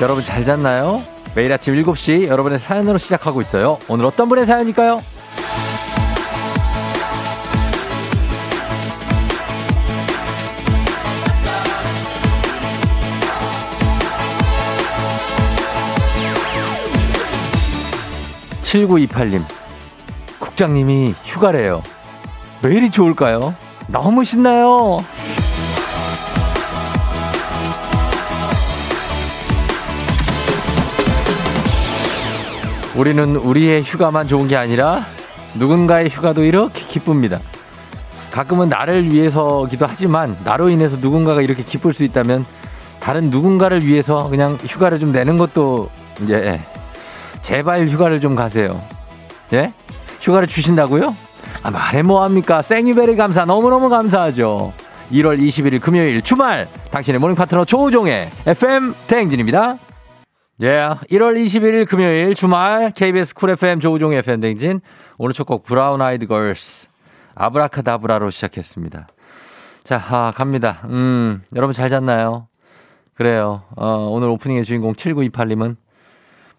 [0.00, 1.02] 여러분 잘 잤나요?
[1.34, 3.78] 매일 아침 7시 여러분의 사연으로 시작하고 있어요.
[3.88, 5.02] 오늘 어떤 분의 사연일까요?
[18.62, 19.42] 7928님,
[20.38, 21.82] 국장님이 휴가래요.
[22.62, 23.54] 왜 이리 좋을까요?
[23.88, 24.98] 너무 신나요.
[32.98, 35.06] 우리는 우리의 휴가만 좋은 게 아니라
[35.54, 37.38] 누군가의 휴가도 이렇게 기쁩니다.
[38.32, 42.44] 가끔은 나를 위해서기도 하지만 나로 인해서 누군가가 이렇게 기쁠 수 있다면
[42.98, 45.88] 다른 누군가를 위해서 그냥 휴가를 좀 내는 것도
[46.28, 46.60] 예
[47.40, 48.82] 제발 휴가를 좀 가세요.
[49.52, 49.72] 예?
[50.20, 51.16] 휴가를 주신다고요?
[51.62, 52.62] 아, 말해 뭐합니까?
[52.62, 54.72] Thank you very 감사 너무너무 감사하죠.
[55.12, 59.78] 1월 21일 금요일 주말 당신의 모닝 파트너 조우종의 FM 대행진입니다.
[60.60, 64.80] 예, yeah, 1월 21일 금요일 주말 KBS 쿨 FM 조우종의 대행진
[65.16, 66.88] 오늘 첫 곡 브라운 아이드 걸스
[67.36, 69.06] 아브라카다브라로 시작했습니다.
[69.84, 70.80] 자, 아, 갑니다.
[70.86, 72.48] 음, 여러분 잘 잤나요?
[73.14, 73.62] 그래요.
[73.76, 75.76] 어, 오늘 오프닝의 주인공 7928님은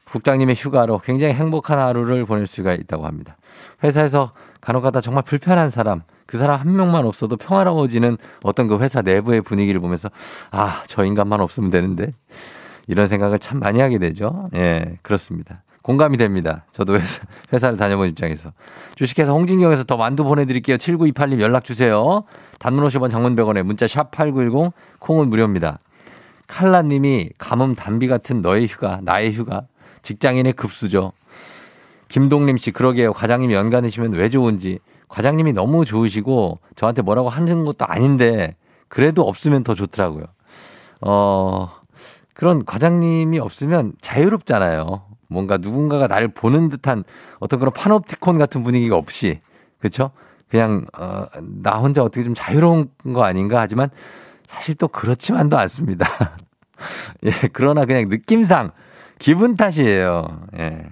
[0.05, 3.35] 국장님의 휴가로 굉장히 행복한 하루를 보낼 수가 있다고 합니다.
[3.83, 9.01] 회사에서 간혹 가다 정말 불편한 사람, 그 사람 한 명만 없어도 평화로워지는 어떤 그 회사
[9.01, 10.09] 내부의 분위기를 보면서
[10.51, 12.13] 아, 저 인간만 없으면 되는데
[12.89, 14.49] 이런 생각을 참 많이 하게 되죠.
[14.55, 15.61] 예, 그렇습니다.
[15.83, 16.65] 공감이 됩니다.
[16.71, 17.21] 저도 회사,
[17.53, 18.51] 회사를 다녀본 입장에서.
[18.95, 20.77] 주식회사 홍진경에서 더 만두 보내드릴게요.
[20.77, 22.23] 7928님 연락 주세요.
[22.57, 25.77] 단문 50원 장문 100원에 문자 샵 8910 콩은 무료입니다.
[26.47, 29.61] 칼라님이 가뭄 단비 같은 너의 휴가, 나의 휴가.
[30.01, 31.11] 직장인의 급수죠.
[32.07, 33.13] 김동림 씨, 그러게요.
[33.13, 34.79] 과장님이 연간이시면 왜 좋은지.
[35.09, 38.55] 과장님이 너무 좋으시고 저한테 뭐라고 하는 것도 아닌데
[38.87, 40.25] 그래도 없으면 더 좋더라고요.
[41.01, 41.78] 어,
[42.39, 45.01] 그런 과장님이 없으면 자유롭잖아요.
[45.27, 47.03] 뭔가 누군가가 나를 보는 듯한
[47.41, 49.41] 어떤 그런 파놉티콘 같은 분위기가 없이
[49.77, 50.11] 그렇죠?
[50.47, 51.25] 그냥 어,
[51.61, 53.89] 나 혼자 어떻게 좀 자유로운 거 아닌가 하지만
[54.47, 56.07] 사실 또 그렇지만도 않습니다.
[57.25, 58.71] 예, 그러나 그냥 느낌상
[59.19, 60.47] 기분 탓이에요.
[60.59, 60.85] 예.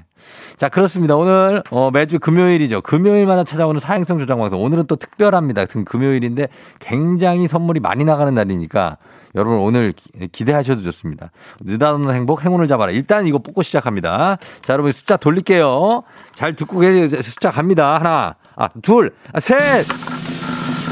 [0.58, 1.16] 자, 그렇습니다.
[1.16, 2.82] 오늘, 어, 매주 금요일이죠.
[2.82, 4.62] 금요일마다 찾아오는 사행성 조장 방송.
[4.62, 5.64] 오늘은 또 특별합니다.
[5.66, 8.98] 금요일인데 굉장히 선물이 많이 나가는 날이니까
[9.38, 9.94] 여러분 오늘
[10.32, 11.32] 기 대하셔도 좋습니다.
[11.62, 12.92] 느닷없는 행복, 행운을 잡아라.
[12.92, 14.38] 일단 이거 뽑고 시작합니다.
[14.64, 16.04] 자, 여러분 숫자 돌릴게요.
[16.34, 17.22] 잘 듣고 계세요.
[17.22, 17.96] 숫자 갑니다.
[17.96, 19.86] 하나, 아, 둘, 아, 셋!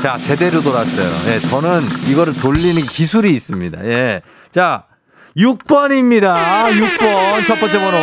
[0.01, 1.33] 자, 제대로 돌았어요.
[1.33, 3.83] 예, 저는 이거를 돌리는 기술이 있습니다.
[3.85, 4.21] 예.
[4.51, 4.85] 자,
[5.35, 6.69] 6번입니다.
[6.69, 7.45] 6번.
[7.47, 7.97] 첫 번째 번호.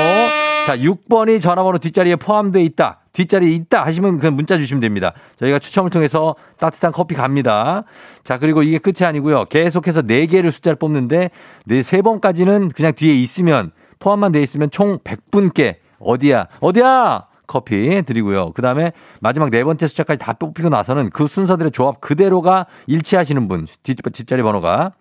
[0.66, 3.01] 자, 6번이 전화번호 뒷자리에 포함되어 있다.
[3.12, 5.12] 뒷자리에 있다 하시면 그냥 문자 주시면 됩니다.
[5.36, 7.84] 저희가 추첨을 통해서 따뜻한 커피 갑니다.
[8.24, 9.44] 자, 그리고 이게 끝이 아니고요.
[9.46, 11.30] 계속해서 4개를 숫자를 뽑는데
[11.66, 16.48] 네, 3번까지는 그냥 뒤에 있으면 포함만 돼 있으면 총 100분께 어디야?
[16.60, 17.26] 어디야?
[17.46, 18.52] 커피 드리고요.
[18.52, 23.66] 그 다음에 마지막 네 번째 숫자까지 다 뽑히고 나서는 그 순서들의 조합 그대로가 일치하시는 분,
[23.82, 24.92] 뒷, 뒷자리 번호가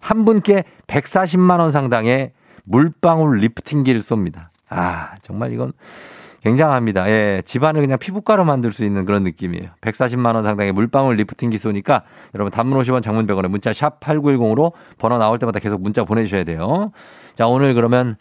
[0.00, 2.32] 한 분께 140만원 상당의
[2.64, 4.48] 물방울 리프팅기를 쏩니다.
[4.68, 5.72] 아, 정말 이건
[6.42, 7.10] 굉장합니다.
[7.10, 9.70] 예, 집안을 그냥 피부과로 만들 수 있는 그런 느낌이에요.
[9.80, 12.02] 140만 원 상당의 물방울 리프팅기 쏘니까
[12.34, 16.44] 여러분 단문 50원 장문 100원에 문자 샵 8910으로 번호 나올 때마다 계속 문자 보내 주셔야
[16.44, 16.92] 돼요.
[17.34, 18.16] 자, 오늘 그러면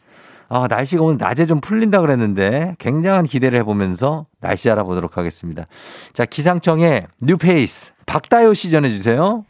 [0.49, 5.67] 아, 날씨가 오늘 낮에 좀 풀린다 그랬는데 굉장한 기대를 해보면서 날씨 알아보도록 하겠습니다.
[6.11, 9.45] 자, 기상청의 뉴페이스 박다효 씨 전해주세요.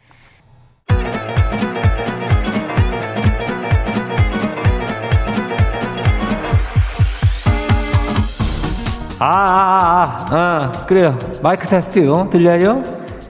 [9.21, 11.17] 아, 아, 아, 아, 어, 그래요.
[11.43, 12.29] 마이크 테스트요.
[12.31, 12.81] 들려요?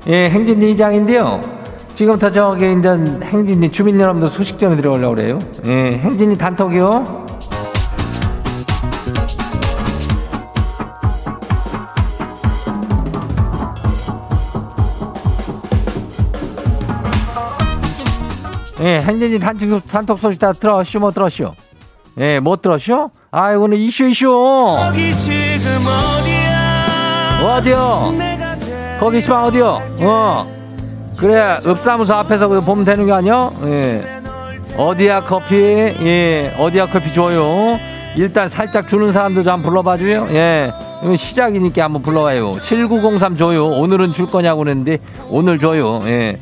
[0.07, 1.41] 예, 행진이 이장인데요.
[1.95, 2.89] 지금부터 저기 이제
[3.23, 5.39] 행진이 주민 여러분들 소식 전해드려오려고 그래요.
[5.65, 7.25] 예, 행진이 단톡이요.
[18.81, 21.51] 예, 행진이 단톡, 단톡 소식 다 들었슈, 뭐 들었슈?
[22.19, 23.09] 예, 뭐 들었슈?
[23.31, 24.29] 아, 이거는 이슈, 이슈!
[27.43, 28.13] 어디요?
[28.99, 29.81] 거기 시방 어디요?
[30.01, 30.47] 어.
[31.17, 33.49] 그래, 읍사무소 앞에서 보면 되는 거 아니야?
[33.65, 34.03] 예.
[34.77, 35.55] 어디야 커피?
[35.55, 36.53] 예.
[36.57, 37.77] 어디야 커피 줘요?
[38.15, 40.27] 일단 살짝 주는 사람도 좀 불러봐 줘요.
[40.31, 40.71] 예.
[41.17, 42.57] 시작이니까 한번 불러봐요.
[42.61, 43.65] 7903 줘요.
[43.65, 46.01] 오늘은 줄 거냐고 그랬는데 오늘 줘요.
[46.05, 46.39] 예.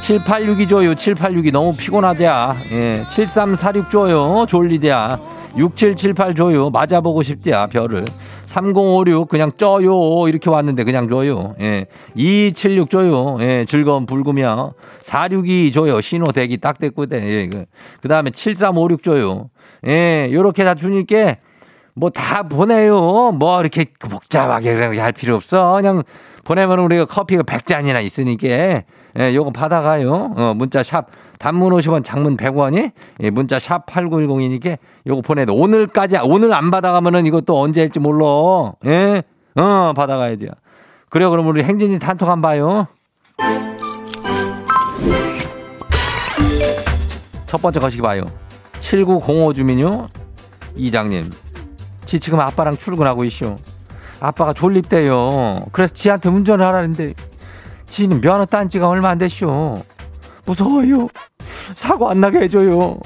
[0.00, 0.94] 7862 줘요.
[0.94, 2.54] 7862 너무 피곤하대야.
[2.72, 3.04] 예.
[3.08, 4.44] 7346 줘요.
[4.48, 5.18] 졸리대야.
[5.56, 6.70] 6778 줘요.
[6.70, 7.66] 맞아보고 싶대야.
[7.68, 8.04] 별을.
[8.46, 10.28] 3056 그냥 쪄요.
[10.28, 11.54] 이렇게 왔는데 그냥 줘요.
[11.62, 11.86] 예.
[12.14, 13.38] 276 줘요.
[13.40, 13.64] 예.
[13.66, 14.70] 즐거운 불금이야.
[15.02, 16.00] 462 줘요.
[16.00, 17.48] 신호 대기 딱 됐고, 예.
[17.48, 17.64] 그,
[18.00, 19.50] 그 다음에 7356 줘요.
[19.86, 20.28] 예.
[20.32, 21.36] 요렇게 다 주니까
[21.94, 23.32] 뭐 다 보내요.
[23.32, 25.74] 뭐 이렇게 복잡하게 그렇게 할 필요 없어.
[25.76, 26.02] 그냥
[26.44, 28.48] 보내면 우리가 커피가 100잔이나 있으니까
[29.16, 30.34] 예, 요거 받아가요.
[30.36, 31.06] 어, 문자 샵
[31.38, 32.90] 단문 50원 장문 100원이
[33.20, 38.72] 예, 문자 샵 8910이니까 요거 보내도 오늘까지 오늘 안 받아가면은 이것도 언제 할지 몰라.
[38.86, 39.22] 예?
[39.54, 40.48] 어, 받아가야지.
[41.10, 42.86] 그래 그럼 우리 행진이 단톡 한 봐요.
[47.46, 48.24] 첫 번째 거시기 봐요.
[48.80, 50.06] 7905 주민요.
[50.74, 51.30] 이장님.
[52.04, 53.56] 지 지금 아빠랑 출근하고 있쇼.
[54.20, 55.66] 아빠가 졸립대요.
[55.72, 57.12] 그래서 지한테 운전을 하라는데
[57.86, 59.82] 지는 면허 딴 지가 얼마 안 됐쇼.
[60.46, 61.08] 무서워요.
[61.74, 62.98] 사고 안 나게 해줘요.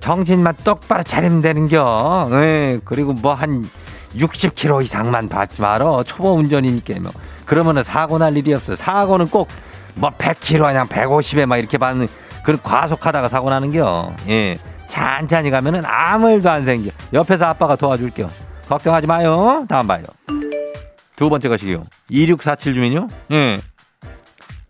[0.00, 2.28] 정신만 똑바로 차리면 되는겨.
[2.32, 3.64] 예, 그리고 뭐 한
[4.14, 6.02] 60km 이상만 받지 말어.
[6.04, 7.12] 초보 운전이니까 뭐.
[7.44, 8.76] 그러면은 사고 날 일이 없어.
[8.76, 9.48] 사고는 꼭
[9.94, 12.06] 뭐 100km 그냥 150에 막 이렇게 받는
[12.44, 14.14] 그런 과속하다가 사고 나는겨.
[14.28, 14.58] 예.
[14.86, 16.90] 찬찬히 가면은 아무 일도 안 생겨.
[17.12, 18.30] 옆에서 아빠가 도와줄게요.
[18.68, 19.66] 걱정하지 마요.
[19.68, 20.04] 다음 봐요.
[21.16, 21.82] 두 번째 것이요.
[22.10, 23.08] 2647 주민요?
[23.32, 23.60] 예.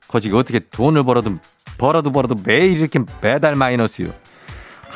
[0.08, 1.34] 거시기 어떻게 돈을 벌어도
[1.76, 4.08] 벌어도 벌어도 매일 이렇게 매달 마이너스요.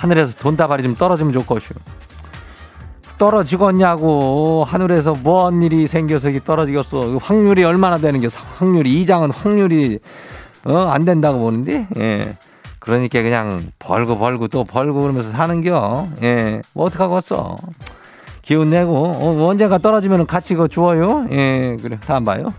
[0.03, 1.75] 하늘에서 돈다발이 좀 떨어지면 좋겠슈.
[3.19, 7.19] 떨어지겠냐고 하늘에서 뭔 일이 생겨서 이게 떨어지겠어.
[7.19, 8.29] 확률이 얼마나 되는 게
[8.59, 10.01] 확률이 이장은 확률이
[10.65, 12.37] 어 안 된다고 보는데 예.
[12.81, 16.09] 그러니까 그냥 벌고 벌고 또 벌고 그러면서 사는겨.
[16.23, 16.63] 예.
[16.73, 17.57] 뭐 어떡하겠어.
[18.43, 21.29] 기운 내고 어, 언젠가 떨어지면 같이 그 주어요.
[21.31, 21.77] 예.
[21.81, 22.01] 그래.
[22.05, 22.53] 다음 봐요.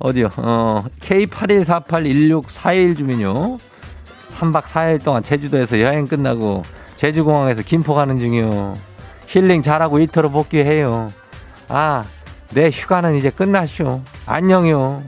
[0.00, 0.28] 어디요?
[0.36, 3.58] 어, K81481641 주민요.
[4.40, 6.62] 3박 4일 동안 제주도에서 여행 끝나고
[6.96, 8.74] 제주공항에서 김포 가는 중이요.
[9.26, 11.08] 힐링 잘하고 이터로 복귀해요.
[11.68, 12.04] 아,
[12.54, 14.00] 내 휴가는 이제 끝났쇼.
[14.26, 15.02] 안녕요.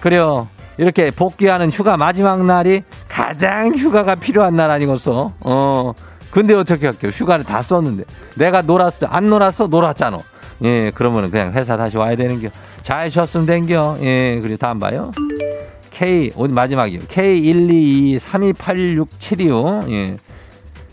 [0.00, 0.48] 그래요.
[0.78, 5.32] 이렇게 복귀하는 휴가 마지막 날이 가장 휴가가 필요한 날 아니겠어?
[5.40, 5.92] 어.
[6.30, 7.10] 근데 어떻게 할게요?
[7.12, 8.04] 휴가를 다 썼는데.
[8.36, 9.06] 내가 놀았어.
[9.06, 9.66] 안 놀았어?
[9.68, 10.18] 놀았잖아.
[10.62, 12.48] 예, 그러면 그냥 회사 다시 와야 되는 겨.
[12.82, 13.96] 잘 쉬었으면 된 겨.
[14.00, 15.12] 예, 그리고 다음 봐요.
[16.00, 17.00] K, 오늘 마지막이요.
[17.00, 19.92] K122-328672요.
[19.92, 20.16] 예.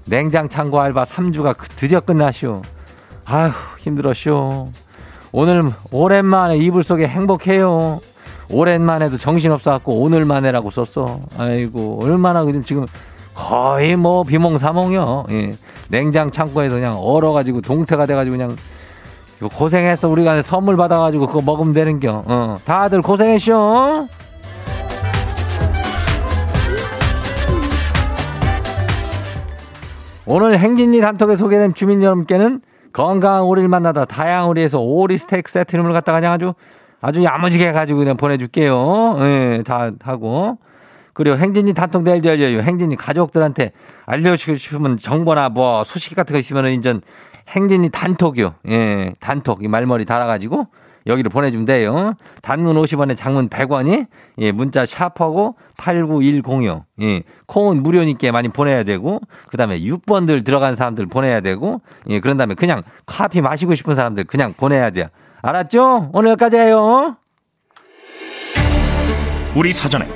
[0.05, 2.61] 냉장 창고 알바 3주가 그 드디어 끝나쇼.
[3.23, 4.67] 아휴, 힘들었쇼.
[5.31, 8.01] 오늘 오랜만에 이불 속에 행복해요.
[8.49, 11.21] 오랜만에도 정신없어 갖고 오늘만에라고 썼어.
[11.37, 12.85] 아이고, 얼마나 지금
[13.33, 15.27] 거의 뭐 비몽사몽이요.
[15.29, 15.53] 예.
[15.87, 18.57] 냉장 창고에서 그냥 얼어가지고 동태가 돼가지고 그냥
[19.55, 20.09] 고생했어.
[20.09, 22.23] 우리가 선물 받아가지고 그거 먹으면 되는겨.
[22.25, 22.57] 어.
[22.65, 24.09] 다들 고생했쇼.
[30.29, 32.59] 오늘 행진리 단톡에 소개된 주민 여러분께는
[32.91, 36.53] 건강한 오리를 만나다 다양한 오리에서 오리 스테이크 세트룸을 갖다가 그냥 아주
[36.99, 39.15] 아주 야무지게 해가지고 그냥 보내줄게요.
[39.19, 40.57] 예, 다 하고.
[41.13, 42.59] 그리고 행진이 단톡 내일 열려요.
[42.59, 43.71] 행진이 가족들한테
[44.05, 47.01] 알려주고 싶으면 정보나 뭐 소식 같은 거 있으면 인전
[47.47, 48.55] 행진이 단톡이요.
[48.67, 49.63] 예, 단톡.
[49.63, 50.67] 이 말머리 달아가지고
[51.07, 52.13] 여기로 보내주면 돼요.
[52.41, 54.07] 단문 50원에 장문 100원이
[54.39, 56.83] 예, 문자 샤퍼고 89106.
[57.01, 62.37] 예, 콩은 무료니까 많이 보내야 되고 그 다음에 6번들 들어간 사람들 보내야 되고 예, 그런
[62.37, 65.07] 다음에 그냥 커피 마시고 싶은 사람들 그냥 보내야 돼요.
[65.41, 66.09] 알았죠?
[66.13, 67.17] 오늘 여기까지 해요.
[69.55, 70.07] 우리 사전에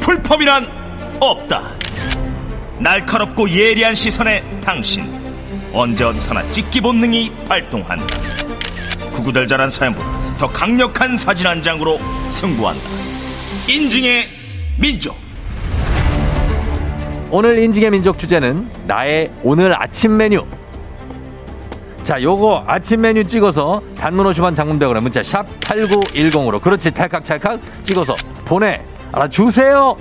[0.00, 0.66] 풀펌이란
[1.20, 1.62] 없다.
[2.80, 5.06] 날카롭고 예리한 시선에 당신
[5.72, 8.06] 언제 어디서나 찍기 본능이 발동한다.
[9.12, 11.98] 구구절절한 사연보다 더 강력한 사진 한 장으로
[12.30, 12.80] 승부한다.
[13.68, 14.24] 인증의
[14.78, 15.16] 민족.
[17.28, 20.46] 오늘 인증의 민족 주제는 나의 오늘 아침 메뉴.
[22.04, 28.14] 자, 요거 아침 메뉴 찍어서 단문 50원 장문백으로 문자 샵 8910으로 그렇지 찰칵찰칵 찍어서
[28.44, 28.80] 보내
[29.10, 29.96] 알아주세요.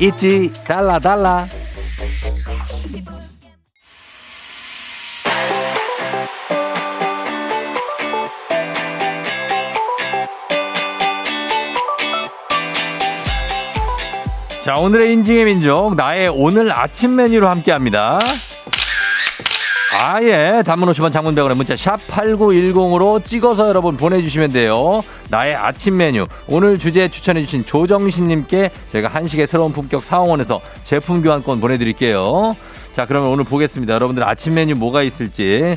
[0.00, 0.52] 있지.
[0.66, 1.46] 달라 달라.
[14.62, 18.20] 자 오늘의 인증의 민족 나의 오늘 아침 메뉴로 함께합니다
[19.92, 26.78] 아예 단문 50원 장문백원의 문자 샵 8910으로 찍어서 여러분 보내주시면 돼요 나의 아침 메뉴 오늘
[26.78, 32.54] 주제 추천해주신 조정신님께 저희가 한식의 새로운 품격 사원에서 제품 교환권 보내드릴게요
[32.92, 33.94] 자, 그러면 오늘 보겠습니다.
[33.94, 35.76] 여러분들 아침 메뉴 뭐가 있을지.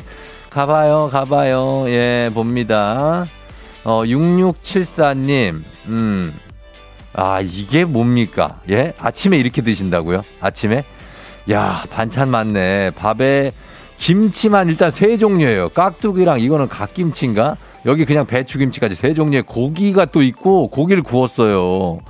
[0.50, 1.84] 가봐요, 가봐요.
[1.86, 3.24] 예, 봅니다.
[3.84, 6.34] 어, 6674님, 음.
[7.12, 8.60] 아, 이게 뭡니까?
[8.68, 8.94] 예?
[8.98, 10.24] 아침에 이렇게 드신다고요?
[10.40, 10.84] 아침에?
[11.50, 12.90] 야, 반찬 많네.
[12.90, 13.52] 밥에
[13.96, 15.70] 김치만 일단 세 종류예요.
[15.70, 17.56] 깍두기랑 이거는 갓김치인가?
[17.86, 22.00] 여기 그냥 배추김치까지 세 종류의 고기가 또 있고 고기를 구웠어요.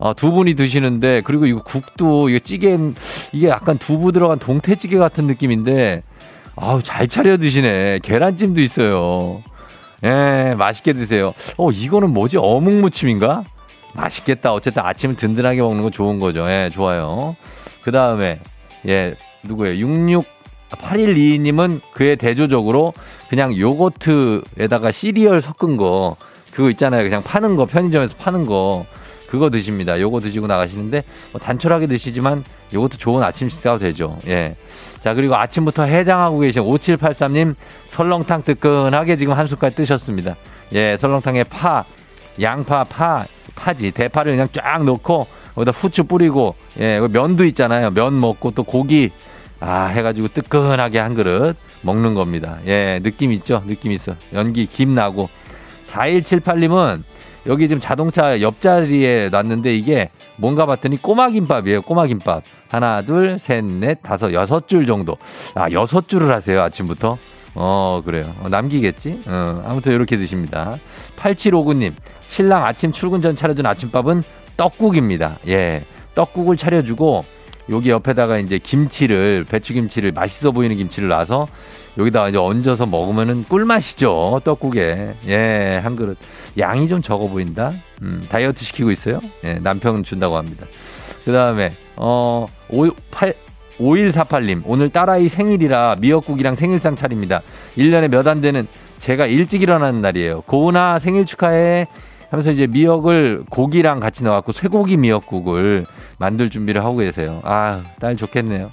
[0.00, 2.78] 아, 두 분이 드시는데 그리고 이거 국도 이게 찌개
[3.32, 6.02] 이게 약간 두부 들어간 동태찌개 같은 느낌인데
[6.56, 8.00] 아우 잘 차려 드시네.
[8.02, 9.42] 계란찜도 있어요.
[10.04, 11.34] 예, 맛있게 드세요.
[11.58, 12.38] 어, 이거는 뭐지?
[12.38, 13.44] 어묵 무침인가?
[13.94, 14.52] 맛있겠다.
[14.52, 16.48] 어쨌든 아침을 든든하게 먹는 거 좋은 거죠.
[16.48, 17.36] 예, 좋아요.
[17.82, 18.40] 그 다음에,
[18.86, 19.76] 예, 누구예요?
[19.78, 20.24] 66
[20.72, 22.92] 8122님은 그의 대조적으로
[23.28, 26.16] 그냥 요거트에다가 시리얼 섞은 거
[26.52, 27.02] 그거 있잖아요.
[27.02, 28.84] 그냥 파는 거 편의점에서 파는 거
[29.28, 30.00] 그거 드십니다.
[30.00, 34.18] 요거 드시고 나가시는데 뭐 단촐하게 드시지만 요것도 좋은 아침 식사가 되죠.
[34.26, 34.56] 예.
[35.00, 37.54] 자, 그리고 아침부터 해장하고 계신 5783님
[37.86, 40.36] 설렁탕 뜨끈하게 지금 한 숟갈 뜨셨습니다.
[40.74, 41.84] 예, 설렁탕에 파,
[42.40, 43.24] 양파, 파,
[43.54, 47.90] 파지, 대파를 그냥 쫙 넣고 거기다 후추 뿌리고 예, 면도 있잖아요.
[47.90, 49.10] 면 먹고 또 고기
[49.60, 52.58] 아, 해가지고 뜨끈하게 한 그릇 먹는 겁니다.
[52.66, 53.62] 예, 느낌 있죠?
[53.66, 54.14] 느낌 있어.
[54.32, 55.28] 연기 김 나고.
[55.86, 57.02] 4178님은
[57.46, 61.82] 여기 지금 자동차 옆자리에 놨는데 이게 뭔가 봤더니 꼬마 김밥이에요.
[61.82, 62.42] 꼬마 김밥.
[62.68, 65.16] 하나, 둘, 셋, 넷, 다섯, 여섯 줄 정도.
[65.54, 66.62] 아, 여섯 줄을 하세요.
[66.62, 67.18] 아침부터.
[67.54, 68.32] 어, 그래요.
[68.42, 69.22] 어, 남기겠지?
[69.26, 70.78] 어, 아무튼 이렇게 드십니다.
[71.16, 71.94] 8759님,
[72.26, 74.22] 신랑 아침 출근 전 차려준 아침밥은
[74.56, 75.38] 떡국입니다.
[75.48, 75.84] 예.
[76.14, 77.24] 떡국을 차려주고
[77.68, 81.46] 여기 옆에다가 이제 김치를 배추김치를 맛있어 보이는 김치를 놔서
[81.98, 85.14] 여기다가 이제 얹어서 먹으면은 꿀맛이죠 떡국에.
[85.26, 86.16] 예 한 그릇.
[86.58, 87.72] 양이 좀 적어 보인다?
[88.02, 89.20] 음 다이어트 시키고 있어요?
[89.44, 90.66] 예 남편 준다고 합니다.
[91.24, 93.34] 그 다음에 어 58,
[93.78, 97.42] 5148님 오늘 딸아이 생일이라 미역국이랑 생일상 차립니다.
[97.76, 98.66] 1년에 몇 안 되는
[98.98, 100.42] 제가 일찍 일어나는 날이에요.
[100.42, 101.86] 고은아 생일 축하해
[102.30, 105.84] 하면서 이제 미역을 고기랑 같이 넣어갖고 쇠고기 미역국을
[106.18, 107.40] 만들 준비를 하고 계세요.
[107.44, 108.70] 아, 딸 좋겠네요.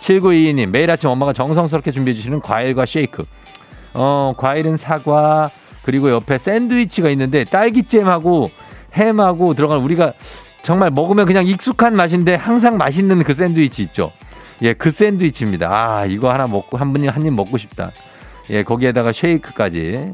[0.00, 3.24] 7922님, 매일 아침 엄마가 정성스럽게 준비해주시는 과일과 쉐이크.
[3.94, 5.50] 어, 과일은 사과,
[5.82, 8.50] 그리고 옆에 샌드위치가 있는데 딸기잼하고
[8.94, 10.14] 햄하고 들어간 우리가
[10.62, 14.12] 정말 먹으면 그냥 익숙한 맛인데 항상 맛있는 그 샌드위치 있죠.
[14.62, 15.68] 예, 그 샌드위치입니다.
[15.70, 17.92] 아, 이거 하나 먹고 한 분이 한 입 먹고 싶다.
[18.50, 20.12] 예, 거기에다가 쉐이크까지.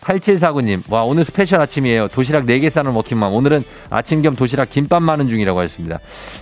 [0.00, 2.08] 8749님, 와, 오늘 스페셜 아침이에요.
[2.08, 3.32] 도시락 4개 싸는 워킹맘.
[3.32, 5.98] 오늘은 아침 겸 도시락 김밥 마는 중이라고 하셨습니다.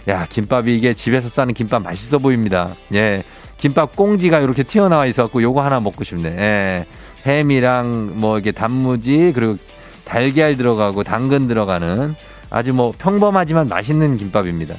[0.08, 2.74] 야, 김밥이 이게 집에서 싸는 김밥 맛있어 보입니다.
[2.94, 3.22] 예.
[3.56, 6.28] 김밥 꽁지가 이렇게 튀어나와 있어갖고 요거 하나 먹고 싶네.
[6.28, 6.86] 예.
[7.24, 9.56] 햄이랑 뭐 이게 단무지, 그리고
[10.04, 12.14] 달걀 들어가고 당근 들어가는
[12.50, 14.76] 아주 뭐 평범하지만 맛있는 김밥입니다.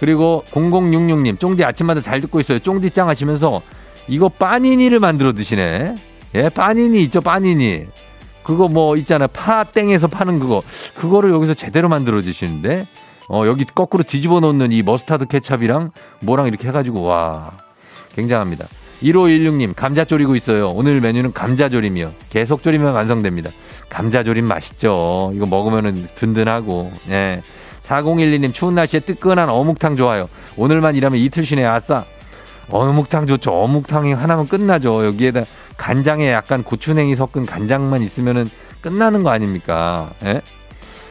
[0.00, 2.58] 그리고 0066님, 쫑디 아침마다 잘 듣고 있어요.
[2.58, 3.62] 쫑디 짱 하시면서
[4.08, 5.94] 이거 빠니니를 만들어 드시네.
[6.34, 7.86] 예, 빠니니 있죠, 빠니니.
[8.42, 9.28] 그거 뭐 있잖아요.
[9.28, 10.62] 파땡에서 파는 그거.
[10.94, 12.86] 그거를 여기서 제대로 만들어 주시는데,
[13.28, 17.52] 어, 여기 거꾸로 뒤집어 놓는 이 머스타드 케찹이랑 뭐랑 이렇게 해 가지고, 와,
[18.14, 18.66] 굉장합니다.
[19.02, 20.70] 1516님, 감자 졸이고 있어요.
[20.70, 22.12] 오늘 메뉴는 감자조림이요.
[22.30, 23.50] 계속 졸이면 완성됩니다.
[23.88, 25.32] 감자조림 맛있죠.
[25.34, 27.42] 이거 먹으면은 든든하고, 예.
[27.80, 30.28] 4012님, 추운 날씨에 뜨끈한 어묵탕 좋아요.
[30.56, 32.04] 오늘만 일하면 이틀 쉬네, 아싸.
[32.70, 33.52] 어묵탕 좋죠.
[33.52, 35.04] 어묵탕이 하나면 끝나죠.
[35.04, 35.44] 여기에다
[35.76, 38.48] 간장에 약간 고추냉이 섞은 간장만 있으면은
[38.80, 40.10] 끝나는 거 아닙니까?
[40.24, 40.40] 예?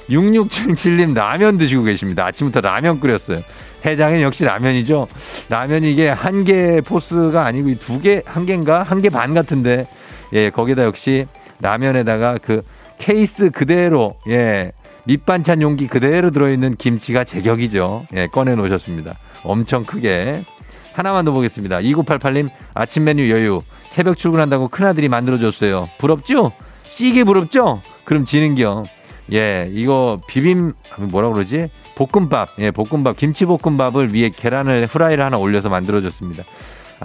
[0.09, 2.25] 6677님 라면 드시고 계십니다.
[2.25, 3.41] 아침부터 라면 끓였어요.
[3.85, 5.07] 해장은 역시 라면이죠.
[5.49, 8.83] 라면이 이게 한 개 포스가 아니고 두 개, 한 개인가?
[8.83, 9.87] 한 개 반 같은데.
[10.33, 11.27] 예, 거기다 역시
[11.61, 12.63] 라면에다가 그
[12.97, 14.71] 케이스 그대로, 예,
[15.05, 18.07] 밑반찬 용기 그대로 들어있는 김치가 제격이죠.
[18.15, 19.17] 예, 꺼내 놓으셨습니다.
[19.43, 20.45] 엄청 크게.
[20.93, 21.79] 하나만 더 보겠습니다.
[21.79, 23.63] 2988님, 아침 메뉴 여유.
[23.93, 25.87] 새벽 출근한다고 큰아들이 만들어줬어요.
[25.99, 26.51] 부럽죠?
[26.87, 27.83] 씨게 부럽죠?
[28.05, 28.85] 그럼 지는겨.
[29.33, 31.69] 예, 이거 비빔, 뭐라 그러지?
[31.93, 36.43] 볶음밥, 예, 볶음밥, 김치볶음밥을 위에 계란을 후라이를 하나 올려서 만들어줬습니다.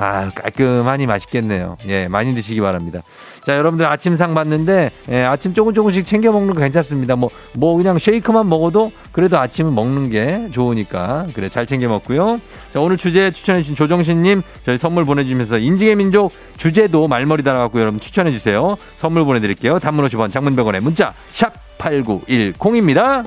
[0.00, 1.76] 아, 깔끔하니 맛있겠네요.
[1.88, 3.02] 예, 많이 드시기 바랍니다.
[3.44, 7.16] 자, 여러분들 아침상 봤는데, 예, 아침 조금 조금씩 챙겨 먹는 거 괜찮습니다.
[7.16, 11.26] 뭐, 뭐 그냥 쉐이크만 먹어도 그래도 아침은 먹는 게 좋으니까.
[11.34, 12.40] 그래, 잘 챙겨 먹고요.
[12.72, 18.76] 자, 오늘 주제 추천해주신 조정신님, 저희 선물 보내주시면서 인증의 민족 주제도 말머리 달아갖고 여러분 추천해주세요.
[18.94, 19.80] 선물 보내드릴게요.
[19.80, 23.24] 단문 50원, 장문 100원에 문자, 샵 8910입니다.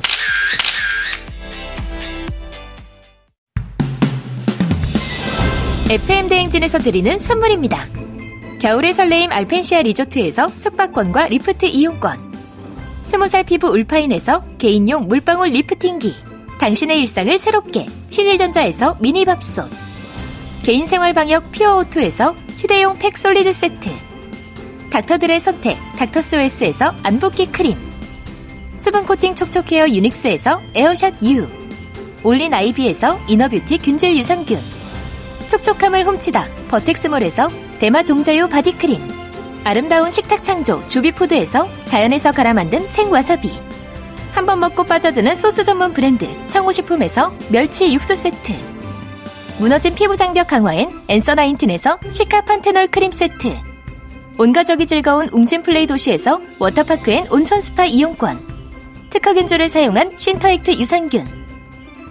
[5.92, 7.86] FM 대행진에서 드리는 선물입니다.
[8.62, 12.32] 겨울의 설레임 알펜시아 리조트에서 숙박권과 리프트 이용권.
[13.04, 16.16] 스무 살 피부 울파인에서 개인용 물방울 리프팅기.
[16.62, 19.70] 당신의 일상을 새롭게 신일전자에서 미니밥솥.
[20.64, 23.90] 개인생활 방역 퓨어오투에서 휴대용 팩 솔리드 세트
[24.92, 27.76] 닥터들의 선택 닥터스웰스에서 안붓기 크림
[28.78, 31.48] 수분 코팅 촉촉 헤어 유닉스에서 에어샷 U
[32.24, 34.81] 올린 아이비에서 이너뷰티 균질 유산균
[35.52, 39.02] 촉촉함을 훔치다 버텍스몰에서 대마 종자유 바디크림
[39.66, 43.52] 아름다운 식탁 창조 주비푸드에서 자연에서 갈아 만든 생와사비
[44.34, 48.54] 한 번 먹고 빠져드는 소스 전문 브랜드 청호식품에서 멸치 육수 세트
[49.60, 53.54] 무너진 피부 장벽 강화엔 엔서 나인틴에서 시카 판테놀 크림 세트
[54.38, 58.40] 온가족이 즐거운 웅진 플레이 도시에서 워터파크 and 온천 스파 이용권
[59.10, 61.41] 특허 균주를 사용한 신터액트 유산균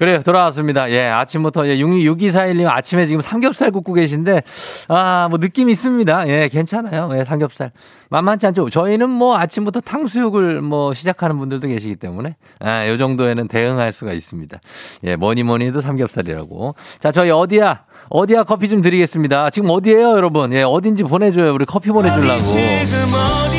[0.00, 0.22] 그래요.
[0.22, 0.90] 돌아왔습니다.
[0.90, 4.44] 예, 아침부터, 예, 6241님 아침에 지금 삼겹살 굽고 계신데,
[4.88, 6.26] 아, 뭐 느낌 있습니다.
[6.26, 7.10] 예, 괜찮아요.
[7.18, 7.70] 예, 삼겹살.
[8.08, 8.70] 만만치 않죠.
[8.70, 14.58] 저희는 뭐 아침부터 탕수육을 뭐 시작하는 분들도 계시기 때문에, 아, 요 정도에는 대응할 수가 있습니다.
[15.04, 16.76] 예, 뭐니 뭐니 해도 삼겹살이라고.
[16.98, 17.82] 자, 저희 어디야?
[18.08, 19.50] 어디야 커피 좀 드리겠습니다.
[19.50, 20.54] 지금 어디에요, 여러분?
[20.54, 21.52] 예, 어딘지 보내 줘요.
[21.52, 22.42] 우리 커피 보내 주려고.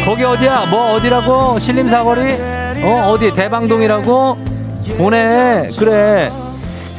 [0.06, 0.72] 거기 어디야?
[0.72, 1.60] 뭐 어디라고?
[1.60, 2.22] 신림사거리?
[2.84, 3.32] 어, 어디?
[3.32, 4.61] 대방동이라고?
[4.98, 5.68] 보내.
[5.78, 6.32] 그래.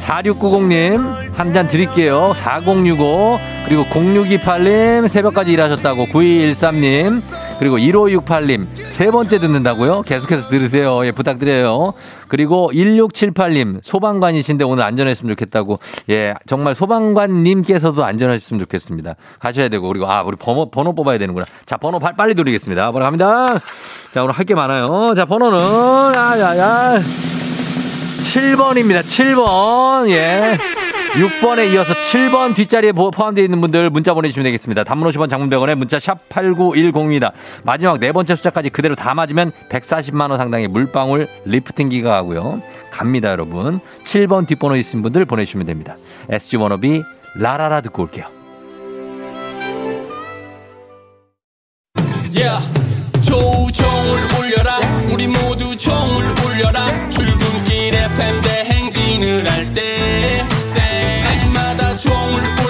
[0.03, 2.33] 4690님, 한 잔 드릴게요.
[2.35, 6.07] 4065, 그리고 0628님, 새벽까지 일하셨다고.
[6.07, 7.21] 9213님,
[7.57, 10.01] 그리고 1568님, 세 번째 듣는다고요?
[10.01, 11.05] 계속해서 들으세요.
[11.05, 11.93] 예, 부탁드려요.
[12.27, 15.79] 그리고 1678님, 소방관이신데 오늘 안전했으면 좋겠다고.
[16.09, 19.15] 예, 정말 소방관님께서도 안전하셨으면 좋겠습니다.
[19.39, 21.45] 가셔야 되고, 그리고, 아, 우리 번호, 번호 뽑아야 되는구나.
[21.65, 22.91] 자, 번호 빨리 드리겠습니다.
[22.91, 23.57] 번호 갑니다.
[24.13, 25.13] 자, 오늘 할 게 많아요.
[25.15, 26.99] 자, 번호는, 아, 야, 야.
[28.23, 29.01] 7번입니다.
[29.01, 30.09] 7번.
[30.09, 30.57] 예.
[31.13, 34.83] 6번에 이어서 7번 뒷자리에 포함되어 있는 분들 문자 보내주시면 되겠습니다.
[34.83, 37.33] 단문 50원 장문병원에 문자 샵 8910입니다.
[37.63, 42.61] 마지막 네 번째 숫자까지 그대로 다 맞으면 140만원 상당의 물방울 리프팅기가 가고요.
[42.91, 43.79] 갑니다, 여러분.
[44.05, 45.97] 7번 뒷번호 있으신 분들 보내주시면 됩니다.
[46.29, 47.03] SG 워너비
[47.35, 48.25] 라라라 듣고 올게요.
[53.21, 54.77] 조종을 울려라
[55.11, 56.87] 우리 모두 종을 울려라
[59.53, 60.43] 대행진을 할때
[61.39, 62.62] 때마다 종을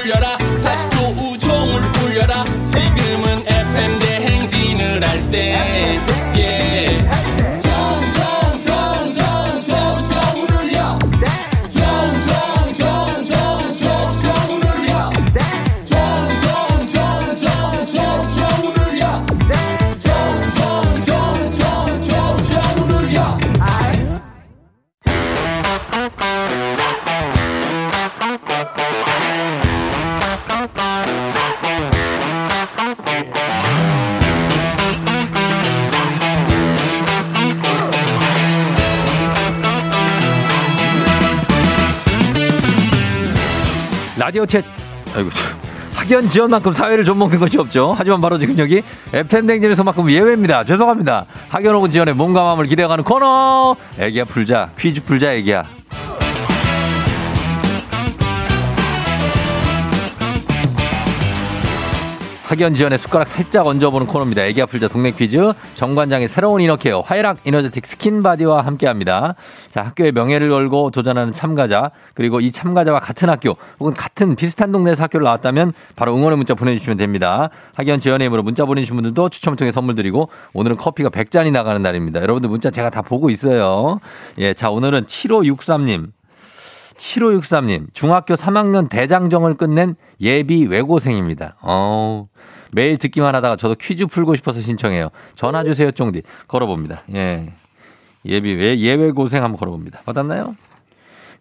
[44.24, 44.64] 라디오 챗,
[45.18, 45.30] 아이고,
[45.94, 47.94] 학연 지연만큼 사회를 좀 먹는 것이 없죠.
[47.98, 48.82] 하지만 바로 지금 여기
[49.12, 50.64] FM댕진에서만큼 예외입니다.
[50.64, 51.26] 죄송합니다.
[51.50, 53.76] 학연 혹은 지연에 몸과 마음을 기대어가는 코너.
[54.00, 54.70] 애기야 풀자.
[54.80, 55.66] 퀴즈 풀자 애기야.
[62.54, 64.44] 학연 지연에 숟가락 살짝 얹어보는 코너입니다.
[64.44, 69.34] 애기야 풀자 동네 퀴즈 정관장의 새로운 이너케어 화애락 이너제틱 스킨바디와 함께합니다.
[69.72, 75.02] 자 학교의 명예를 걸고 도전하는 참가자 그리고 이 참가자와 같은 학교 혹은 같은 비슷한 동네에서
[75.02, 77.50] 학교를 나왔다면 바로 응원의 문자 보내주시면 됩니다.
[77.74, 82.22] 학연 지원의 힘으로 문자 보내주신 분들도 추첨을 통해 선물 드리고 오늘은 커피가 100잔이 나가는 날입니다.
[82.22, 83.98] 여러분들 문자 제가 다 보고 있어요.
[84.38, 86.12] 예, 자 오늘은 7563님
[86.98, 91.56] 7563님, 중학교 3학년 대장정을 끝낸 예비 외고생입니다.
[91.62, 92.26] 어
[92.76, 95.10] 매일 듣기만 하다가 저도 퀴즈 풀고 싶어서 신청해요.
[95.36, 96.24] 전화 주세요, 쫑디.
[96.48, 97.00] 걸어봅니다.
[97.14, 97.52] 예.
[98.26, 100.02] 예비, 왜, 예외 고생 한번 걸어봅니다.
[100.06, 100.54] 받았나요?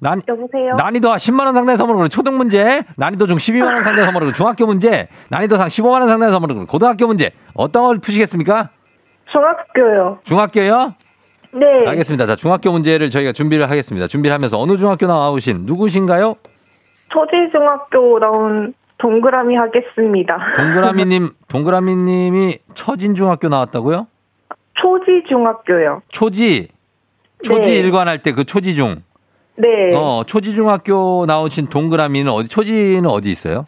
[0.00, 0.72] 난, 여보세요?
[0.76, 5.68] 난이도 10만원 상당의 그리고 초등 문제, 난이도 중 12만원 상당의 그리고 중학교 문제, 난이도 상
[5.68, 7.30] 15만원 상당의 그리고 고등학교 문제.
[7.54, 8.70] 어떤 걸 푸시겠습니까?
[9.30, 10.18] 중학교요.
[10.24, 10.94] 중학교요?
[11.54, 11.66] 네.
[11.86, 12.26] 알겠습니다.
[12.26, 14.08] 자, 중학교 문제를 저희가 준비를 하겠습니다.
[14.08, 16.34] 준비를 하면서 어느 중학교 나오신 누구신가요?
[17.10, 20.38] 초지중학교 나온 동그라미 하겠습니다.
[20.56, 24.06] 동그라미님, 동그라미님이 처진중학교 나왔다고요?
[24.74, 26.02] 초지중학교요.
[26.08, 26.68] 초지,
[27.42, 27.76] 초지 네.
[27.76, 29.02] 일관할 때 그 초지중.
[29.56, 29.68] 네.
[29.94, 33.66] 어, 초지중학교 나오신 동그라미는 어디, 초지는 어디 있어요?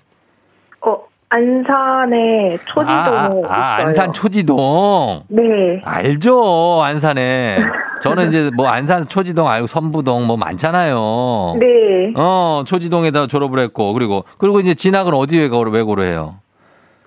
[1.35, 3.43] 어, 안산에 초지동 아, 있어요.
[3.49, 5.25] 아, 안산 초지동.
[5.29, 5.43] 네.
[5.85, 7.59] 알죠, 안산에.
[8.01, 11.57] 저는 이제 뭐 안산 초지동 알고 선부동 뭐 많잖아요.
[11.59, 12.13] 네.
[12.17, 16.37] 어, 초지동에다 졸업을 했고, 그리고, 그리고 이제 진학은 어디 외고로, 외고로 해요?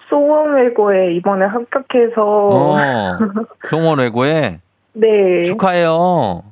[0.09, 2.77] 소원외고에 이번에 합격해서 어,
[3.69, 4.59] 송원 외고에
[4.93, 5.43] 네.
[5.45, 6.43] 축하해요.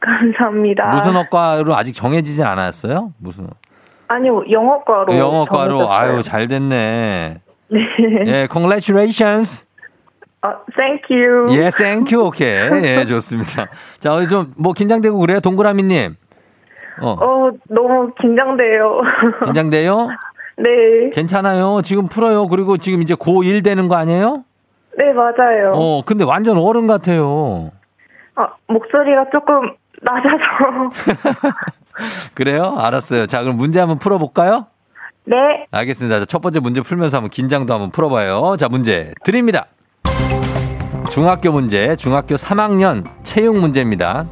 [0.00, 0.88] 감사합니다.
[0.88, 3.12] 무슨 학과로 아직 정해지진 않았어요?
[3.18, 3.46] 무슨
[4.08, 5.16] 아니요, 영어과로.
[5.16, 5.90] 영어과로.
[5.90, 7.36] 아유 잘 됐네.
[7.68, 7.78] 네.
[8.26, 9.66] 예, congratulations.
[10.42, 11.46] 아, thank you.
[11.56, 12.26] 예, thank you.
[12.26, 12.84] 오케이.
[12.84, 13.68] 예, 좋습니다.
[14.00, 16.16] 자, 어디 좀뭐 긴장되고 그래요, 동그라미 님.
[17.00, 17.10] 어.
[17.12, 19.00] 어, 너무 긴장돼요.
[19.44, 20.08] 긴장돼요?
[20.58, 21.10] 네.
[21.12, 21.80] 괜찮아요.
[21.82, 22.46] 지금 풀어요.
[22.48, 24.44] 그리고 지금 이제 고1 되는 거 아니에요?
[24.98, 25.72] 네, 맞아요.
[25.74, 27.70] 어, 근데 완전 어른 같아요.
[28.34, 30.90] 아, 목소리가 조금 낮아서.
[32.34, 32.76] 그래요?
[32.78, 33.26] 알았어요.
[33.26, 34.66] 자, 그럼 문제 한번 풀어볼까요?
[35.24, 35.36] 네.
[35.70, 36.20] 알겠습니다.
[36.20, 38.56] 자, 첫 번째 문제 풀면서 한번 긴장도 한번 풀어봐요.
[38.58, 39.66] 자, 문제 드립니다.
[41.10, 44.26] 중학교 문제, 중학교 3학년 체육 문제입니다.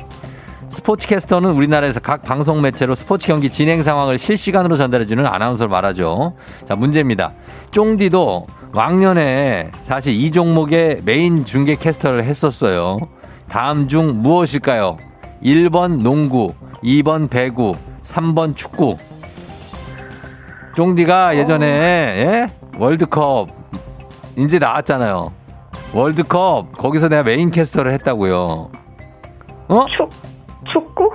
[0.71, 6.37] 스포츠캐스터는 우리나라에서 각 방송 매체로 스포츠 경기 진행 상황을 실시간으로 전달해주는 아나운서를 말하죠.
[6.67, 7.33] 자, 문제입니다.
[7.73, 12.99] 쫑디도 왕년에 사실 이 종목의 메인 중계 캐스터를 했었어요.
[13.49, 14.97] 다음 중 무엇일까요?
[15.43, 18.97] 1번 농구, 2번 배구, 3번 축구.
[20.75, 22.49] 쫑디가 예전에 예?
[22.79, 23.49] 월드컵
[24.37, 25.33] 이제 나왔잖아요.
[25.93, 28.71] 월드컵 거기서 내가 메인 캐스터를 했다고요.
[29.69, 29.87] 어?
[29.97, 30.11] 축,
[30.73, 31.11] 축구?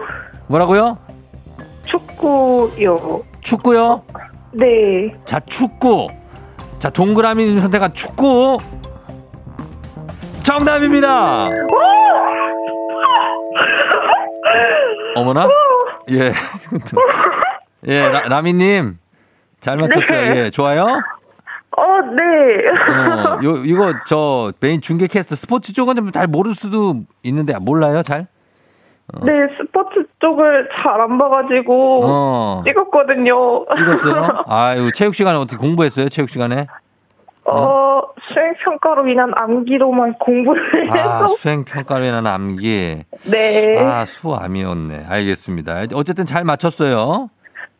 [0.47, 0.97] 뭐라고요?
[1.85, 3.23] 축구요.
[3.41, 4.03] 축구요?
[4.51, 5.15] 네.
[5.25, 6.09] 자, 축구.
[6.79, 8.57] 자, 동그라미 선택한 축구.
[10.43, 11.49] 정답입니다.
[15.15, 15.47] 어머나?
[16.11, 16.31] 예.
[17.87, 18.97] 예, 라, 라미님.
[19.59, 20.33] 잘 맞췄어요.
[20.33, 20.39] 네.
[20.45, 20.83] 예, 좋아요?
[21.77, 21.83] 어,
[22.15, 22.23] 네.
[22.69, 28.01] 어, 요, 이거 저 메인 중계 캐스터 스포츠 쪽은 좀 잘 모를 수도 있는데 몰라요,
[28.03, 28.27] 잘?
[29.21, 32.63] 네, 스포츠 쪽을 잘 안 봐가지고 어.
[32.65, 33.65] 찍었거든요.
[33.75, 34.43] 찍었어요?
[34.47, 36.09] 아유, 체육 시간에 어떻게 공부했어요?
[36.09, 36.65] 체육 시간에?
[37.47, 41.27] 어, 수행 평가로 인한 암기로만 공부를 아, 해서.
[41.27, 43.03] 수행 평가로 인한 암기.
[43.29, 43.75] 네.
[43.79, 45.05] 아, 수암이었네.
[45.07, 45.83] 알겠습니다.
[45.93, 47.29] 어쨌든 잘 맞췄어요.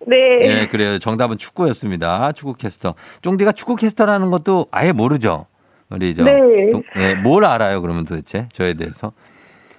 [0.08, 0.16] 네.
[0.42, 1.00] 예, 그래요.
[1.00, 2.32] 정답은 축구였습니다.
[2.34, 2.94] 축구 캐스터.
[3.22, 5.48] 쫑디가 축구 캐스터라는 것도 아예 모르죠?
[5.90, 6.24] 우리 저.
[6.24, 6.32] 네.
[6.72, 8.48] 동- 예, 뭘 알아요, 그러면 도대체?
[8.52, 9.14] 저에 대해서.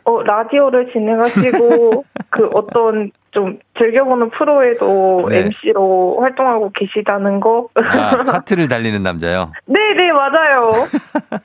[0.06, 5.40] 어, 라디오를 진행하시고, 그 어떤 좀 즐겨보는 프로에도 네.
[5.40, 7.68] MC로 활동하고 계시다는 거.
[7.74, 9.50] 아, 차트를 달리는 남자요.
[9.66, 10.86] 네 네, 맞아요.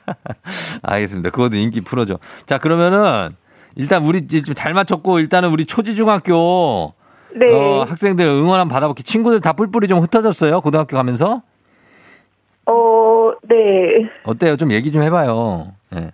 [0.82, 1.30] 알겠습니다.
[1.30, 2.18] 그것도 인기 프로죠.
[2.46, 3.30] 자, 그러면은
[3.74, 6.94] 일단 우리 지금 잘 맞췄고 일단은 우리 초지중학교
[7.34, 7.52] 네.
[7.52, 9.02] 어, 학생들 응원 한번 받아볼게.
[9.02, 10.60] 친구들 다 뿔뿔이 좀 흩어졌어요.
[10.60, 11.42] 고등학교 가면서.
[12.70, 14.08] 어, 네.
[14.24, 14.56] 어때요?
[14.56, 15.72] 좀 얘기 좀 해봐요.
[15.96, 16.12] 예.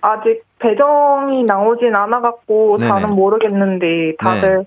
[0.00, 2.88] 아직 배정이 나오진 않아갖고 네네.
[2.90, 4.64] 다는 모르겠는데 다들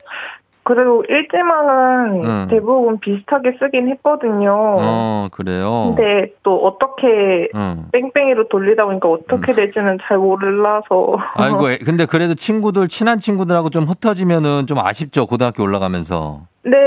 [0.66, 2.48] 그래도 일지망은 음.
[2.50, 4.54] 대부분 비슷하게 쓰긴 했거든요.
[4.80, 5.94] 어, 그래요.
[5.94, 7.88] 근데 또 어떻게 응.
[7.92, 11.18] 뺑뺑이로 돌리다 보니까 어떻게 될지는 잘 몰라서.
[11.36, 15.26] 아이고, 애- 근데 그래도 친구들, 친한 친구들하고 좀 흩어지면은 좀 아쉽죠.
[15.26, 16.44] 고등학교 올라가면서.
[16.64, 16.78] 네.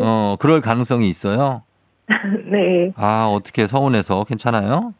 [0.00, 1.60] 어, 그럴 가능성이 있어요.
[2.50, 2.92] 네.
[2.96, 4.94] 아, 어떻게 서운해서 괜찮아요?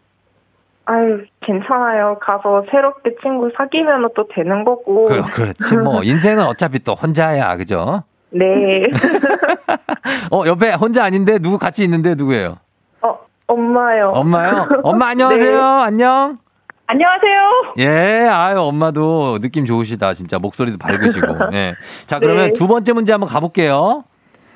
[0.91, 2.19] 아유, 괜찮아요.
[2.19, 5.05] 가서 새롭게 친구 사귀면 또 되는 거고.
[5.05, 5.77] 그, 그렇지.
[5.77, 7.57] 뭐, 인생은 어차피 또 혼자야.
[7.59, 8.03] 그죠?
[8.31, 8.47] 네.
[10.33, 12.57] 어, 옆에 혼자 아닌데 누구 같이 있는데 누구예요?
[13.03, 14.13] 어, 엄마요.
[14.15, 14.67] 엄마요?
[14.83, 15.51] 엄마 안녕하세요.
[15.51, 15.85] 네.
[15.85, 16.35] 안녕.
[16.87, 17.75] 안녕하세요.
[17.81, 20.15] 예, 아유, 엄마도 느낌 좋으시다.
[20.15, 21.27] 진짜 목소리도 밝으시고.
[21.53, 21.75] 예.
[22.07, 22.53] 자, 그러면 네.
[22.55, 24.05] 두 번째 문제 한번 가볼게요.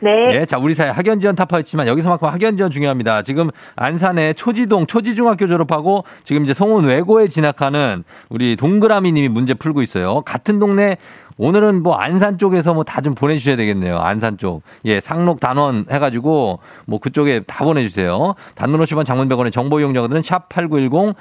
[0.02, 0.34] 네.
[0.34, 3.22] 예, 자, 우리 사회 학연 지원 타파했지만 여기서만큼 학연 지원 중요합니다.
[3.22, 9.80] 지금 안산의 초지동 초지중학교 졸업하고 지금 이제 송원 외고에 진학하는 우리 동그라미 님이 문제 풀고
[9.80, 10.22] 있어요.
[10.22, 10.96] 같은 동네
[11.38, 13.98] 오늘은 뭐 안산 쪽에서 뭐 다 좀 보내주셔야 되겠네요.
[13.98, 14.62] 안산 쪽.
[14.84, 18.34] 예, 상록 단원 해가지고 뭐 그쪽에 다 보내주세요.
[18.54, 21.14] 단문 50원 장문 100원의 정보 이용자들은 샵8910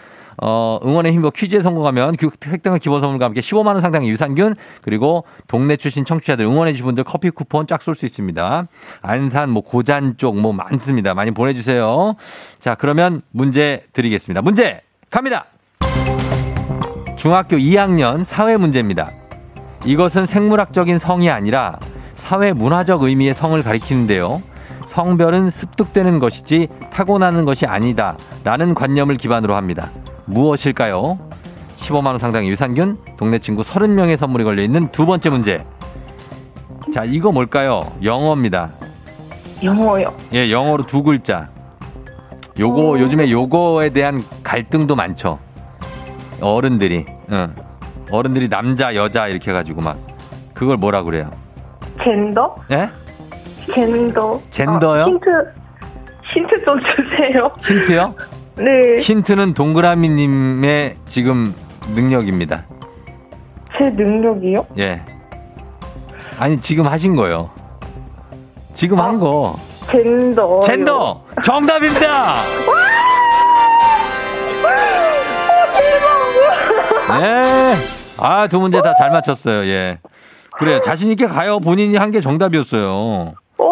[0.43, 2.15] 어, 응원의 힘과 퀴즈에 성공하면
[2.47, 7.03] 획득한 기본 선물과 함께 15만 원 상당의 유산균 그리고 동네 출신 청취자들 응원해 주신 분들
[7.03, 8.65] 커피 쿠폰 쫙 쏠 수 있습니다.
[9.01, 11.13] 안산 뭐 고잔 쪽 뭐 많습니다.
[11.13, 12.15] 많이 보내주세요.
[12.59, 14.41] 자 그러면 문제 드리겠습니다.
[14.41, 15.45] 문제 갑니다.
[17.17, 19.11] 중학교 2학년 사회 문제입니다.
[19.85, 21.77] 이것은 생물학적인 성이 아니라
[22.15, 24.41] 사회 문화적 의미의 성을 가리키는데요.
[24.85, 28.17] 성별은 습득되는 것이지 타고나는 것이 아니다.
[28.43, 29.91] 라는 관념을 기반으로 합니다.
[30.25, 31.17] 무엇일까요?
[31.75, 35.65] 15만원 상당의 유산균, 동네 친구 30명의 선물이 걸려있는 두 번째 문제.
[36.93, 37.91] 자, 이거 뭘까요?
[38.03, 38.71] 영어입니다.
[39.63, 40.13] 영어요.
[40.33, 41.49] 예, 영어로 두 글자.
[42.59, 42.99] 요거, 어.
[42.99, 45.39] 요즘에 요거에 대한 갈등도 많죠.
[46.41, 47.55] 어른들이, 응.
[48.11, 49.97] 어른들이 남자, 여자 이렇게 해가지고 막.
[50.53, 51.31] 그걸 뭐라 그래요?
[52.03, 52.55] 젠더?
[52.71, 52.89] 예?
[53.73, 54.41] 젠더.
[54.49, 55.03] 젠더요?
[55.03, 55.25] 아, 힌트,
[56.33, 57.49] 힌트 좀 주세요.
[57.63, 58.13] 힌트요?
[58.57, 58.97] 네.
[59.01, 61.55] 힌트는 동그라미님의 지금
[61.95, 62.65] 능력입니다.
[63.77, 64.67] 제 능력이요?
[64.77, 65.01] 예.
[66.37, 67.49] 아니, 지금 하신 거요.
[68.73, 69.55] 지금 한 거.
[69.89, 70.59] 젠더.
[70.61, 71.21] 젠더!
[71.43, 72.43] 정답입니다!
[77.19, 78.00] 네.
[78.21, 79.63] 아, 두 문제 다 잘 맞췄어요.
[79.69, 79.99] 예.
[80.57, 80.79] 그래요.
[80.79, 81.59] 자신있게 가요.
[81.59, 83.33] 본인이 한 게 정답이었어요.
[83.57, 83.63] 오,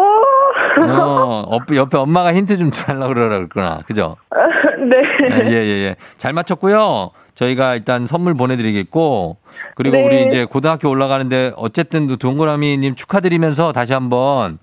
[0.81, 3.79] 어, 옆- 옆에 엄마가 힌트 좀 달라고 그러라 그랬구나.
[3.85, 4.15] 그죠?
[4.89, 5.45] 네.
[5.45, 5.95] 예, 예, 예.
[6.17, 7.11] 잘 맞췄고요.
[7.35, 9.37] 저희가 일단 선물 보내드리겠고,
[9.75, 10.05] 그리고 네.
[10.05, 14.57] 우리 이제 고등학교 올라가는데 어쨌든 또 동그라미님 축하드리면서 다시 한 번,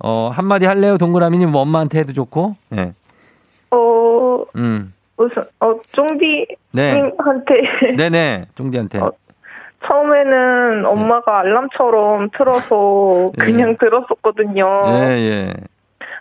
[0.00, 0.98] 어, 한마디 할래요?
[0.98, 2.92] 동그라미님 뭐 엄마한테 해도 좋고, 예.
[3.70, 4.92] 어, 음.
[5.16, 7.54] 무슨, 어, 쫑디님한테.
[7.82, 7.96] 네.
[7.96, 8.46] 네네.
[8.54, 8.98] 쫑디한테.
[8.98, 9.12] 어,
[9.84, 13.44] 처음에는 엄마가 알람처럼 틀어서 예.
[13.44, 14.84] 그냥 들었었거든요.
[14.88, 15.52] 예, 예.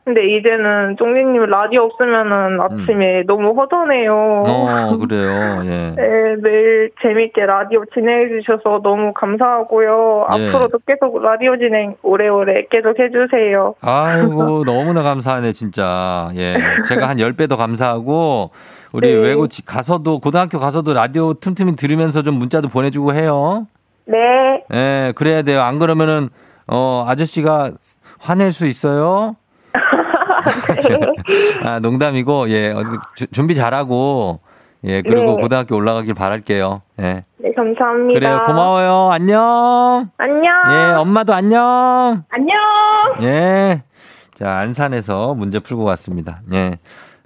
[0.06, 4.44] 근데 이제는 쫑디님 라디오 없으면은 아침에 너무 허전해요.
[4.46, 4.50] 음.
[4.52, 5.63] 어, 그래요.
[5.65, 5.94] 예.
[5.98, 10.28] 네, 매일 재밌게 라디오 진행해 주셔서 너무 감사하고요.
[10.38, 10.48] 예.
[10.50, 13.74] 앞으로도 계속 라디오 진행 오래오래 계속 해 주세요.
[13.82, 16.30] 아이고, 너무나 감사하네, 진짜.
[16.36, 16.56] 예.
[16.88, 18.52] 제가 한 10배 더 감사하고,
[18.95, 19.19] 우리 네.
[19.19, 23.67] 외고 지- 가서도, 고등학교 가서도 라디오 틈틈이 들으면서 좀 문자도 보내주고 해요.
[24.05, 24.17] 네.
[24.73, 25.62] 예, 그래야 돼요.
[25.62, 26.29] 안 그러면은,
[26.67, 27.71] 어, 아저씨가
[28.19, 29.34] 화낼 수 있어요?
[31.63, 32.73] 아, 농담이고, 예,
[33.15, 34.39] 주- 준비 잘하고,
[34.86, 35.41] 예, 그리고 네.
[35.41, 36.81] 고등학교 올라가길 바랄게요.
[37.01, 37.25] 예.
[37.38, 38.17] 네, 감사합니다.
[38.19, 38.41] 그래요.
[38.45, 39.10] 고마워요.
[39.12, 40.10] 안녕.
[40.17, 40.53] 안녕.
[40.71, 42.23] 예, 엄마도 안녕.
[42.29, 42.55] 안녕.
[43.23, 43.81] 예.
[44.36, 46.41] 자, 안산에서 문제 풀고 왔습니다.
[46.53, 46.77] 예.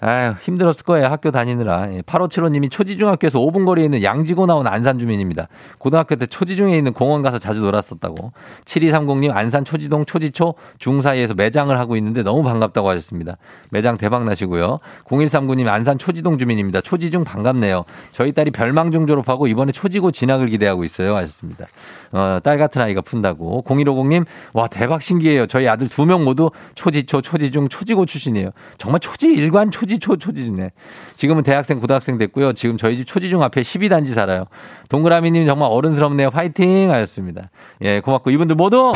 [0.01, 1.07] 아유, 힘들었을 거예요.
[1.07, 1.93] 학교 다니느라.
[1.93, 2.01] 예.
[2.01, 5.49] 8575님이 초지중학교에서 5분 거리에 있는 양지고 나온 안산 주민입니다.
[5.77, 8.31] 고등학교 때 초지중에 있는 공원 가서 자주 놀았었다고.
[8.63, 13.35] 7230님 안산 초지동 초지초 중 사이에서 매장을 하고 있는데 너무 반갑다고 하셨습니다.
[13.71, 14.77] 매장 대박 나시고요.
[15.05, 16.79] 0139님 안산 초지동 주민입니다.
[16.79, 17.83] 초지중 반갑네요.
[18.13, 21.17] 저희 딸이 별망중 졸업하고 이번에 초지고 진학을 기대하고 있어요.
[21.17, 21.65] 하셨습니다.
[22.11, 23.63] 어, 딸 같은 아이가 푼다고.
[23.67, 25.47] 0150님, 와, 대박 신기해요.
[25.47, 28.49] 저희 아들 두 명 모두 초지초, 초지중, 초지고 출신이에요.
[28.77, 30.71] 정말 초지 일관 초지초, 초지중네.
[31.15, 32.53] 지금은 대학생, 고등학생 됐고요.
[32.53, 34.45] 지금 저희 집 초지중 앞에 12단지 살아요.
[34.89, 36.29] 동그라미님 정말 어른스럽네요.
[36.33, 36.91] 화이팅!
[36.91, 37.49] 하셨습니다.
[37.81, 38.91] 예, 고맙고 이분들 모두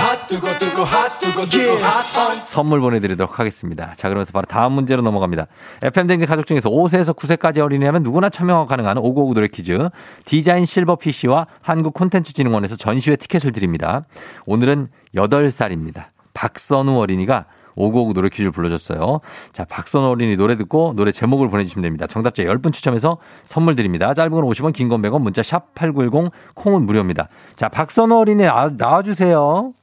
[2.45, 3.93] 선물 보내드리도록 하겠습니다.
[3.95, 5.45] 자, 그러면서 바로 다음 문제로 넘어갑니다.
[5.83, 9.89] FM댕진 가족 중에서 5세에서 9세까지 어린이라면 누구나 참여가 가능한 5959 노래 퀴즈.
[10.25, 14.05] 디자인 실버 PC와 한국콘텐츠진흥원에서 전시 회 티켓을 드립니다.
[14.45, 16.05] 오늘은 8살입니다.
[16.33, 19.19] 박선우 어린이가 5959 노래 퀴즈를 불러줬어요.
[19.51, 22.05] 자, 박선우 어린이 노래 듣고 노래 제목을 보내주시면 됩니다.
[22.05, 24.13] 정답자 10분 추첨해서 선물 드립니다.
[24.13, 27.29] 짧은 건 50원, 긴 건 100원, 문자 샵 8910, 콩은 무료입니다.
[27.55, 29.73] 자, 박선우 어린이 나, 나와주세요.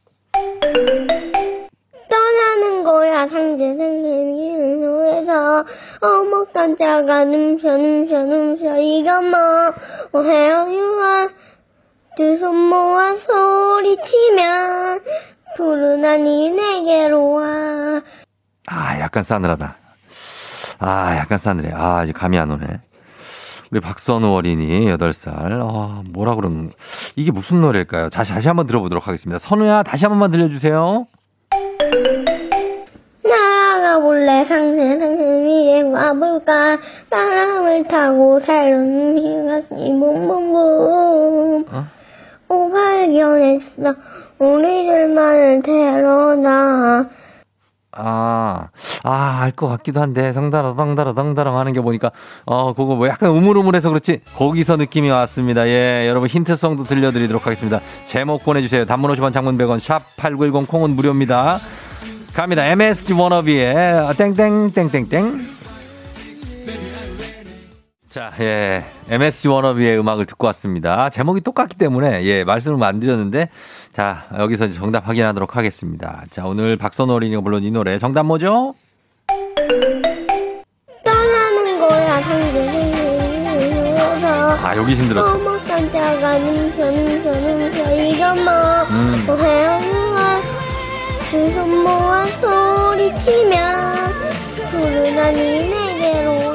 [2.11, 5.65] 떠나는 거야 상대 선생님이 노에서
[6.01, 9.39] 어머 깜짝아 num셔 num셔 num셔 이거 뭐
[10.13, 11.29] 오해요 유아
[12.17, 12.90] 두손 모아
[13.27, 15.01] 소리치면
[15.57, 17.43] 푸르나니 내게로 와
[18.67, 19.77] 아, 약간 싸늘하다.
[20.79, 21.73] 아, 약간 싸늘해.
[21.75, 22.67] 아, 이제 감이 안 오네.
[23.73, 25.33] 우리 박선우 어린이 8살.
[25.35, 26.71] 아, 뭐라 그러는,
[27.17, 28.11] 이게 무슨 노래일까요?
[28.11, 29.39] 다시, 다시 한번 들어보도록 하겠습니다.
[29.39, 31.07] 선우야, 다시 한 번만 들려주세요.
[33.25, 36.79] 날아가 볼래 상대 선생님이 와볼까
[37.11, 41.85] 바람을 타고 살던 힘가시 붐붐붐 어?
[42.51, 43.95] 오 발견했어
[44.39, 47.09] 우리들만을 데려다
[47.93, 48.69] 아,
[49.03, 52.13] 아, 알 것 같기도 한데, 성다라, 성다라, 성다라 하는 게 보니까,
[52.47, 55.67] 어, 그거 뭐 약간 우물우물해서 그렇지, 거기서 느낌이 왔습니다.
[55.67, 57.81] 예, 여러분 힌트성도 들려드리도록 하겠습니다.
[58.05, 58.85] 제목 보내주세요.
[58.85, 59.79] 단문 50원, 장문 100원,
[60.17, 61.59] 샵8910 콩은 무료입니다.
[62.33, 62.65] 갑니다.
[62.65, 65.60] MSG 워너비의 땡땡, 땡땡땡.
[68.11, 68.83] 자, 예.
[69.09, 71.09] MSG 워너비의 음악을 듣고 왔습니다.
[71.11, 73.49] 제목이 똑같기 때문에, 예, 말씀을 안 드렸는데,
[73.93, 76.25] 자, 여기서 정답 확인하도록 하겠습니다.
[76.29, 77.99] 자, 오늘 박선호 어린이가 불러준 이 노래.
[77.99, 78.75] 정답 뭐죠?
[81.05, 82.91] 떠나는 거야 상대에서
[84.67, 85.35] 아, 여기 힘들었어.
[85.37, 86.91] 어머 깜짝아 눈쳐
[87.93, 88.53] 이거 뭐
[88.91, 89.23] 음.
[89.27, 89.81] 뭐해요
[91.31, 93.57] 두손 모아 소리치며
[94.71, 96.50] 푸르나니 내게로 와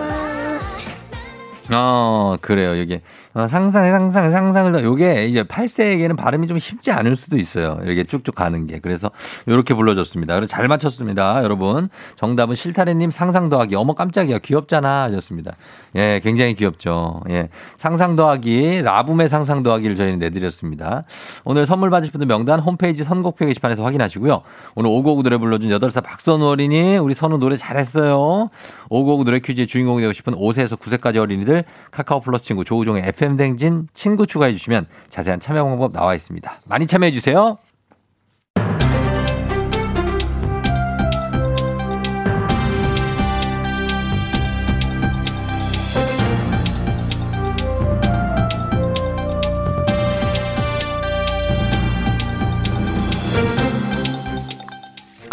[1.72, 2.76] 어, 그래요.
[2.76, 3.02] 이게
[3.34, 7.80] 어, 상상, 상상, 상상을 더, 요게 이제 8세에게는 발음이 좀 쉽지 않을 수도 있어요.
[7.84, 8.80] 이렇게 쭉쭉 가는 게.
[8.80, 9.10] 그래서
[9.48, 10.36] 요렇게 불러줬습니다.
[10.36, 11.44] 그래서 잘 맞췄습니다.
[11.44, 11.90] 여러분.
[12.16, 13.76] 정답은 실타래님 상상 더하기.
[13.76, 14.40] 어머 깜짝이야.
[14.40, 15.04] 귀엽잖아.
[15.04, 15.56] 하셨습니다.
[15.96, 17.22] 예, 굉장히 귀엽죠.
[17.30, 17.50] 예.
[17.78, 21.04] 상상 더하기, 라붐의 상상 더하기를 저희는 내드렸습니다.
[21.46, 24.42] 오늘 선물 받으실 분들 명단 홈페이지 선곡표 게시판에서 확인하시고요.
[24.76, 28.50] 오늘 오고구 노래 불러준 8살 박선우 어린이, 우리 선우 노래 잘했어요.
[28.90, 33.88] 오고구 노래 퀴즈의 주인공이 되고 싶은 5세에서 9세까지 어린이들 카카오 플러스 친구 조우종의 FM 댕진
[33.94, 36.60] 친구 추가해 주시면 자세한 참여 방법 나와 있습니다.
[36.68, 37.58] 많이 참여해 주세요.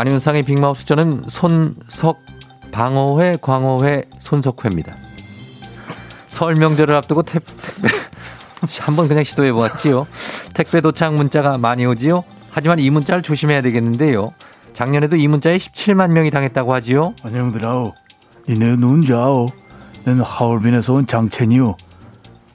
[0.03, 2.19] 안윤상의 빅마우스 저는 손석
[2.73, 4.97] 방어회 광어회 손석회입니다.
[6.29, 7.45] 설 명절을 앞두고 택,
[8.81, 10.07] 한번 그냥 시도해 보았지요.
[10.55, 12.25] 택배 도착 문자가 많이 오지요.
[12.51, 14.33] 하지만 이 문자를 조심해야 되겠는데요.
[14.73, 17.15] 작년에도 이 문자에 17만 명이 당했다고 하지요.
[17.23, 17.93] 안녕들아오.
[18.49, 19.49] 니네 누군지아오?
[20.05, 21.77] 나는 하얼빈에서 온 장첸이요.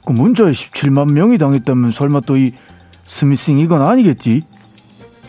[0.06, 2.54] 그 문자에 17만 명이 당했다면 설마 또 이
[3.06, 4.44] 스미싱 이건 아니겠지?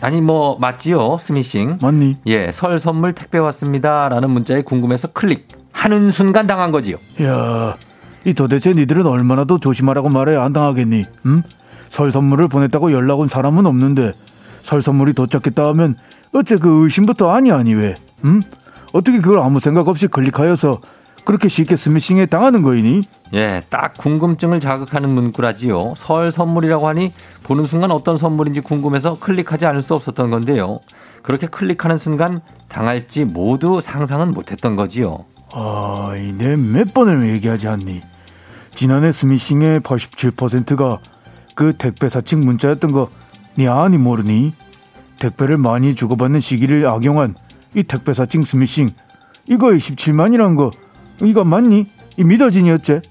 [0.01, 1.77] 아니 뭐 맞지요, 스미싱.
[1.81, 2.17] 맞니?
[2.27, 6.97] 예, 설 선물 택배 왔습니다라는 문자에 궁금해서 클릭 하는 순간 당한 거지요.
[7.21, 7.75] 야,
[8.25, 11.03] 이 도대체 니들은 얼마나 더 조심하라고 말해야 안 당하겠니?
[11.25, 11.43] 응?
[11.89, 14.13] 설 선물을 보냈다고 연락 온 사람은 없는데
[14.61, 15.95] 설 선물이 도착했다 하면
[16.33, 17.95] 어째 그 의심부터 아니 아니 왜?
[18.25, 18.41] 응?
[18.93, 20.79] 어떻게 그걸 아무 생각 없이 클릭하여서
[21.29, 23.03] 그렇게 쉽게 스미싱에 당하는 거이니?
[23.35, 25.93] 예, 딱 궁금증을 자극하는 문구라지요.
[25.95, 27.13] 설 선물이라고 하니
[27.43, 30.79] 보는 순간 어떤 선물인지 궁금해서 클릭하지 않을 수 없었던 건데요.
[31.21, 35.25] 그렇게 클릭하는 순간 당할지 모두 상상은 못했던 거지요.
[35.53, 38.01] 아, 내몇 번을 얘기하지 않니?
[38.73, 40.97] 지난해 스미싱의 87%가
[41.53, 43.07] 그 택배 사칭 문자였던 거,
[43.55, 44.53] 니 아니 모르니?
[45.19, 47.35] 택배를 많이 주고받는 시기를 악용한
[47.75, 48.89] 이 택배 사칭 스미싱,
[49.47, 50.71] 이거에 17만이란 거,
[51.21, 51.87] 이거 맞니?
[52.17, 53.01] 이 믿어지니 어째?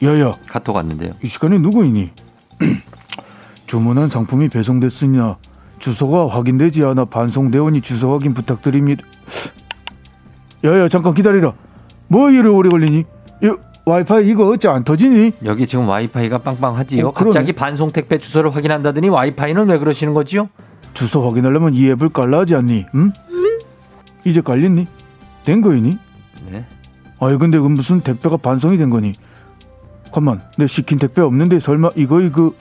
[0.00, 1.12] 야야, 카톡 왔는데요.
[1.24, 2.10] 이 시간에 누구이니?
[3.66, 5.38] 주문한 상품이 배송됐으나
[5.80, 9.04] 주소가 확인되지 않아 반송되오니 주소 확인 부탁드립니다.
[10.64, 11.52] 야야 잠깐 기다리라.
[12.06, 13.04] 뭐 이래 오래 걸리니?
[13.42, 13.50] 이
[13.84, 15.32] 와이파이 이거 어째 안 터지니?
[15.44, 17.08] 여기 지금 와이파이가 빵빵하지요.
[17.08, 17.30] 어, 그러네.
[17.32, 20.48] 갑자기 반송 택배 주소를 확인한다더니 와이파이는 왜 그러시는 거지요?
[20.94, 22.86] 주소 확인하려면 이 앱을 깔라 하지 않니?
[22.94, 23.12] 응?
[24.24, 24.86] 이제 깔렸니?
[25.44, 25.98] 된 거이니?
[26.50, 26.64] 네.
[27.20, 29.12] 아이 근데 그 무슨 택배가 반송이 된 거니?
[30.12, 32.52] 가만 내 시킨 택배 없는데 설마 이거 이거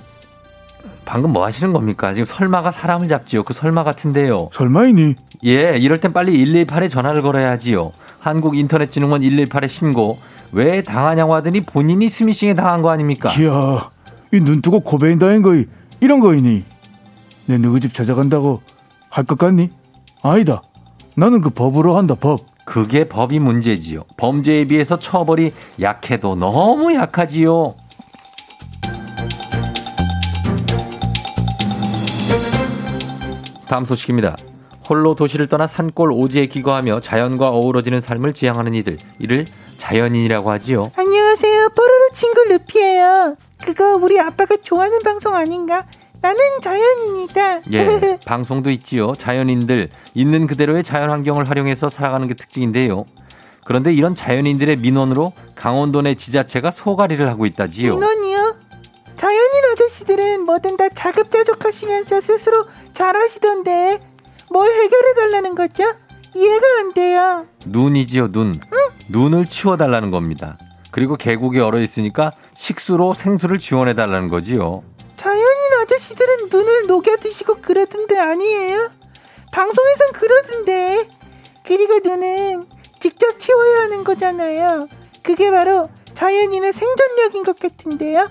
[1.06, 2.14] 방금 뭐 하시는 겁니까?
[2.14, 3.44] 지금 설마가 사람을 잡지요.
[3.44, 4.50] 그 설마 같은데요.
[4.54, 5.16] 설마이니?
[5.46, 7.92] 예, 이럴 땐 빨리 118에 전화를 걸어야지요.
[8.20, 10.18] 한국인터넷진흥원 118에 신고.
[10.52, 13.32] 왜 당하냐고 하더니 본인이 스미싱에 당한 거 아닙니까?
[13.40, 13.90] 이야,
[14.34, 15.66] 이 눈 뜨고 코베인 다인 거이
[16.02, 16.64] 이런 거이니?
[17.48, 18.62] 내 누구 집 찾아간다고
[19.10, 19.70] 할 것 같니?
[20.24, 20.62] 아니다.
[21.16, 22.42] 나는 그 법으로 한다 법.
[22.68, 24.02] 그게 법이 문제지요.
[24.18, 27.76] 범죄에 비해서 처벌이 약해도 너무 약하지요.
[33.70, 34.36] 다음 소식입니다.
[34.90, 39.46] 홀로 도시를 떠나 산골 오지에 기거하며 자연과 어우러지는 삶을 지향하는 이들, 이를
[39.78, 40.92] 자연인이라고 하지요.
[40.98, 41.70] 안녕하세요.
[41.70, 43.38] 뽀로로 친구 루피예요.
[43.64, 45.86] 그거 우리 아빠가 좋아하는 방송 아닌가?
[46.22, 47.62] 나는 자연인이다.
[47.74, 49.16] 예, 방송도 있지요.
[49.16, 53.06] 자연인들 있는 그대로의 자연 환경을 활용해서 살아가는 게 특징인데요.
[53.66, 57.94] 그런데 이런 자연인들의 민원으로 강원도 내 지자체가 소가리를 하고 있다지요.
[57.96, 58.56] 민원이요?
[59.18, 64.00] 자연인 아저씨들은 뭐든 다 자급자족하시면서 스스로 잘하시던데
[64.50, 65.84] 뭘 해결해 달라는 거죠?
[66.36, 67.46] 이해가 안 돼요.
[67.66, 68.60] 눈이지요, 눈.
[69.10, 70.58] 눈을 치워 달라는 겁니다.
[70.92, 74.84] 그리고 계곡에 얼어 있으니까 식수로 생수를 지원해 달라는 거지요.
[75.88, 78.90] 아저씨들은 눈을 녹여 드시고 그러던데 아니에요?
[79.54, 81.08] 방송에선 그러던데.
[81.66, 82.66] 그리고 눈은
[83.00, 84.90] 직접 치워야 하는 거잖아요.
[85.24, 88.30] 그게 바로 자연인의 생존력인 것 같은데요.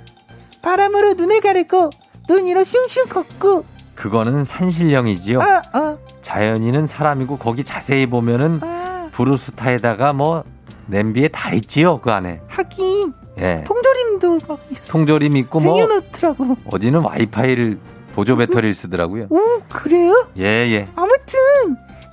[0.63, 1.91] 바람으로 눈을 가르고
[2.29, 5.41] 눈 위로 슝슝 걷고 그거는 산신령이지요.
[5.41, 10.45] 아, 아, 자연인은 사람이고 거기 자세히 보면은 아, 브루스타에다가 뭐
[10.87, 12.41] 냄비에 다 있지요 그 안에.
[12.49, 13.65] 하긴 예.
[13.65, 14.59] 통조림도 막
[14.89, 16.57] 통조림 있고 뭐 쟁여놓더라고.
[16.71, 17.79] 어디는 와이파이를
[18.15, 19.27] 보조 배터리를 쓰더라고요.
[19.31, 20.29] 오, 그래요?
[20.39, 20.89] 예 예.
[20.97, 21.39] 아무튼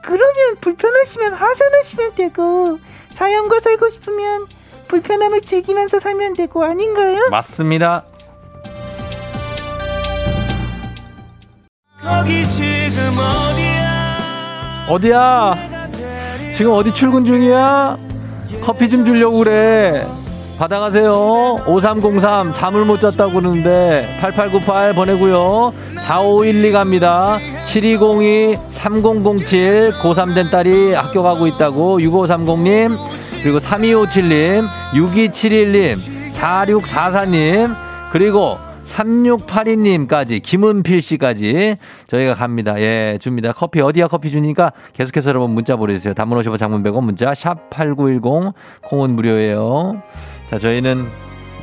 [0.03, 2.77] 그러면 불편하시면 하산하시면 되고
[3.13, 4.47] 자연과 살고 싶으면
[4.89, 7.27] 불편함을 즐기면서 살면 되고 아닌가요?
[7.31, 8.03] 맞습니다.
[14.89, 15.55] 어디야?
[16.53, 17.97] 지금 어디 출근 중이야?
[18.61, 20.05] 커피 좀 주려고 그래.
[20.57, 21.63] 받아가세요.
[21.65, 25.73] 5303 잠을 못 잤다고 그러는데 8898 보내고요.
[25.97, 27.37] 4512 갑니다.
[27.65, 32.95] 7202 3007 고3 된 딸이 학교 가고 있다고 6530님
[33.41, 35.97] 그리고 3257님 6271님
[36.33, 37.75] 4644님
[38.11, 41.77] 그리고 3682님까지 김은필 씨까지
[42.07, 42.79] 저희가 갑니다.
[42.79, 43.51] 예, 줍니다.
[43.53, 46.13] 커피 어디야 커피 주니까 계속해서 여러분 문자 보내주세요.
[46.13, 50.01] 단문 50원 장문 100원 문자 샵8910 콩은 무료예요.
[50.53, 51.09] 자, 저희는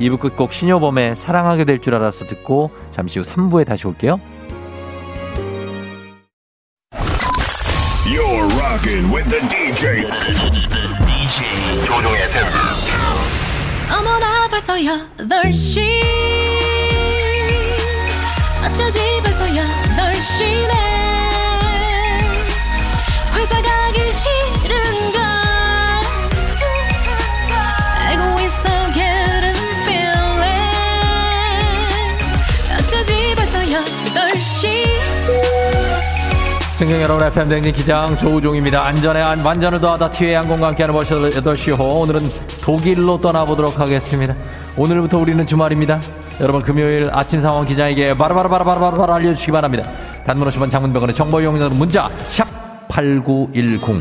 [0.00, 4.20] 2부 끝곡 신효범의 사랑하게 될 줄 알았어 듣고 잠시 후 3부에 다시 올게요.
[8.04, 10.02] You're rocking with the DJ.
[11.06, 12.20] DJ 조종의
[13.96, 15.80] 어머나 벌써 8시
[18.64, 20.72] 어쩌지 벌써 8시네
[23.36, 24.79] 회사 가기 싫은
[36.80, 38.86] 승경 여러분 FM 댕진 기장 조우종입니다.
[38.86, 42.22] 안전에 안, 완전을 더하다 티웨이 항공과 함께하는 벌써 8시 호 오늘은
[42.62, 44.34] 독일로 떠나보도록 하겠습니다.
[44.78, 46.00] 오늘부터 우리는 주말입니다.
[46.40, 49.84] 여러분 금요일 아침 상황 기장에게 바로바로바로바로바로 알려주시기 바랍니다.
[50.24, 52.08] 단문 50원 장문병원의 정보 이용자는 문자
[52.88, 54.00] 샵8910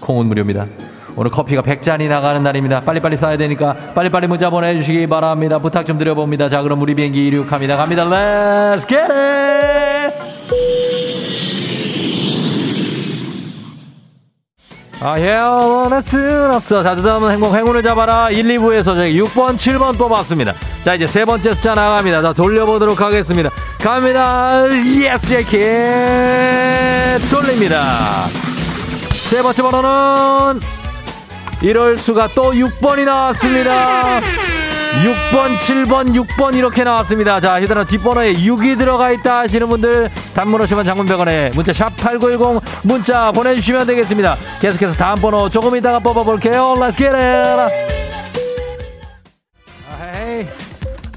[0.00, 0.66] 콩은 무료입니다.
[1.14, 2.80] 오늘 커피가 100잔이 나가는 날입니다.
[2.80, 5.60] 빨리빨리 써야 되니까 빨리빨리 문자 보내주시기 바랍니다.
[5.60, 6.48] 부탁 좀 드려봅니다.
[6.48, 7.76] 자 그럼 우리 비행기 이륙합니다.
[7.76, 8.04] 갑니다.
[8.04, 9.85] Let's!
[15.00, 16.82] 아, 헤어날 순 없어.
[16.82, 18.30] 자, 다음은 행복, 행운을 잡아라.
[18.30, 20.54] 1, 2부에서 저희 6번, 7번 뽑았습니다.
[20.82, 22.22] 자, 이제 세 번째 숫자 나갑니다.
[22.22, 23.50] 자, 돌려보도록 하겠습니다.
[23.78, 24.64] 갑니다.
[24.70, 25.58] Yes, 제키.
[27.30, 28.26] 돌립니다.
[29.12, 30.60] 세 번째 번호는
[31.60, 34.20] 이럴 수가 또 6번이 나왔습니다.
[35.02, 37.38] 6번, 7번, 6번 이렇게 나왔습니다.
[37.40, 43.30] 자, 휴대폰 뒷번호에 6이 들어가 있다 하시는 분들 단문 오시면 장문병원에 문자 샵 8910 문자
[43.32, 44.36] 보내주시면 되겠습니다.
[44.60, 46.74] 계속해서 다음 번호 조금 이따가 뽑아볼게요.
[46.78, 47.96] Let's get it!
[49.90, 50.56] 아.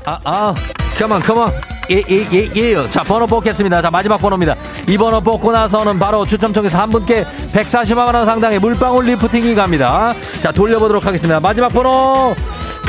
[0.06, 0.56] 아, 아,
[0.98, 1.54] come on, come on.
[1.92, 2.90] 예, 예, 예, 예.
[2.90, 3.82] 자, 번호 뽑겠습니다.
[3.82, 4.56] 자, 마지막 번호입니다.
[4.88, 10.14] 이 번호 뽑고 나서는 바로 추첨 통해서 한 분께 140만원 상당의 물방울 리프팅이 갑니다.
[10.42, 11.40] 자, 돌려보도록 하겠습니다.
[11.40, 12.36] 마지막 번호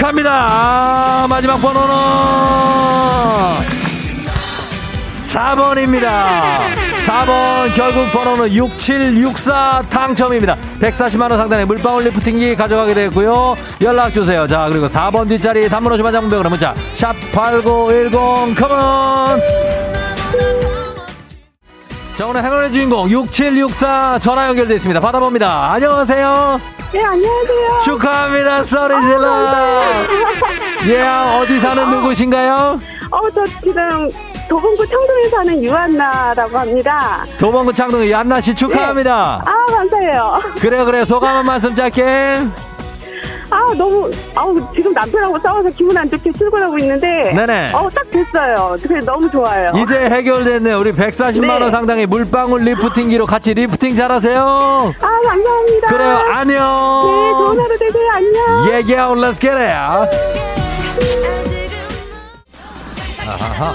[0.00, 0.30] 갑니다.
[0.32, 1.94] 아, 마지막 번호는
[5.20, 6.58] 4번입니다.
[7.06, 10.56] 4번 결국 번호는 6764 당첨입니다.
[10.80, 13.56] 140만원 상당의 물방울 리프팅기 가져가게 되고요.
[13.80, 14.46] 연락주세요.
[14.46, 19.40] 자 그리고 4번 뒷자리 단문 오시만 장문병으로 문자 샵8910 컴온
[22.20, 25.00] 자 오늘 행운의 주인공 6764 전화 연결되어 있습니다.
[25.00, 25.72] 받아봅니다.
[25.72, 26.60] 안녕하세요.
[26.92, 27.78] 네, 안녕하세요.
[27.82, 28.62] 축하합니다.
[28.62, 29.82] 소리 질러.
[30.88, 31.00] 예,
[31.40, 32.78] 어디 사는 누구신가요?
[33.10, 34.10] 어, 저 지금
[34.50, 37.24] 도봉구 창동에 사는 유한나라고 합니다.
[37.38, 39.42] 도봉구 창동의 한나 씨 축하합니다.
[39.46, 40.42] 아, 감사해요.
[40.60, 41.06] 그래요, 그래요.
[41.06, 42.48] 소감 한 말씀 짧게.
[43.50, 47.32] 아, 너무, 아우, 지금 남편하고 싸워서 기분 안 좋게 출근하고 있는데.
[47.34, 47.72] 네네.
[47.72, 48.76] 어, 딱 됐어요.
[48.82, 49.72] 그래, 너무 좋아요.
[49.76, 50.78] 이제 해결됐네요.
[50.78, 51.70] 우리 140만원 네.
[51.70, 54.40] 상당의 물방울 리프팅기로 같이 리프팅 잘하세요.
[55.00, 55.88] 아, 감사합니다.
[55.88, 57.02] 그래요, 안녕.
[57.06, 58.10] 네, 좋은 하루 되세요.
[58.12, 58.44] 안녕.
[58.68, 59.70] Yeah, yeah, let's get it.
[63.26, 63.74] 아하하.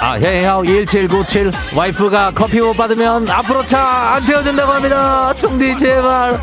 [0.00, 5.32] 아, 헤이하우 1797 와이프가 커피 못 받으면 앞으로 차 안 태워준다고 합니다.
[5.40, 6.40] 쫑디 제발.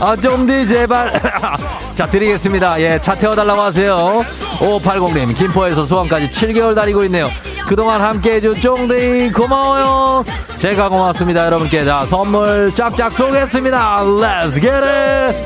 [0.00, 1.12] 아, 쫑디 제발.
[1.94, 2.80] 자, 드리겠습니다.
[2.80, 4.22] 예, 차 태워달라고 하세요.
[4.60, 7.28] 5580님, 김포에서 수원까지 7개월 다니고 있네요.
[7.66, 10.24] 그동안 함께 해준 쫑디 고마워요.
[10.58, 11.84] 제가 고맙습니다, 여러분께.
[11.84, 13.98] 자, 선물 쫙쫙 쏘겠습니다.
[14.04, 15.36] Let's get it.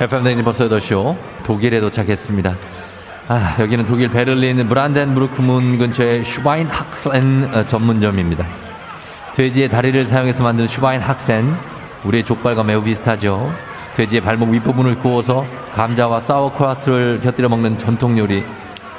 [0.00, 2.56] FM 댕진 버스 8쇼 독일에 도착했습니다.
[3.28, 8.44] 아, 여기는 독일 베를린 브란덴부르크문 근처의 Schweinshaxen 어, 전문점입니다.
[9.34, 11.54] 돼지의 다리를 사용해서 만든 Schweinshaxen.
[12.04, 13.52] 우리의 족발과 매우 비슷하죠.
[13.94, 18.44] 돼지의 발목 윗부분을 구워서 감자와 Sauerkraut를 곁들여 먹는 전통 요리.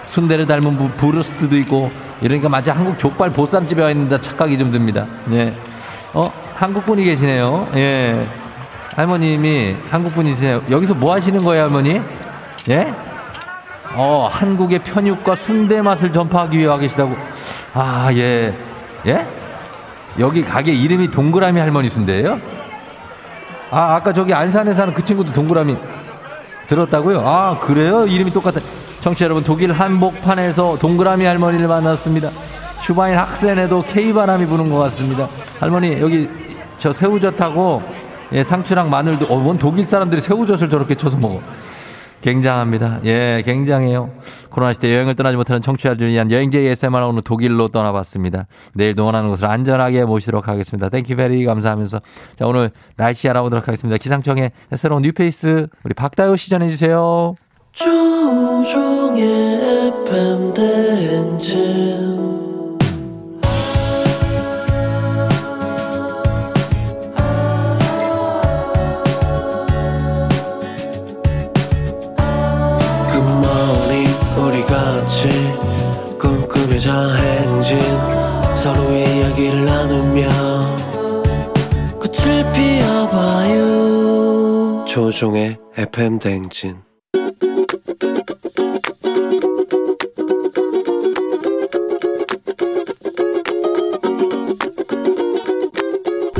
[0.06, 4.72] 순대를 닮은 부, Wurst도 있고 이러니까 마치 한국 족발 보쌈집에 와 있는 듯 착각이 좀
[4.72, 5.06] 듭니다.
[5.26, 5.54] 네.
[6.14, 7.68] 어, 한국 분이 계시네요.
[7.76, 8.26] 예.
[8.96, 10.62] 할머님이 한국 분이세요.
[10.70, 12.00] 여기서 뭐 하시는 거예요, 할머니?
[12.70, 12.94] 예?
[13.96, 17.16] 어, 한국의 편육과 순대 맛을 전파하기 위해 와 계시다고.
[17.74, 18.54] 아, 예.
[19.06, 19.28] 예?
[20.20, 22.39] 여기 가게 이름이 동그라미 할머니 순대예요?
[23.72, 25.76] 아, 아까 저기 안산에 사는 그 친구도 동그라미
[26.68, 27.22] 들었다고요?
[27.28, 28.06] 아, 그래요?
[28.06, 28.60] 이름이 똑같아.
[29.02, 32.30] 청취자 여러분, 독일 한복판에서 동그라미 할머니를 만났습니다.
[32.82, 35.28] Schweinshaxen에도 K바람이 부는 것 같습니다.
[35.60, 36.30] 할머니, 여기
[36.78, 37.82] 저 새우젓하고
[38.34, 41.39] 예, 상추랑 마늘도, 어, 원 독일 사람들이 새우젓을 저렇게 쳐서 먹어.
[42.24, 43.02] 굉장합니다.
[43.04, 44.10] 예, 굉장해요.
[44.50, 48.48] 코로나 시대 여행을 떠나지 못하는 청취자들을 위한 여행제 ASMR 오늘 독일로 떠나봤습니다.
[48.74, 50.88] 내일도 원하는 곳을 안전하게 모시도록 하겠습니다.
[50.88, 52.02] Thank you very 감사하면서
[52.36, 53.98] 자, 오늘 날씨 알아보도록 하겠습니다.
[53.98, 57.36] 기상청의 새로운 new face 우리 박다효 씨 전해 주세요.
[57.74, 59.24] 조종의
[60.06, 62.12] FM 대행진
[84.94, 86.78] 조종의 FM 대행진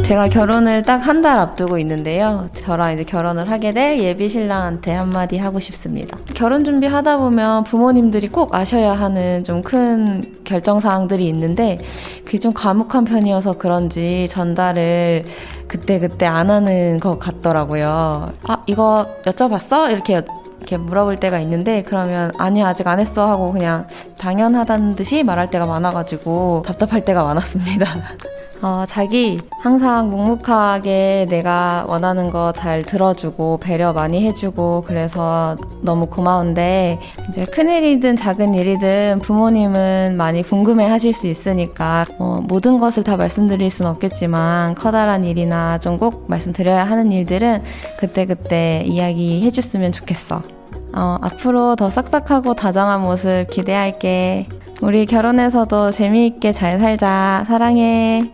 [0.04, 2.50] 제가 결혼을 딱 한 달 앞두고 있는데요.
[2.56, 6.18] 저랑 이제 결혼을 하게 될 예비 신랑한테 한마디 하고 싶습니다.
[6.34, 11.78] 결혼 준비 하다 보면 부모님들이 꼭 아셔야 하는 좀 큰 결정 사항들이 있는데
[12.26, 15.24] 그게 좀 과묵한 편이어서 그런지 전달을
[15.70, 18.34] 그때 그때 안 하는 것 같더라고요.
[18.48, 19.90] 아, 이거 여쭤봤어?
[19.92, 20.22] 이렇게
[20.60, 23.88] 이렇게 물어볼 때가 있는데 그러면 아니 아직 안 했어 하고 그냥
[24.18, 27.86] 당연하다는 듯이 말할 때가 많아가지고 답답할 때가 많았습니다.
[28.64, 36.98] 어, 자기 항상 묵묵하게 내가 원하는 거 잘 들어주고 배려 많이 해주고 그래서 너무 고마운데
[37.30, 43.18] 이제 큰 일이든 작은 일이든 부모님은 많이 궁금해 하실 수 있으니까 어, 모든 것을 다
[43.18, 47.62] 말씀드릴 순 없겠지만 커다란 일이나 좀 꼭 말씀드려야 하는 일들은
[48.00, 50.42] 그때 그때 이야기해 줬으면 좋겠어.
[50.96, 54.48] 어, 앞으로 더 싹싹하고 다정한 모습 기대할게.
[54.82, 57.44] 우리 결혼해서도 재미있게 잘 살자.
[57.48, 58.34] 사랑해.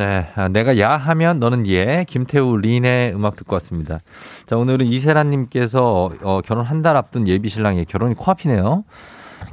[0.00, 2.06] 네, 아, 내가 야 하면 너는 예.
[2.08, 3.98] 김태우 린의 음악 듣고 왔습니다.
[4.46, 8.84] 자, 오늘은 이세라님께서 어, 결혼 한 달 앞둔 예비 신랑의 결혼이 코앞이네요.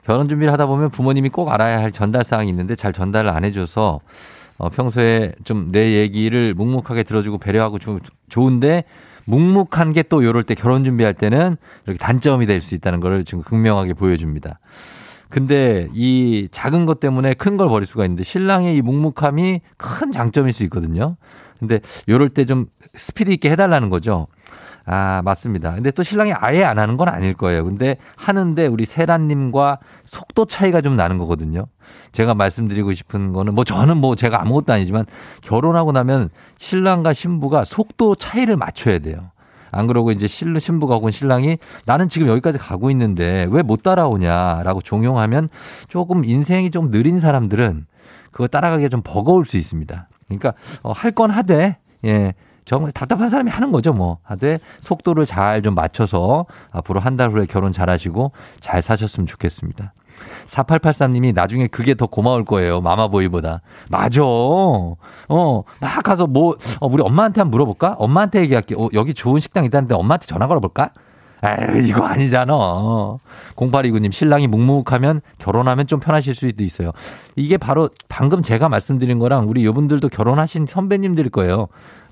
[0.06, 4.00] 결혼 준비를 하다 보면 부모님이 꼭 알아야 할 전달 사항이 있는데 잘 전달을 안 해줘서
[4.58, 8.86] 어, 평소에 좀 내 얘기를 묵묵하게 들어주고 배려하고 좀 좋은데
[9.26, 13.44] 묵묵한 게 또 요럴 때 결혼 준비할 때는 이렇게 단점이 될 수 있다는 거를 지금
[13.44, 14.60] 극명하게 보여줍니다.
[15.30, 20.54] 근데 이 작은 것 때문에 큰 걸 버릴 수가 있는데 신랑의 이 묵묵함이 큰 장점일
[20.54, 21.16] 수 있거든요.
[21.60, 24.28] 근데 요럴 때 좀 스피드 있게 해달라는 거죠.
[24.86, 25.74] 아, 맞습니다.
[25.74, 27.66] 근데 또 신랑이 아예 안 하는 건 아닐 거예요.
[27.66, 31.66] 근데 하는데 우리 세란님과 속도 차이가 좀 나는 거거든요.
[32.14, 35.06] 제가 말씀드리고 싶은 거는 뭐 저는 뭐 제가 아무것도 아니지만
[35.42, 39.32] 결혼하고 나면 신랑과 신부가 속도 차이를 맞춰야 돼요.
[39.78, 44.82] 안 그러고 이제 실, 신부가 혹은 신랑이 나는 지금 여기까지 가고 있는데 왜 못 따라오냐라고
[44.82, 45.50] 종용하면
[45.90, 47.86] 조금 인생이 좀 느린 사람들은
[48.32, 50.08] 그거 따라가기가 좀 버거울 수 있습니다.
[50.28, 50.54] 그러니까
[50.84, 52.34] 어, 할 건 하되 예.
[52.66, 54.18] 정말 답답한 사람이 하는 거죠, 뭐.
[54.24, 59.94] 하되 속도를 잘 좀 맞춰서 앞으로 한 달 후에 결혼 잘 하시고 잘 사셨으면 좋겠습니다.
[60.48, 62.82] 4883님이 나중에 그게 더 고마울 거예요.
[62.82, 63.62] 마마보이보다.
[63.90, 64.22] 맞아.
[64.24, 67.96] 어, 나 가서 뭐, 어, 우리 엄마한테 한번 물어볼까?
[68.00, 68.76] 엄마한테 얘기할게.
[68.78, 70.92] 어, 여기 좋은 식당 있다는데 엄마한테 전화 걸어볼까?
[71.44, 72.54] 에이, 이거 아니잖아.
[73.56, 76.92] 0829님, 신랑이 묵묵하면 결혼하면 좀 편하실 수도 있어요.
[77.36, 81.68] 이게 바로 방금 제가 말씀드린 거랑 우리 여분들도 결혼하신 선배님들일 거예요.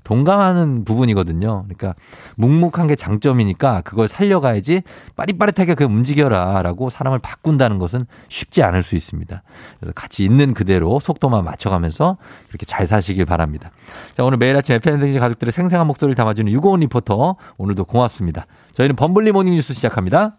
[0.06, 1.64] 동감하는 부분이거든요.
[1.64, 1.94] 그러니까
[2.36, 4.82] 묵묵한 게 장점이니까 그걸 살려가야지
[5.16, 9.42] 빠릿빠릿하게 그 움직여라 라고 사람을 바꾼다는 것은 쉽지 않을 수 있습니다.
[9.80, 12.18] 그래서 같이 있는 그대로 속도만 맞춰가면서
[12.50, 13.72] 이렇게 잘 사시길 바랍니다.
[14.16, 18.46] 자, 오늘 매일 아침 FNDG 가족들의 생생한 목소리를 담아주는 유고원 리포터 오늘도 고맙습니다.
[18.74, 20.36] 저희는 범블리 morning 뉴스 시작합니다.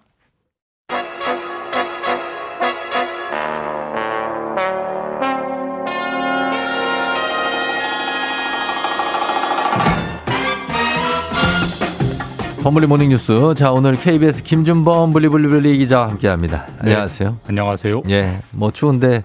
[12.68, 13.54] 범블리 모닝뉴스.
[13.56, 16.68] 자, 오늘 KBS 김준범 블리블리블리 기자와 함께 합니다.
[16.80, 17.38] 안녕하세요.
[17.48, 18.02] 안녕하세요.
[18.10, 19.24] 예, 뭐 추운데,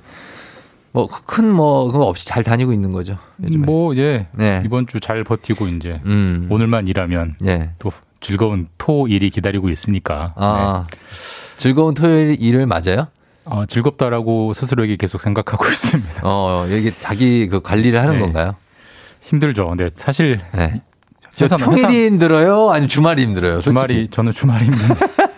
[0.93, 3.16] 뭐, 큰 뭐, 그거 없이 잘 다니고 있는 거죠.
[3.43, 3.66] 요즘에.
[3.66, 4.28] 뭐, 예.
[4.30, 4.62] 네.
[4.64, 6.47] 이번 주 잘 버티고 이제 음.
[6.51, 7.70] 오늘만 일하면 예.
[7.80, 7.90] 또
[8.20, 10.28] 즐거운 토일이 기다리고 있으니까.
[10.36, 10.86] 아,
[11.57, 13.09] 즐거운 토요일 일을 맞아요?
[13.45, 16.20] 어, 즐겁다라고 스스로에게 계속 생각하고 있습니다.
[16.22, 18.20] 어, 이게 자기 그 관리를 하는 네.
[18.20, 18.55] 건가요?
[19.22, 19.66] 힘들죠.
[19.68, 20.80] 근데 사실 네.
[21.35, 22.70] 저 평일이 힘들어요?
[22.70, 23.55] 아니면 주말이 힘들어요?
[23.55, 23.70] 솔직히?
[23.72, 24.80] 주말이 저는 주말이 힘든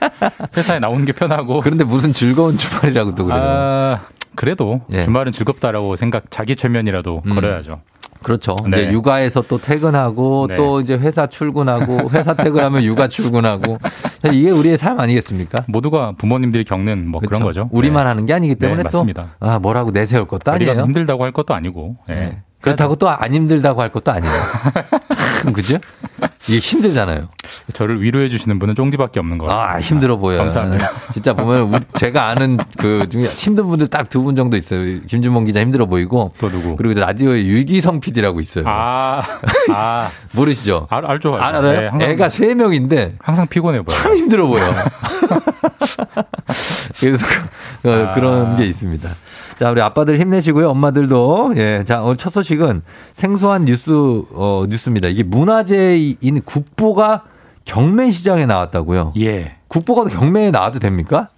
[0.57, 3.41] 회사에 나오는 게 편하고 그런데 무슨 즐거운 주말이라고 또 그래요?
[3.43, 4.01] 아,
[4.35, 5.05] 그래도 예.
[5.05, 7.35] 주말은 즐겁다라고 생각 자기 최면이라도 음.
[7.35, 7.81] 걸어야죠.
[8.25, 8.57] 그렇죠.
[8.69, 8.83] 네.
[8.83, 10.57] 이제 육아에서 또 퇴근하고 네.
[10.57, 13.79] 또 이제 회사 출근하고 회사 퇴근하면 육아 출근하고
[14.33, 15.65] 이게 우리의 삶 아니겠습니까?
[15.69, 17.65] 모두가 부모님들이 겪는 뭐 그런 그렇죠.
[17.65, 17.69] 거죠.
[17.71, 18.09] 우리만 네.
[18.09, 19.35] 하는 게 아니기 때문에 네, 또 맞습니다.
[19.41, 20.73] 아, 뭐라고 내세울 것도 아니에요.
[20.73, 21.97] 힘들다고 할 것도 아니고.
[22.09, 22.15] 예.
[22.15, 22.43] 네.
[22.65, 24.35] 그렇다고 또 안 힘들다고 할 것도 아니에요.
[25.43, 25.79] 참 그죠?
[26.49, 27.29] 이게 힘들잖아요.
[27.73, 29.73] 저를 위로해 주시는 분은 쫑디밖에 없는 것 같습니다.
[29.75, 30.39] 아, 힘들어 보여요.
[30.41, 30.91] 감사합니다.
[31.13, 35.01] 진짜 보면 제가 아는 그 중에 힘든 분들 딱 두 분 정도 있어요.
[35.07, 36.77] 김준범 기자 힘들어 보이고 또 누구?
[36.77, 38.65] 그리고 라디오에 유기성 PD라고 있어요.
[38.67, 39.23] 아,
[39.71, 40.87] 아, 모르시죠?
[40.91, 41.59] 알, 알죠, 알죠.
[41.59, 41.91] 알아요?
[41.97, 44.01] 네, 애가 세 명인데 항상 피곤해 보여요.
[44.01, 44.63] 참 힘들어 보여.
[47.01, 47.27] 그래서
[47.83, 48.15] 그, 어, 아.
[48.15, 49.09] 그런 게 있습니다.
[49.59, 50.69] 자, 우리 아빠들 힘내시고요.
[50.71, 51.55] 엄마들도.
[51.57, 51.85] 예.
[51.85, 52.83] 자, 오늘 첫 소식은
[53.13, 53.93] 생소한 뉴스,
[54.33, 55.09] 어, 뉴스입니다.
[55.09, 57.25] 이게 문화재인 국보가
[57.65, 59.13] 경매 시장에 나왔다고요.
[59.19, 59.57] 예.
[59.69, 61.29] 국보가 경매에 나와도 됩니까?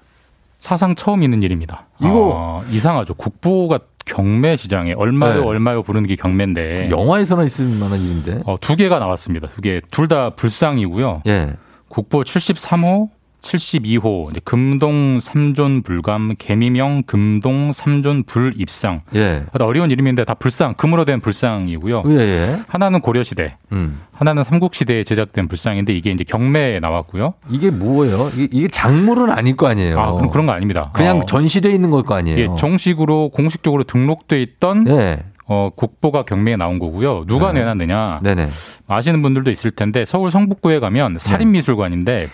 [0.59, 1.87] 사상 처음 있는 일입니다.
[2.01, 3.15] 이거- 어, 이상하죠.
[3.15, 5.47] 국보가 경매 시장에 얼마요 네.
[5.47, 8.41] 얼마요 부르는 게 경매인데 영화에서나 있을 만한 일인데.
[8.47, 9.49] 어, 두 개가 나왔습니다.
[9.49, 9.81] 두 개.
[9.91, 11.23] 둘 다 불상이고요.
[11.27, 11.55] 예.
[11.89, 13.09] 국보 73호,
[13.47, 19.03] 72호, 이제 금동 삼존 불감, 개미명 금동 삼존 불입상.
[19.15, 19.45] 예.
[19.61, 22.03] 어려운 이름인데 다 불상, 금으로 된 불상이고요.
[22.07, 22.59] 예, 예.
[22.69, 24.01] 하나는 고려 시대, 음.
[24.13, 27.35] 하나는 삼국 시대에 제작된 불상인데 이게 이제 경매에 나왔고요.
[27.51, 28.31] 이게 뭐예요?
[28.35, 29.99] 이게, 이게 작물은 아닐 거 아니에요.
[30.01, 30.91] 아, 그럼 그런 거 아닙니다.
[30.93, 32.39] 그냥 어, 전시돼 있는 걸 거 아니에요.
[32.39, 35.25] 예, 정식으로 공식적으로 등록돼 있던 예.
[35.49, 37.25] 어, 국보가 경매에 나온 거고요.
[37.27, 37.61] 누가 네.
[37.61, 38.21] 내놨느냐?
[38.23, 38.49] 네네.
[38.89, 42.29] 아시는 분들도 있을 텐데 서울 성북구에 가면 살인미술관인데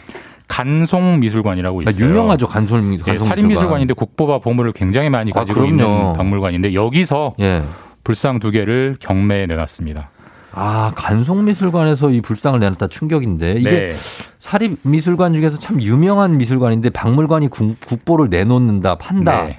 [0.53, 2.11] 간송미술관이라고 아, 있어요.
[2.11, 2.47] 유명하죠.
[2.47, 5.71] 간솔, 예, 간솔 살인미술관인데 국보와 보물을 굉장히 많이 아, 가지고 그럼요.
[5.71, 7.63] 있는 박물관인데 여기서 예.
[8.05, 10.11] 불상 두 개를 경매에 내놨습니다.
[10.55, 13.93] 아, 간송미술관에서 이 불상을 내놨다 충격인데 이게 네.
[14.41, 19.45] 사립미술관 중에서 참 유명한 미술관인데 박물관이 국, 국보를 내놓는다, 판다.
[19.45, 19.59] 네.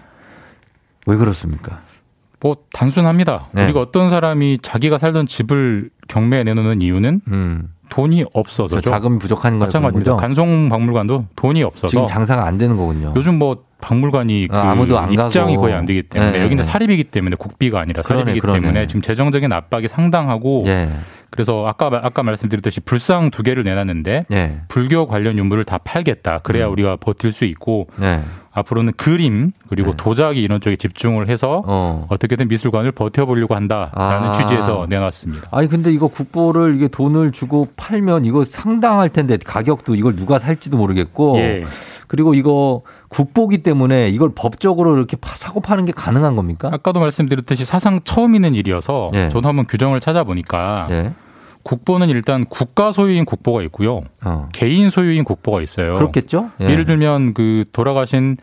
[1.08, 1.82] 왜 그렇습니까?
[2.40, 3.48] 뭐 단순합니다.
[3.54, 3.66] 네.
[3.66, 7.70] 우리가 어떤 사람이 자기가 살던 집을 경매에 내놓는 이유는 음.
[7.90, 8.90] 돈이 저 없어서죠.
[8.90, 9.68] 자금이 부족한 거죠.
[9.80, 10.16] 마찬가지입니다.
[10.18, 13.14] 간송 박물관도 돈이 없어서 지금 장사가 안 되는 거군요.
[13.16, 15.62] 요즘 뭐 박물관이 그 아, 아무도 안 입장이 가고.
[15.62, 16.70] 거의 안 되기 때문에 네, 여기는 네.
[16.70, 18.62] 사립이기 때문에 국비가 아니라 그러네, 사립이기 그러네.
[18.62, 20.90] 때문에 지금 재정적인 압박이 상당하고 예.
[21.34, 24.58] 그래서 아까 아까 말씀드렸듯이 불상 두 개를 내놨는데 예.
[24.68, 26.42] 불교 관련 유물을 다 팔겠다.
[26.44, 26.74] 그래야 음.
[26.74, 28.20] 우리가 버틸 수 있고 네.
[28.52, 29.98] 앞으로는 그림 그리고 네.
[29.98, 32.06] 도자기 이런 쪽에 집중을 해서 어.
[32.10, 34.34] 어떻게든 미술관을 버텨보려고 한다라는 아.
[34.34, 35.48] 취지에서 내놨습니다.
[35.50, 40.78] 아니 근데 이거 국보를 이게 돈을 주고 팔면 이거 상당할 텐데 가격도 이걸 누가 살지도
[40.78, 41.66] 모르겠고 예.
[42.08, 46.70] 그리고 이거 국보기 때문에 이걸 법적으로 이렇게 파- 사고 파는 게 가능한 겁니까?
[46.72, 49.30] 아까도 말씀드렸듯이 사상 처음 있는 일이어서 예.
[49.30, 51.12] 저도 한번 규정을 찾아보니까 예.
[51.64, 54.02] 국보는 일단 국가 소유인 국보가 있고요.
[54.26, 54.50] 어.
[54.52, 55.94] 개인 소유인 국보가 있어요.
[55.94, 56.52] 그렇겠죠?
[56.62, 56.66] 예.
[56.70, 58.38] 예를 들면 그 돌아가신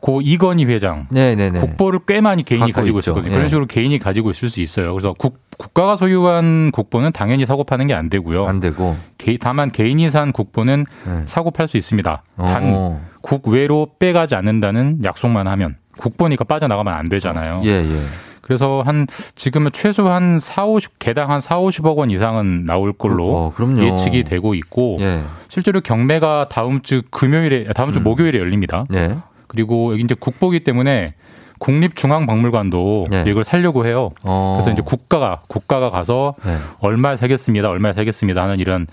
[0.00, 1.58] 고 이건희 회장 네네네.
[1.58, 3.12] 국보를 꽤 많이 개인이 가지고 있죠.
[3.12, 3.32] 있었거든요.
[3.32, 3.36] 예.
[3.36, 4.92] 그런 식으로 개인이 가지고 있을 수 있어요.
[4.92, 8.44] 그래서 국, 국가가 소유한 국보는 당연히 사고 파는 게 안 되고요.
[8.44, 8.94] 안 되고.
[9.16, 11.22] 개- 다만 개인이 산 국보는 네.
[11.24, 12.22] 사고 팔 수 있습니다.
[12.36, 13.00] 단 어.
[13.22, 17.62] 국외로 빼가지 않는다는 약속만 하면 국보니까 빠져나가면 안 되잖아요.
[17.64, 18.00] 예, 예.
[18.46, 23.36] 그래서 한 지금은 최소 한 4, 50 개당 한 4, 50억 원 이상은 나올 걸로
[23.36, 23.52] 어.
[23.76, 25.22] 예측이 되고 있고 예.
[25.48, 28.04] 실제로 경매가 다음 주 금요일에 다음 주 음.
[28.04, 28.84] 목요일에 열립니다.
[28.94, 29.16] 예.
[29.48, 31.14] 그리고 여기 이제 국보기 때문에
[31.58, 33.24] 국립중앙박물관도 네.
[33.26, 34.10] 이걸 살려고 해요.
[34.22, 34.56] 어.
[34.56, 36.56] 그래서 이제 국가가 국가가 가서 네.
[36.78, 38.86] 얼마에 사겠습니다, 얼마에 사겠습니다 하는 이런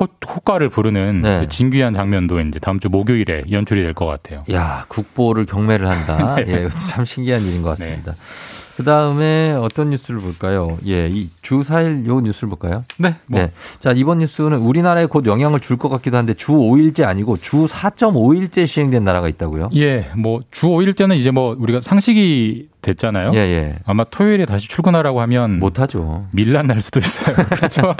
[0.00, 1.40] 호, 호가를 부르는 네.
[1.40, 4.40] 그 진귀한 장면도 이제 다음 주 목요일에 연출이 될 것 같아요.
[4.52, 6.34] 야, 국보를 경매를 한다.
[6.44, 6.64] 네.
[6.64, 8.14] 예, 참 신기한 일인 것 같습니다.
[8.76, 10.78] 그 다음에 어떤 뉴스를 볼까요?
[10.86, 12.84] 예, 이주 4일 요 뉴스를 볼까요?
[12.98, 13.52] 네, 뭐 네.
[13.80, 18.66] 자, 이번 뉴스는 우리나라에 곧 영향을 줄 것 같기도 한데 주 5일제 아니고 주 4.5일제
[18.66, 19.70] 시행된 나라가 있다고요?
[19.74, 23.32] 예, 뭐 주 5일째는 이제 뭐 우리가 상식이 됐잖아요.
[23.34, 23.74] 예, 예.
[23.86, 26.24] 아마 토요일에 다시 출근하라고 하면 못 하죠.
[26.32, 27.34] 밀란 날 수도 있어요.
[27.48, 27.96] 그렇죠.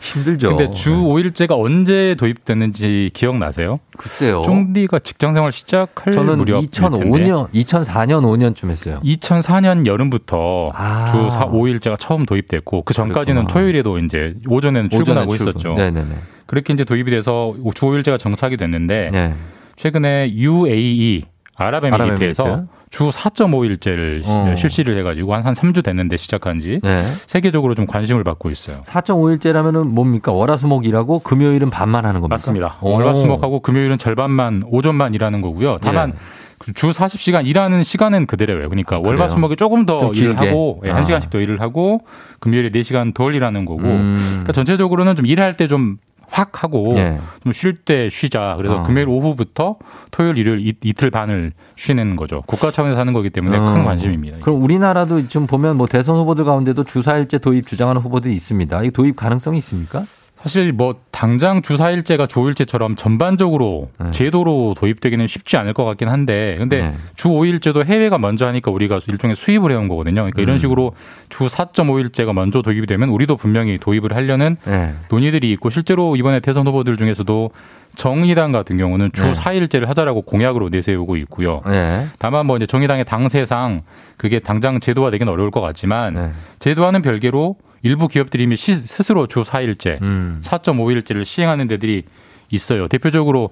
[0.00, 0.56] 힘들죠.
[0.56, 3.80] 근데 주 5일제가 언제 도입됐는지 기억나세요?
[3.96, 4.42] 글쎄요.
[4.42, 9.00] 쫑디가 직장 생활 시작할 저는 무렵 2005년, 2004년, 5년쯤 했어요.
[9.04, 11.06] 2004년 여름부터 아.
[11.10, 13.46] 주 4, 5일제가 처음 도입됐고 그 전까지는.
[13.46, 15.52] 토요일에도 이제 오전에는 출근하고 출근.
[15.56, 15.74] 있었죠.
[15.74, 16.14] 네네네.
[16.46, 19.34] 그렇게 이제 도입이 돼서 주 5일제가 정착이 됐는데 네.
[19.76, 21.24] 최근에 UAE
[21.56, 22.79] 아랍에미리트에서 아랍에미리트.
[22.90, 24.54] 주 4.5일제를 어.
[24.56, 27.04] 실시를 해가지고 한, 한 3주 됐는데 시작한 지 네.
[27.26, 28.80] 세계적으로 좀 관심을 받고 있어요.
[28.82, 30.32] 4.5일제라면은 뭡니까?
[30.32, 32.34] 월화수목이라고 금요일은 반만 하는 겁니까?
[32.34, 32.78] 맞습니다.
[32.80, 32.90] 오.
[32.94, 35.76] 월화수목하고 금요일은 절반만 오전만 일하는 거고요.
[35.80, 36.18] 다만 예.
[36.58, 38.68] 그주 40시간 일하는 시간은 그대로예요.
[38.68, 39.16] 그러니까 그래요?
[39.16, 40.36] 월화수목이 조금 더좀 일을?
[40.36, 41.00] 하고 예, 아.
[41.00, 42.00] 1시간씩 더 일을 하고
[42.40, 44.16] 금요일에 4시간 덜 일하는 거고 음.
[44.18, 45.98] 그러니까 전체적으로는 좀 일할 때좀
[46.30, 47.18] 확 하고 예.
[47.44, 48.54] 좀쉴 때 쉬자.
[48.56, 48.82] 그래서 어.
[48.84, 49.76] 금요일 오후부터
[50.10, 52.42] 토요일 일요일 이- 이틀 반을 쉬는 거죠.
[52.46, 53.60] 국가 차원에서 하는 거기 때문에 어.
[53.74, 54.38] 큰 관심입니다.
[54.40, 58.82] 그럼 우리나라도 좀 보면 뭐 대선 후보들 가운데도 주사일제 도입 주장하는 후보들이 있습니다.
[58.84, 60.04] 이 도입 가능성이 있습니까?
[60.42, 64.10] 사실 뭐 당장 주 4일제가 주 5일제처럼 전반적으로 네.
[64.10, 66.94] 제도로 도입되기는 쉽지 않을 것 같긴 한데 근데 네.
[67.14, 70.22] 주 5일제도 해외가 먼저 하니까 우리가 일종의 수입을 해온 거거든요.
[70.22, 70.58] 그러니까 이런 음.
[70.58, 70.92] 식으로
[71.28, 74.94] 주 4.5일제가 먼저 도입이 되면 우리도 분명히 도입을 하려는 네.
[75.10, 77.50] 논의들이 있고 실제로 이번에 대선 후보들 중에서도
[77.96, 79.32] 정의당 같은 경우는 주 네.
[79.32, 81.60] 4일제를 하자라고 공약으로 내세우고 있고요.
[81.66, 82.06] 네.
[82.18, 83.82] 다만 뭐 이제 정의당의 당세상
[84.16, 86.30] 그게 당장 제도화되기는 어려울 것 같지만 네.
[86.60, 90.40] 제도화는 별개로 일부 기업들이 이미 시- 스스로 주 4일제, 음.
[90.42, 92.02] 4.5일제를 시행하는 데들이
[92.50, 92.86] 있어요.
[92.88, 93.50] 대표적으로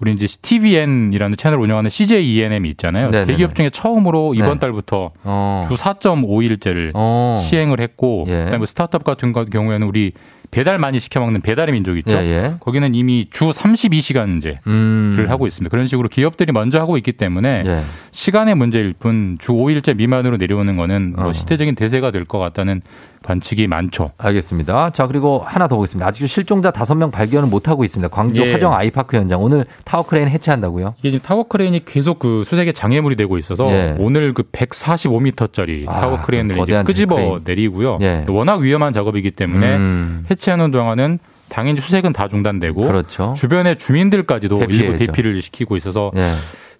[0.00, 3.10] 우리 이제 TVN이라는 채널 운영하는 CJENM이 있잖아요.
[3.10, 3.26] 네네네.
[3.32, 4.58] 대기업 중에 처음으로 이번 네.
[4.60, 5.66] 달부터 어.
[5.68, 7.40] 주 4.5일제를 어.
[7.48, 8.44] 시행을 했고 예.
[8.46, 10.12] 그다음에 스타트업 같은 거- 경우에는 우리
[10.50, 12.10] 배달 많이 시켜 먹는 배달의 민족 있죠.
[12.12, 12.54] 예, 예.
[12.60, 15.26] 거기는 이미 주 32시간제를 음.
[15.28, 15.70] 하고 있습니다.
[15.70, 17.80] 그런 식으로 기업들이 먼저 하고 있기 때문에 예.
[18.10, 21.32] 시간의 문제일 뿐 주 5일제 미만으로 내려오는 거는 뭐 어.
[21.32, 22.82] 시대적인 대세가 될 것 같다는
[23.22, 24.12] 관측이 많죠.
[24.18, 24.90] 알겠습니다.
[24.90, 26.06] 자, 그리고 하나 더 보겠습니다.
[26.06, 28.08] 아직도 실종자 다섯 명 발견을 못하고 있습니다.
[28.14, 28.52] 광주 예.
[28.52, 29.42] 화정 아이파크 현장.
[29.42, 30.94] 오늘 타워 크레인 해체한다고요?
[30.98, 33.94] 이게 지금 타워 크레인이 계속 그 수색에 장애물이 되고 있어서 예.
[33.98, 37.40] 오늘 그 145m짜리 아, 타워 크레인을 이제 끄집어 크레인.
[37.44, 37.98] 내리고요.
[38.00, 38.24] 예.
[38.28, 40.24] 워낙 위험한 작업이기 때문에 음.
[40.30, 41.18] 해체하는 동안은
[41.48, 43.34] 당연히 수색은 다 중단되고 그렇죠.
[43.36, 44.92] 주변의 주민들까지도 대피해야죠.
[44.92, 46.30] 일부 대피를 시키고 있어서 예.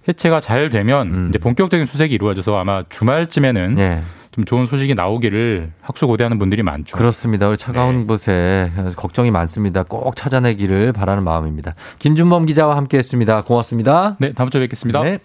[0.08, 1.26] 해체가 잘 되면 음.
[1.28, 4.00] 이제 본격적인 수색이 이루어져서 아마 주말쯤에는 예.
[4.32, 6.96] 좀 좋은 소식이 나오기를 학수고대하는 분들이 많죠.
[6.96, 7.48] 그렇습니다.
[7.48, 8.04] 우리 차가운 네.
[8.06, 9.82] 곳에 걱정이 많습니다.
[9.82, 11.74] 꼭 찾아내기를 바라는 마음입니다.
[11.98, 13.42] 김준범 기자와 함께 했습니다.
[13.42, 14.16] 고맙습니다.
[14.20, 15.02] 네, 다음 주에 뵙겠습니다.
[15.02, 15.18] 네.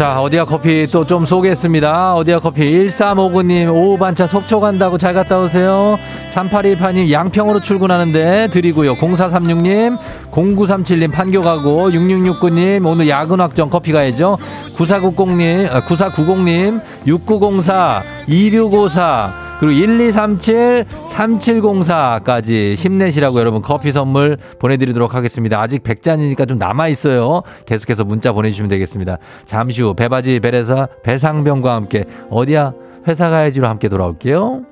[0.00, 2.14] 자, 어디야 커피 또 좀 소개했습니다.
[2.14, 5.98] 어디야 커피 1359님 오후 반차 속초 간다고 잘 갔다 오세요.
[6.32, 8.94] 3818님 양평으로 출근하는데 드리고요.
[8.94, 9.98] 0436님
[10.30, 14.38] 0937님 판교 가고 6669님 오늘 야근 확정 커피 가야죠.
[14.74, 25.60] 9490님 아, 9490님 6904 2654 그리고 1237 3704까지 힘내시라고 여러분 커피 선물 보내드리도록 하겠습니다.
[25.60, 27.42] 아직 100잔이니까 좀 남아있어요.
[27.66, 29.18] 계속해서 문자 보내주시면 되겠습니다.
[29.44, 32.72] 잠시 후 배바지 베레사 배상병과 함께 어디야
[33.06, 34.69] 회사 가야지로 함께 돌아올게요.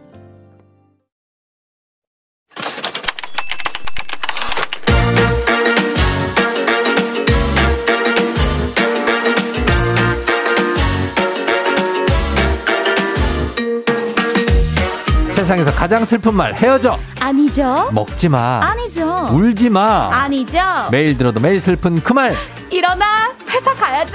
[15.48, 17.88] 세상에서 가장 슬픈 말 헤어져 아니죠.
[17.92, 19.30] 먹지 마 아니죠.
[19.32, 20.58] 울지 마 아니죠.
[20.92, 22.34] 매일 들어도 매일 슬픈 그 말
[22.68, 24.12] 일어나 회사 가야지.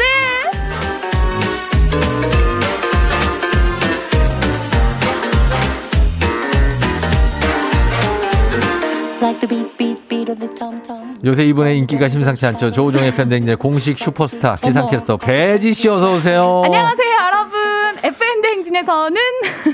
[11.26, 12.72] 요새 이분의 인기가 심상치 않죠.
[12.72, 16.62] 조우종의 팬데믹의 공식 슈퍼스타 기상캐스터 배지 씨 어서 오세요.
[16.64, 17.60] 안녕하세요, 여러분.
[18.04, 18.33] FM
[18.78, 19.22] 대행진에서는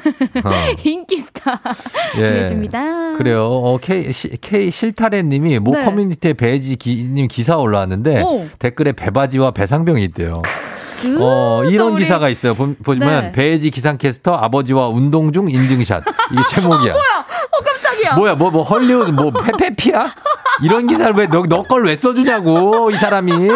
[0.45, 0.51] 어.
[0.83, 1.59] 인기 스타
[2.17, 2.45] 예.
[3.17, 3.45] 그래요.
[3.45, 5.83] 어, K, 시- K 실타래 님이 모 네.
[5.85, 8.47] 커뮤니티에 배지 기, 님 기사 올라왔는데 오.
[8.59, 10.41] 댓글에 배바지와 배상병이 있대요.
[11.19, 12.53] 어, 이런 또 우리- 기사가 있어요.
[12.53, 13.31] 보, 보시면 네.
[13.31, 16.03] 배지 기상캐스터 아버지와 운동 중 인증샷.
[16.33, 16.91] 이게 제목이야.
[16.91, 17.25] 뭐야?
[17.51, 18.13] 어, 깜짝이야.
[18.15, 20.13] 뭐야, 뭐, 뭐, 헐리우드, 뭐, 페페피야?
[20.61, 23.31] 이런 기사를 왜, 너, 너 걸 왜 써주냐고, 이 사람이.
[23.31, 23.47] 우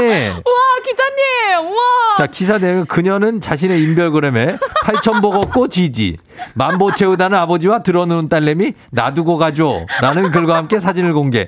[1.54, 1.72] 와, 기자님.
[1.72, 1.80] 우와.
[2.18, 6.18] 자, 기사 내용, 그녀는 자신의 인별그램에 8천0 먹었고 지지.
[6.56, 9.86] 만보 채운다는 아버지와 드러누운 딸내미 놔두고 가죠.
[10.02, 11.48] 라는 글과 함께 사진을 공개.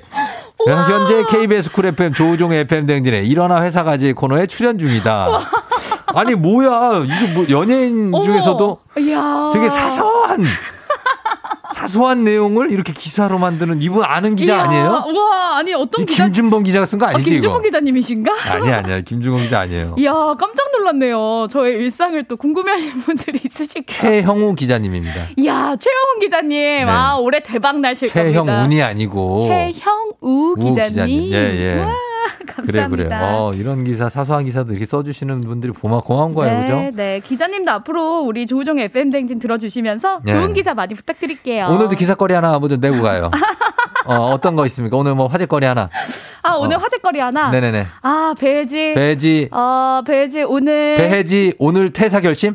[0.66, 5.28] 현재 KBS 쿨 FM 조우종의 FM 대행진에 일어나 회사 가야지 코너에 출연 중이다.
[6.14, 7.04] 아니, 뭐야.
[7.04, 8.22] 이게 뭐 연예인 어머.
[8.24, 8.78] 중에서도.
[9.52, 10.44] 되게 사소한
[11.86, 15.04] 사소한 내용을 이렇게 기사로 만드는 이분 아는 기자 이야, 아니에요?
[15.06, 16.24] 우와, 아니 어떤 이 기자?
[16.24, 17.62] 김준범 기자가 쓴 거 아, 아니지 김준범 이거?
[17.62, 18.32] 기자님이신가?
[18.52, 19.94] 아니 아니야 김준범 기자 아니에요.
[19.98, 21.46] 이야, 깜짝 놀랐네요.
[21.50, 24.22] 저의 일상을 또 궁금해하시는 분들이 있으실 거예요.
[24.22, 25.26] 최형우 기자님입니다.
[25.36, 26.50] 이야, 최영훈 기자님.
[26.50, 26.82] 네.
[26.84, 28.44] 아, 올해 대박 나실 겁니다.
[28.44, 31.06] 최형운이 아니고 최형우 우 기자님.
[31.06, 31.32] 기자님.
[31.32, 31.36] 예,
[31.76, 31.80] 예.
[31.80, 31.92] 와.
[32.38, 33.18] 그래 감사합니다.
[33.18, 33.18] 그래.
[33.30, 36.90] 어 이런 기사 사소한 기사도 이렇게 써주시는 분들이 고마 고마운 거예요, 네, 그죠?
[36.96, 37.20] 네.
[37.20, 40.32] 기자님도 앞으로 우리 조우종의 FM 댕진 들어주시면서 네.
[40.32, 41.66] 좋은 기사 많이 부탁드릴게요.
[41.66, 43.30] 오늘도 기사거리 하나 먼저 내고 가요.
[44.06, 44.96] 어 어떤 거 있습니까?
[44.96, 45.90] 오늘 뭐 화제거리 하나.
[46.42, 46.78] 아, 오늘 어.
[46.78, 47.50] 화제거리 하나.
[47.50, 47.86] 네네네.
[48.02, 48.94] 아, 배지.
[48.94, 50.96] 배지 어, 배지 오늘.
[50.96, 52.54] 배혜지 오늘 퇴사 결심?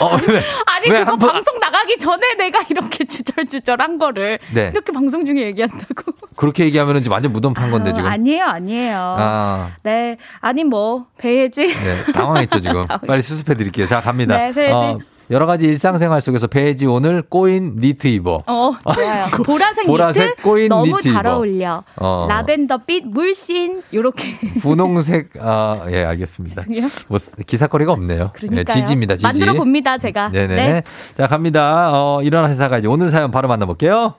[0.00, 0.42] 어, 왜?
[0.66, 4.38] 아니, 왜 그거 번- 방송 나가기 전에 내가 이렇게 주절주절 한 거를.
[4.52, 4.70] 네.
[4.72, 6.12] 이렇게 방송 중에 얘기한다고.
[6.36, 8.06] 그렇게 얘기하면 이제 완전 무덤 판 건데 지금.
[8.06, 9.16] 어, 아니에요, 아니에요.
[9.18, 9.70] 아.
[9.82, 10.16] 네.
[10.40, 11.66] 아니, 뭐, 배지.
[11.68, 12.84] 네, 당황했죠 지금.
[13.06, 13.86] 빨리 수습해 드릴게요.
[13.86, 14.36] 자 갑니다.
[14.36, 14.98] 네, 배혜지.
[15.30, 18.42] 여러 가지 일상생활 속에서 배지 오늘 꼬인 니트 입어.
[18.46, 19.26] 어, 좋아요.
[19.44, 21.36] 보라색, 보라색 니트 꼬인 너무 니트 잘 입어.
[21.36, 21.82] 어울려.
[21.96, 22.26] 어.
[22.28, 24.60] 라벤더빛 물씬 요렇게.
[24.60, 26.64] 분홍색 아 예 알겠습니다.
[27.08, 28.32] 뭐 기사거리가 없네요.
[28.34, 28.64] 그러니까요.
[28.76, 29.14] 예, 지지입니다.
[29.16, 29.26] 지지.
[29.26, 30.30] 만들어 봅니다, 제가.
[30.30, 30.54] 네네.
[30.54, 30.82] 네.
[31.16, 31.90] 자 갑니다.
[31.92, 34.14] 어 일어나 회사가 이제 오늘 사연 바로 만나 볼게요.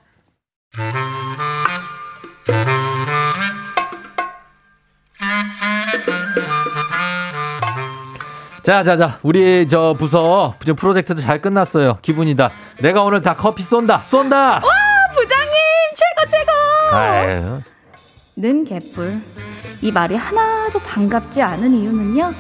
[8.66, 9.20] 자, 자, 자.
[9.22, 12.00] 우리 저 부서 지금 프로젝트도 잘 끝났어요.
[12.02, 12.50] 기분이다.
[12.82, 14.02] 내가 오늘 다 커피 쏜다.
[14.04, 14.38] 쏜다.
[14.56, 14.62] 와,
[15.14, 15.54] 부장님
[15.96, 16.96] 최고 최고.
[16.98, 17.62] 아유.
[18.38, 19.22] 는 개뿔.
[19.82, 22.34] 이 말이 하나도 반갑지 않은 이유는요.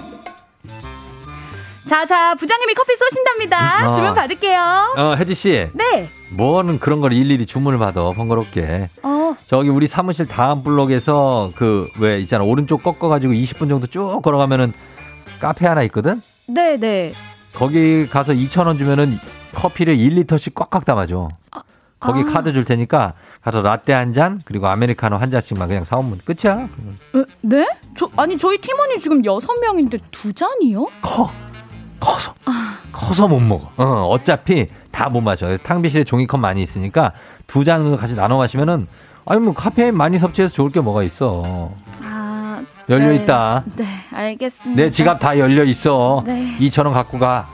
[1.85, 3.87] 자, 자, 부장님이 커피 쏘신답니다.
[3.89, 3.91] 어.
[3.91, 4.95] 주문 받을게요.
[4.97, 5.69] 어, 혜지 씨.
[5.73, 6.09] 네.
[6.31, 8.89] 뭐는 그런 걸 일일이 주문을 받아 번거롭게.
[9.03, 14.73] 어, 저기 우리 사무실 다음 블록에서 그 왜 있잖아 오른쪽 꺾어가지고 20분 정도 쭉 걸어가면은
[15.39, 16.21] 카페 하나 있거든.
[16.47, 17.13] 네, 네.
[17.53, 19.17] 거기 가서 2천 원 주면은
[19.53, 21.29] 커피를 1리터씩 꽉꽉 담아줘.
[21.99, 22.33] 거기 아.
[22.33, 26.67] 카드 줄 테니까 가서 라떼 한 잔 그리고 아메리카노 한 잔씩만 그냥 사오면 끝이야.
[27.13, 27.65] 어, 네?
[27.97, 30.85] 저 아니 저희 팀원이 지금 여섯 명인데 두 잔이요?
[31.01, 31.31] 커.
[31.99, 32.33] 커서.
[32.91, 33.71] 커서 못 먹어.
[33.77, 35.57] 어, 어차피 다 못 마셔.
[35.57, 37.11] 탕비실에 종이컵 많이 있으니까
[37.47, 38.87] 두 잔으로 같이 나눠 마시면은
[39.25, 41.71] 아니 뭐 카페인 많이 섭취해서 좋을 게 뭐가 있어.
[42.87, 43.15] 아, 열려 네.
[43.15, 43.63] 있다.
[43.75, 44.81] 네, 알겠습니다.
[44.81, 46.23] 내 지갑 다 열려 있어.
[46.25, 46.55] 네.
[46.59, 47.49] 2천 원 갖고 가.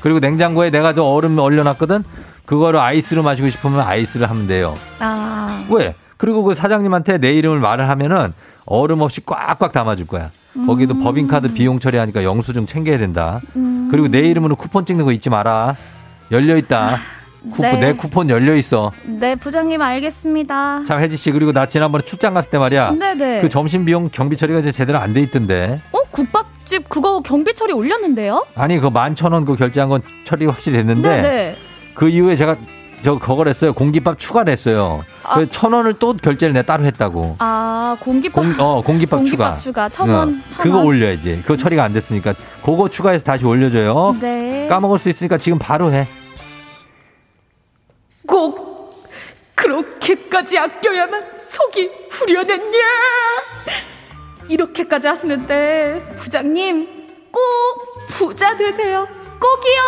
[0.00, 2.04] 그리고 냉장고에 내가 저 얼음 얼려놨거든.
[2.44, 4.74] 그거를 아이스로 마시고 싶으면 아이스를 하면 돼요.
[5.00, 5.94] 아, 왜?
[6.16, 8.32] 그리고 그 사장님한테 내 이름을 말을 하면은
[8.64, 10.30] 얼음 없이 꽉꽉 담아줄 거야.
[10.66, 11.02] 거기도 음.
[11.02, 13.40] 법인카드 비용 처리하니까 영수증 챙겨야 된다.
[13.56, 13.88] 음.
[13.90, 15.76] 그리고 내 이름으로 쿠폰 찍는 거 잊지 마라.
[16.30, 16.96] 열려 있다.
[17.50, 17.78] 쿠폰, 네.
[17.78, 18.92] 내 쿠폰 열려 있어.
[19.04, 20.84] 네, 부장님 알겠습니다.
[20.84, 22.92] 참 혜지 씨 그리고 나 지난번에 출장 갔을 때 말이야.
[22.92, 23.40] 네네.
[23.40, 25.80] 그 점심 비용 경비 처리가 이제 제대로 안 돼 있던데.
[25.92, 28.44] 어, 국밥집 그거 경비 처리 올렸는데요?
[28.56, 31.56] 아니 그 만천 원 그 결제한 건 처리 확실히 됐는데 네네.
[31.94, 32.56] 그 이후에 제가
[33.02, 33.72] 저 그걸 했어요.
[33.72, 35.04] 공깃밥 추가를 했어요.
[35.32, 37.36] 그래서 천 원을 또 결제를 내가 따로 했다고.
[37.38, 38.34] 아, 공깃밥.
[38.42, 39.88] 공, 어, 공깃밥, 공깃밥 추가.
[39.88, 39.88] 추가.
[39.88, 40.86] 천 원, 어, 천 그거 원.
[40.86, 41.40] 올려야지.
[41.42, 42.34] 그거 처리가 안 됐으니까.
[42.64, 44.16] 그거 추가해서 다시 올려줘요.
[44.20, 44.66] 네.
[44.68, 46.08] 까먹을 수 있으니까 지금 바로 해.
[48.26, 49.06] 꼭
[49.54, 52.78] 그렇게까지 아껴야만 속이 후련했냐?
[54.48, 59.06] 이렇게까지 하시는데 부장님 꼭 부자 되세요.
[59.40, 59.82] 꼭이요.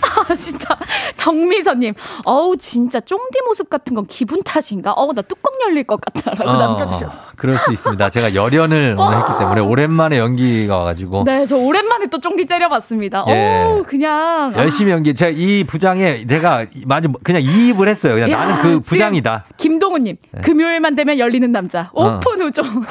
[0.28, 0.78] 아 진짜
[1.24, 1.94] 정미선님,
[2.26, 4.92] 어우 진짜 쫑디 모습 같은 건 기분 탓인가?
[4.92, 7.18] 어우 나 뚜껑 열릴 것 같다라고 어, 남겨주셨어.
[7.36, 8.10] 그럴 수 있습니다.
[8.10, 11.24] 제가 열연을 오늘 했기 때문에 오랜만에 연기가 와가지고.
[11.24, 13.24] 네, 저 오랜만에 또 쫑디 째려봤습니다.
[13.28, 13.64] 예.
[13.64, 15.14] 어우 그냥 열심히 연기.
[15.14, 18.14] 제가 이 부장에 내가 많이 그냥 이입을 했어요.
[18.14, 19.46] 그냥 야, 나는 그 부장이다.
[19.56, 21.90] 김동우님, 금요일만 되면 열리는 남자.
[21.94, 22.18] 어.
[22.18, 22.66] 오픈 우정.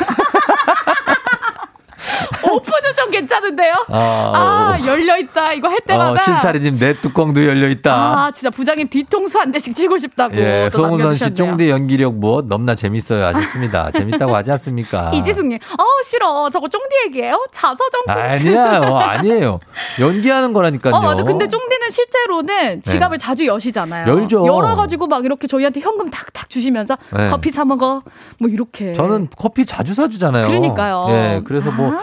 [2.54, 3.74] 오픈 우정 괜찮은데요?
[3.89, 5.54] 어, 아, 열려있다.
[5.54, 6.12] 이거 할 때마다.
[6.12, 7.93] 어, 실타리님 내 뚜껑도 열려 있다.
[7.93, 10.36] 아, 진짜 부장님 뒤통수 한 대씩 치고 싶다고.
[10.38, 11.34] 예, 또 송은선 씨.
[11.34, 13.26] 쫑디 연기력 뭐 넘나 재밌어요.
[13.26, 13.91] 아셨습니다.
[13.91, 15.12] 재밌다고 하지 않습니까?
[15.14, 16.49] 이지숙님, 어 싫어.
[16.49, 17.43] 저거 쫑디 얘기예요?
[17.51, 18.20] 자서전 꽁트.
[18.20, 19.60] 아니야요, 아니에요.
[19.99, 20.93] 연기하는 거라니까요.
[20.93, 21.24] 어, 맞아.
[21.24, 23.26] 근데 쫑디는 실제로는 지갑을 네.
[23.26, 24.08] 자주 여시잖아요.
[24.08, 24.45] 열죠.
[24.45, 27.30] 열어가지고 막 이렇게 저희한테 현금 탁탁 주시면서 네.
[27.30, 28.01] 커피 사먹어.
[28.39, 28.93] 뭐 이렇게.
[28.93, 30.47] 저는 커피 자주 사주잖아요.
[30.47, 31.06] 그러니까요.
[31.10, 31.93] 예, 그래서 뭐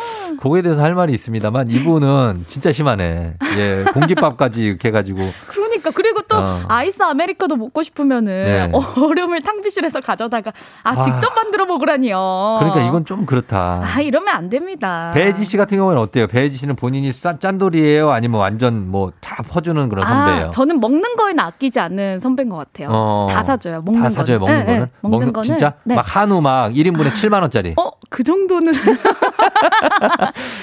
[0.40, 3.34] 그거에 대해서 할 말이 있습니다만 이분은 진짜 심하네.
[3.58, 6.60] 예, 공깃밥까지 이렇게 해가지고 그러니까 그리고 또 어.
[6.68, 8.72] 아이스 아메리카노 먹고 싶으면은 네.
[8.72, 11.02] 얼음을 탕비실에서 가져다가 아, 아.
[11.02, 12.56] 직접 만들어 먹으라니요.
[12.60, 13.82] 그러니까 이건 좀 그렇다.
[13.84, 15.10] 아 이러면 안 됩니다.
[15.14, 16.26] 배지 씨 같은 경우는 어때요?
[16.26, 18.10] 배지 씨는 본인이 짠, 짠돌이에요?
[18.10, 20.46] 아니면 완전 뭐 다 퍼주는 그런 선배예요?
[20.46, 22.88] 아, 저는 먹는 거에는 아끼지 않는 선배인 것 같아요.
[22.90, 23.28] 어.
[23.30, 23.80] 다 사줘요.
[23.82, 24.10] 먹는 다 거는.
[24.10, 24.80] 사줘요, 먹는 네, 거는?
[24.80, 24.90] 네.
[25.02, 25.74] 먹는 거는 진짜?
[25.84, 25.94] 네.
[25.94, 27.74] 막 한우 막 1인분에 7만 원짜리.
[27.76, 28.72] 어, 그 정도는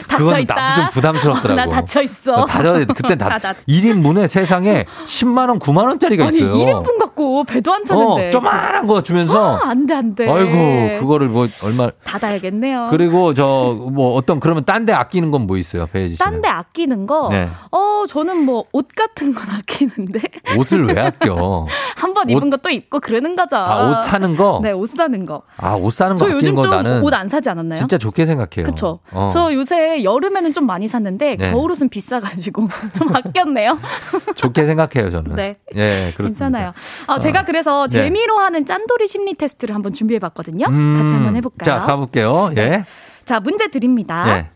[0.07, 0.53] 닫혀 그건 있다.
[0.55, 1.55] 나도 좀 부담스럽더라고.
[1.55, 2.45] 나 닫혀 있어.
[2.45, 2.85] 닫아야 돼.
[2.85, 6.53] 그때 다나 닫- 1인분에 세상에 10만 원, 9만 원짜리가 아니 있어요.
[6.53, 8.27] 1인분 갖고 배도 안 차는데.
[8.27, 10.29] 어, 조만한 거 주면서 아, 안돼 안돼.
[10.29, 12.87] 아이고, 그거를 뭐 얼마 닫아야겠네요.
[12.91, 16.31] 그리고 저 뭐 어떤 그러면 딴 데 아끼는 건 뭐 있어요, 배지 씨는?
[16.31, 17.29] 딴데 아끼는 거.
[17.31, 17.47] 네.
[17.71, 20.19] 어 저는 뭐 옷 같은 건 아끼는데
[20.57, 21.65] 옷을 왜 아껴?
[21.95, 23.55] 한번 옷- 입은 거 또 입고 그러는 거죠.
[23.55, 24.59] 아, 옷 사는 거?
[24.63, 25.43] 네, 옷 사는 거.
[25.57, 27.77] 아, 옷 사는 거저 아끼는 요즘 거좀 나는 옷안 사지 않았나요?
[27.79, 28.65] 진짜 좋게 생각해요.
[28.65, 28.99] 그쵸.
[29.11, 29.29] 어.
[29.31, 31.51] 저 요새 여름에는 좀 많이 샀는데 네.
[31.51, 33.79] 겨울 옷은 비싸가지고 좀 아꼈네요.
[34.35, 35.35] 좋게 생각해요, 저는.
[35.35, 35.57] 네.
[35.75, 36.23] 예, 그렇습니다.
[36.27, 36.73] 괜찮아요.
[37.07, 38.03] 아, 제가 그래서 네.
[38.03, 40.65] 재미로 하는 짠돌이 심리 테스트를 한번 준비해봤거든요.
[40.67, 41.57] 음, 같이 한번 해볼까요?
[41.57, 41.63] 네.
[41.65, 42.51] 자, 가볼게요.
[42.57, 42.85] 예.
[43.25, 44.37] 자, 문제 드립니다.
[44.37, 44.49] 예.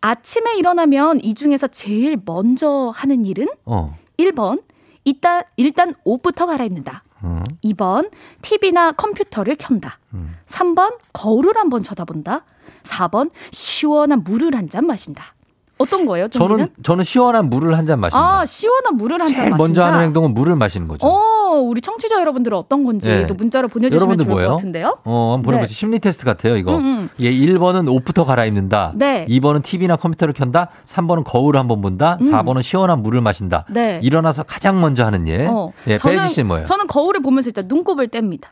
[0.00, 3.96] 아침에 일어나면 이 중에서 제일 먼저 하는 일은 어.
[4.18, 4.62] 1번,
[5.04, 7.02] 일단, 일단 옷부터 갈아입는다.
[7.24, 7.44] 음.
[7.64, 8.10] 2번,
[8.42, 9.98] TV나 컴퓨터를 켠다.
[10.46, 12.44] 3번, 거울을 한번 쳐다본다.
[12.84, 15.34] 4번, 시원한 물을 한 잔 마신다.
[15.78, 16.68] 어떤 거예요, 저는 정리는?
[16.82, 18.40] 저는 시원한 물을 한 잔 마신다.
[18.40, 19.56] 아, 시원한 물을 한 잔 마신다.
[19.56, 21.06] 먼저 하는 행동은 물을 마시는 거죠.
[21.06, 23.26] 어, 우리 청취자 여러분들은 어떤 건지 네.
[23.26, 24.48] 또 문자로 보내주시면 좋을 뭐예요?
[24.50, 24.98] 것 같은데요.
[25.04, 25.66] 어, 한번 보내보세요.
[25.68, 25.74] 네.
[25.74, 26.76] 심리 테스트 같아요, 이거.
[26.76, 27.08] 음, 음.
[27.20, 28.92] 예, 1번은 옷부터 갈아입는다.
[28.96, 29.24] 네.
[29.28, 30.68] 2번은 TV나 컴퓨터를 켠다.
[30.86, 32.18] 3번은 거울을 한번 본다.
[32.20, 32.30] 음.
[32.30, 33.64] 4번은 시원한 물을 마신다.
[33.70, 34.00] 네.
[34.02, 35.46] 일어나서 가장 먼저 하는 일.
[35.48, 36.64] 어, 예, 저는, 씨는 뭐예요?
[36.66, 38.48] 저는 거울을 보면서 일단 눈곱을 뗍니다.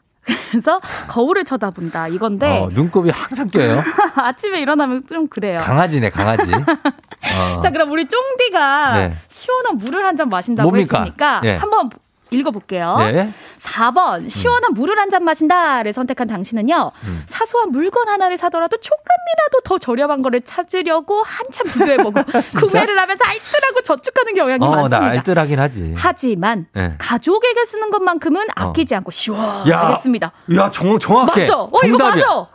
[0.51, 3.81] 그래서 거울을 쳐다본다 이건데 어, 눈곱이 항상 껴요.
[4.17, 5.61] 아침에 일어나면 좀 그래요.
[5.61, 6.51] 강아지네, 강아지.
[6.55, 7.61] 어.
[7.63, 9.15] 자, 그럼 우리 쫑디가 네.
[9.29, 11.01] 시원한 물을 한 잔 마신다고 뭡니까?
[11.01, 11.57] 했으니까 예.
[11.57, 11.91] 한번
[12.31, 12.97] 읽어볼게요.
[12.99, 13.33] 네.
[13.59, 16.91] 4번 시원한 물을 한 잔 마신다를 선택한 당신은요.
[17.05, 17.23] 음.
[17.27, 22.21] 사소한 물건 하나를 사더라도 조금이라도 더 저렴한 거를 찾으려고 한참 비교해보고
[22.67, 24.99] 구매를 하면서 알뜰하고 저축하는 경향이 어, 많습니다.
[24.99, 25.95] 나 알뜰하긴 하지.
[25.97, 26.95] 하지만 네.
[26.99, 30.33] 가족에게 쓰는 것만큼은 아끼지 않고 시원하겠습니다.
[30.57, 31.43] 야, 정, 정확해.
[31.43, 31.69] 맞죠?
[31.73, 32.25] 어, 이거 정답이야.
[32.27, 32.47] 맞아.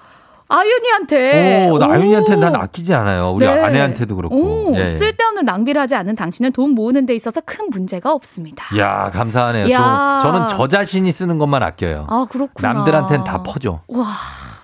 [0.52, 1.70] 아윤이한테.
[1.70, 1.92] 오, 나 오.
[1.92, 3.32] 아윤이한테 난 아끼지 않아요.
[3.32, 3.52] 우리 네.
[3.52, 4.36] 아내한테도 그렇고.
[4.36, 4.86] 오, 예.
[4.86, 8.66] 쓸데없는 낭비를 하지 않는 당신은 돈 모으는 데 있어서 큰 문제가 없습니다.
[8.78, 9.72] 야, 감사하네요.
[9.72, 10.20] 야.
[10.22, 12.06] 저, 저는 저 자신이 쓰는 것만 아껴요.
[12.10, 12.74] 아, 그렇구나.
[12.74, 13.80] 남들한테는 다 퍼줘.
[13.88, 14.06] 와,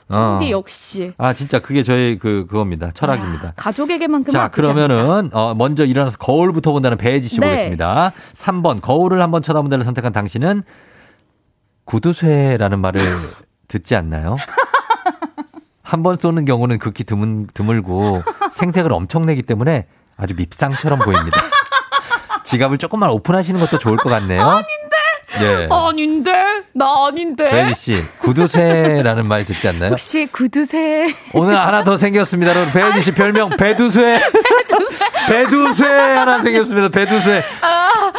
[0.09, 0.37] 어.
[0.39, 1.11] 근데 역시.
[1.17, 2.91] 아, 진짜 그게 저희 그, 그겁니다.
[2.93, 3.53] 철학입니다.
[3.55, 4.49] 가족에게만큼 자.
[4.49, 7.49] 그러면은, 어, 먼저 일어나서 거울부터 본다는 배혜지 씨 네.
[7.49, 8.11] 보겠습니다.
[8.33, 10.63] 3번, 거울을 한번 쳐다본다를 선택한 당신은
[11.85, 12.99] 구두쇠라는 말을
[13.67, 14.35] 듣지 않나요?
[15.89, 18.21] 한 번 쏘는 경우는 극히 드문, 드물고
[18.51, 21.41] 생색을 엄청 내기 때문에 아주 밉상처럼 보입니다.
[22.43, 24.41] 지갑을 조금만 오픈하시는 것도 좋을 것 같네요.
[24.41, 24.86] 아닌데?
[25.41, 25.67] 예.
[25.71, 26.31] 아닌데?
[26.73, 27.49] 나 아닌데?
[27.49, 29.91] 배혜지 씨, 구두쇠라는 말 듣지 않나요?
[29.91, 31.13] 혹시 구두쇠.
[31.33, 32.51] 오늘 하나 더 생겼습니다.
[32.53, 34.21] 여러분, 배혜지 씨 별명 배두쇠.
[35.27, 36.89] 배두쇠 하나 생겼습니다.
[36.89, 37.43] 배두쇠.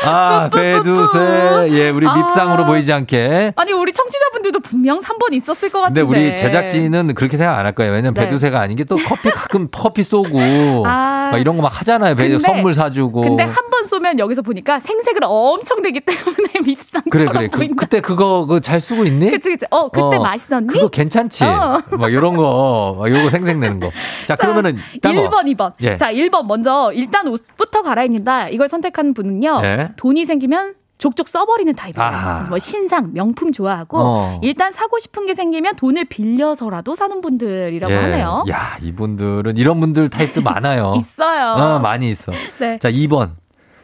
[0.04, 1.68] 아, 배두쇠.
[1.72, 2.14] 예, 우리 아.
[2.14, 3.52] 밉상으로 보이지 않게.
[3.56, 6.20] 아니, 우리 청취자분들도 분명 3번 있었을 것 근데 같은데.
[6.30, 7.92] 우리 제작진은 그렇게 생각 안 할 거예요.
[7.92, 8.22] 왜냐면 네.
[8.22, 11.28] 배두쇠가 아닌 게 또 커피 가끔 커피 쏘고 아.
[11.32, 12.14] 막 이런 거 막 하잖아요.
[12.14, 13.20] 배 근데- 선물 사주고.
[13.22, 17.48] 근데 한 번 쏘면 여기서 보니까 생색을 엄청 내기 때문에 밉상처럼 그래 그래.
[17.48, 17.66] 그.
[17.74, 19.30] 그때 그거 그 잘 쓰고 있니?
[19.30, 19.66] 그치, 그치.
[19.70, 20.66] 어, 그때 어, 맛있었니?
[20.68, 21.44] 그거 괜찮지.
[21.44, 21.80] 어.
[21.90, 23.90] 막 이런 거, 막 요거 생색 내는 거.
[24.26, 25.22] 자, 그러면은 딴 거.
[25.30, 25.72] 1번, 2번.
[25.80, 25.96] 예.
[25.96, 28.48] 자, 1번 먼저 일단 옷부터 갈아입는다.
[28.48, 29.60] 이걸 선택한 분은요.
[29.64, 29.88] 예.
[29.96, 32.10] 돈이 생기면 족족 써버리는 타입이에요.
[32.10, 34.40] 그래서 뭐 신상, 명품 좋아하고 어.
[34.42, 37.96] 일단 사고 싶은 게 생기면 돈을 빌려서라도 사는 분들이라고 예.
[37.96, 38.44] 하네요.
[38.50, 40.94] 야, 이분들은 이런 분들 타입도 많아요.
[40.98, 41.52] 있어요.
[41.52, 42.32] 어, 많이 있어.
[42.58, 42.78] 네.
[42.80, 43.30] 자, 2번.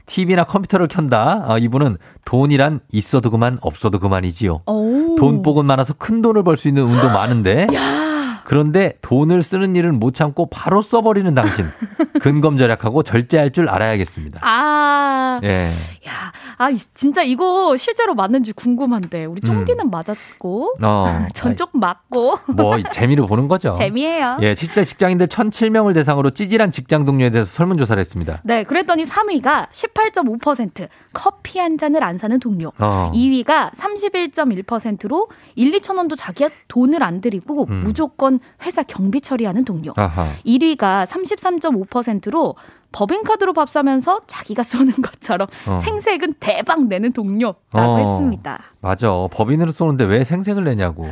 [0.07, 1.45] TV나 컴퓨터를 켠다.
[1.47, 4.63] 어, 이분은 돈이란 있어도 그만 없어도 그만이지요.
[4.67, 5.17] 오.
[5.17, 8.41] 돈복은 많아서 큰 돈을 벌 수 있는 운도 많은데 야.
[8.45, 11.67] 그런데 돈을 쓰는 일은 못 참고 바로 써버리는 당신.
[12.21, 14.41] 근검절약하고 절제할 줄 알아야겠습니다.
[14.43, 15.41] 아.
[15.43, 15.71] 예.
[16.07, 19.25] 야, 아, 이- 진짜 이거 실제로 맞는지 궁금한데.
[19.25, 19.47] 우리 음.
[19.47, 20.75] 쫑디는 맞았고.
[20.83, 21.27] 어.
[21.35, 22.39] 전 조금 맞고.
[22.57, 23.75] 뭐 재미로 보는 거죠.
[23.79, 24.39] 재미예요.
[24.43, 28.41] 예, 실제 직장인들 1,007명을 대상으로 찌질한 직장 동료에 대해서 설문 조사를 했습니다.
[28.45, 32.73] 네, 그랬더니 3위가 18.5% 커피 한 잔을 안 사는 동료.
[32.79, 33.11] 어.
[33.15, 37.81] 2위가 31.1%로 1, 2천 원도 자기가 돈을 안 들이고 음.
[37.81, 39.93] 무조건 회사 경비 처리하는 동료.
[39.97, 40.29] 아하.
[40.47, 42.55] 1위가 33.5%로
[42.95, 45.77] 법인카드로 밥 사면서 자기가 쏘는 것처럼 어.
[45.77, 47.99] 생색은 대박 내는 동료라고 어.
[47.99, 48.61] 했습니다.
[48.81, 49.09] 맞아.
[49.33, 51.05] 법인으로 쏘는데 왜 생색을 내냐고.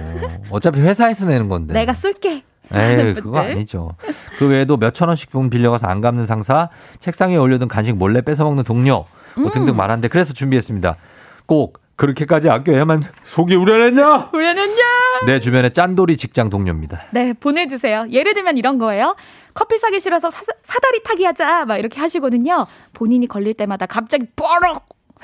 [0.51, 1.74] 어차피 회사에서 내는 건데.
[1.74, 2.45] 내가 쏠게.
[2.72, 3.39] 에이, 그거.
[3.39, 3.91] 아니죠.
[4.39, 6.70] 그 외에도 몇천 원씩 돈 빌려가서 안 갚는 상사,
[7.01, 9.05] 책상에 올려둔 간식 몰래 뺏어먹는 동료,
[9.37, 9.51] 뭐 음.
[9.51, 10.95] 등등 많은데 그래서 준비했습니다.
[11.47, 14.30] 꼭 그렇게까지 아껴야만 속이 우려냈냐?
[14.33, 14.83] 우려냈냐?
[15.26, 17.01] 내 주변에 짠돌이 직장 동료입니다.
[17.11, 18.07] 네, 보내주세요.
[18.11, 19.14] 예를 들면 이런 거예요.
[19.55, 21.66] 커피 사기 싫어서 사, 사다리 타기 하자.
[21.66, 22.66] 막 이렇게 하시거든요.
[22.92, 24.26] 본인이 걸릴 때마다 갑자기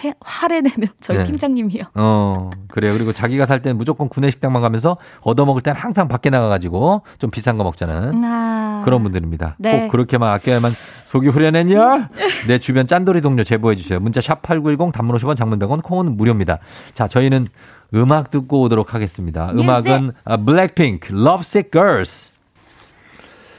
[0.04, 1.24] 회, 화를 내는 저희 네.
[1.24, 1.84] 팀장님이요.
[1.94, 2.92] 어, 그래요.
[2.92, 7.64] 그리고 자기가 살 때는 무조건 구내식당만 가면서 얻어먹을 때는 항상 밖에 나가가지고 좀 비싼 거
[7.64, 8.82] 먹자는 아.
[8.84, 9.56] 그런 분들입니다.
[9.58, 9.80] 네.
[9.82, 10.70] 꼭 그렇게만 아껴야만
[11.06, 12.10] 속이 후련했냐?
[12.46, 13.98] 내 주변 짠돌이 동료 제보해 주세요.
[13.98, 16.58] 문자 샵 8910 단문 50원 장문 100원 콩은 무료입니다.
[16.92, 17.48] 자, 저희는
[17.94, 19.50] 음악 듣고 오도록 하겠습니다.
[19.50, 22.37] 음악은 아, 블랙핑크 Lovesick Girls.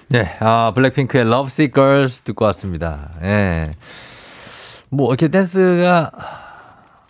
[0.10, 3.12] 네, 아, 블랙핑크의 Lovesick Girls 듣고 왔습니다.
[3.22, 3.72] 예.
[4.89, 6.12] 뭐 이렇게 댄스가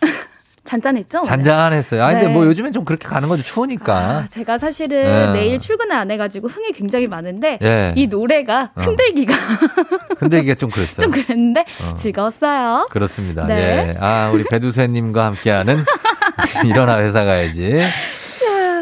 [0.64, 1.22] 잔잔했죠?
[1.22, 2.04] 잔잔했어요.
[2.04, 2.32] 아, 근데 네.
[2.32, 3.42] 뭐 요즘엔 좀 그렇게 가는 거죠.
[3.42, 3.96] 추우니까.
[3.96, 5.32] 아, 제가 사실은 네.
[5.32, 7.92] 내일 출근을 안 해가지고 흥이 굉장히 많은데 예.
[7.96, 8.82] 이 노래가 어.
[8.82, 9.34] 흔들기가
[10.20, 10.98] 흔들기가 좀 그랬어요.
[11.00, 11.94] 좀 그랬는데 어.
[11.94, 12.86] 즐거웠어요.
[12.90, 13.46] 그렇습니다.
[13.46, 13.94] 네.
[13.94, 13.96] 예.
[13.98, 15.78] 아, 우리 배두세님과 함께하는
[16.68, 17.80] 일어나 회사 가야지.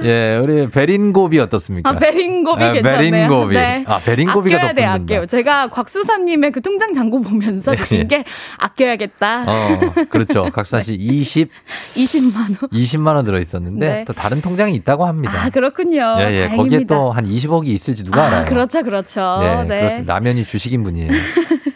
[0.05, 1.89] 예, 우리 베린고비 어떻습니까?
[1.91, 2.99] 아, 베린고비 아, 괜찮네요.
[3.11, 3.55] 베린고비.
[3.55, 3.85] 네.
[3.87, 4.85] 아, 베린고비가 아껴야 더 돼.
[4.85, 5.27] 아껴요.
[5.27, 7.77] 제가 곽수사님의 그 통장 잔고 보면서 네.
[7.79, 8.25] 느낀 게
[8.59, 9.45] 아껴야겠다.
[9.47, 10.51] 어, 그렇죠.
[10.53, 11.51] 각수산 씨 20,
[11.95, 12.71] 20만 원.
[12.71, 14.05] 20만 원 들어 있었는데 네.
[14.07, 15.33] 또 다른 통장이 있다고 합니다.
[15.45, 16.17] 아, 그렇군요.
[16.21, 16.47] 예, 예.
[16.49, 16.57] 다행입니다.
[16.57, 18.45] 거기에 또 한 20억이 있을지 누가 아, 알아요.
[18.45, 19.39] 그렇죠, 그렇죠.
[19.41, 19.79] 네, 네.
[19.81, 20.15] 그렇습니다.
[20.15, 21.11] 라면이 주식인 분이에요.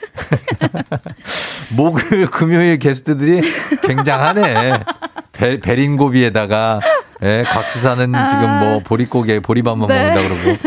[1.75, 3.41] 목요일, 금요일 게스트들이
[3.83, 4.81] 굉장하네.
[5.33, 6.81] 베, 베린고비에다가,
[7.23, 8.29] 예, 곽수사는 아.
[8.29, 10.13] 지금 뭐 보릿고기에 보리밥만 네.
[10.13, 10.59] 먹는다 그러고.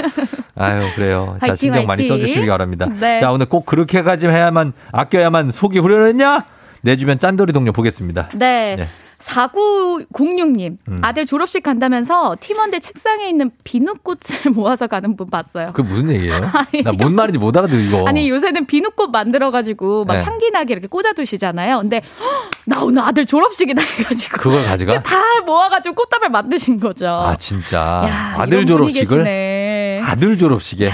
[0.56, 1.36] 아유, 그래요.
[1.42, 2.18] 자, 화이팅, 신경 많이 화이팅.
[2.18, 2.88] 써주시기 바랍니다.
[3.00, 3.20] 네.
[3.20, 6.46] 자, 오늘 꼭 그렇게까지 해야만, 아껴야만 속이 후련했냐?
[6.82, 8.30] 내 주변 짠돌이 동료 보겠습니다.
[8.36, 8.78] 네.
[8.80, 8.88] 예.
[9.20, 11.00] 4906님, 음.
[11.02, 15.72] 아들 졸업식 간다면서 팀원들 책상에 있는 비누꽃을 모아서 가는 분 봤어요.
[15.74, 16.40] 그게 무슨 얘기예요?
[16.84, 18.08] 나 뭔 말인지 못 알아들어, 이거.
[18.08, 20.24] 아니 요새는 비누꽃 만들어가지고 막 네.
[20.24, 21.80] 향기 나게 이렇게 꽂아두시잖아요.
[21.80, 25.02] 근데 헉, 나 오늘 아들 졸업식이다 해가지고 그걸 가져가?
[25.04, 27.08] 다 모아가지고 꽃다발 만드신 거죠.
[27.08, 28.04] 아, 진짜.
[28.08, 29.02] 야, 아들 졸업식을?
[29.24, 30.02] 계시네.
[30.04, 30.92] 아들 졸업식에.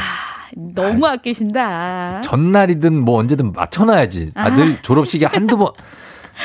[0.54, 2.20] 너무 아끼신다.
[2.22, 4.32] 전날이든 뭐 언제든 맞춰놔야지.
[4.36, 5.72] 아들 졸업식에 한두 번.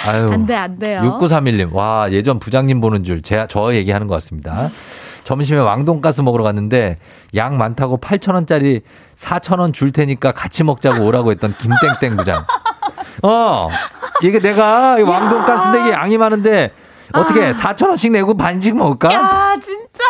[0.07, 0.29] 아유.
[0.33, 1.01] 안 돼, 안 돼요.
[1.03, 1.73] 6931님.
[1.73, 3.23] 와, 예전 부장님 보는 줄.
[3.23, 4.69] 제, 저 얘기하는 것 같습니다.
[5.25, 6.99] 점심에 왕돈가스 먹으러 갔는데
[7.35, 8.83] 양 많다고 8,000원짜리
[9.17, 12.45] 4,000원 줄 테니까 같이 먹자고 오라고 했던 김땡땡 부장.
[13.23, 13.69] 어,
[14.23, 16.71] 이게 내가 이 왕돈가스인데 이게 양이 많은데
[17.13, 19.13] 어떻게 4,000원씩 내고 반씩 먹을까?
[19.13, 20.05] 야, 진짜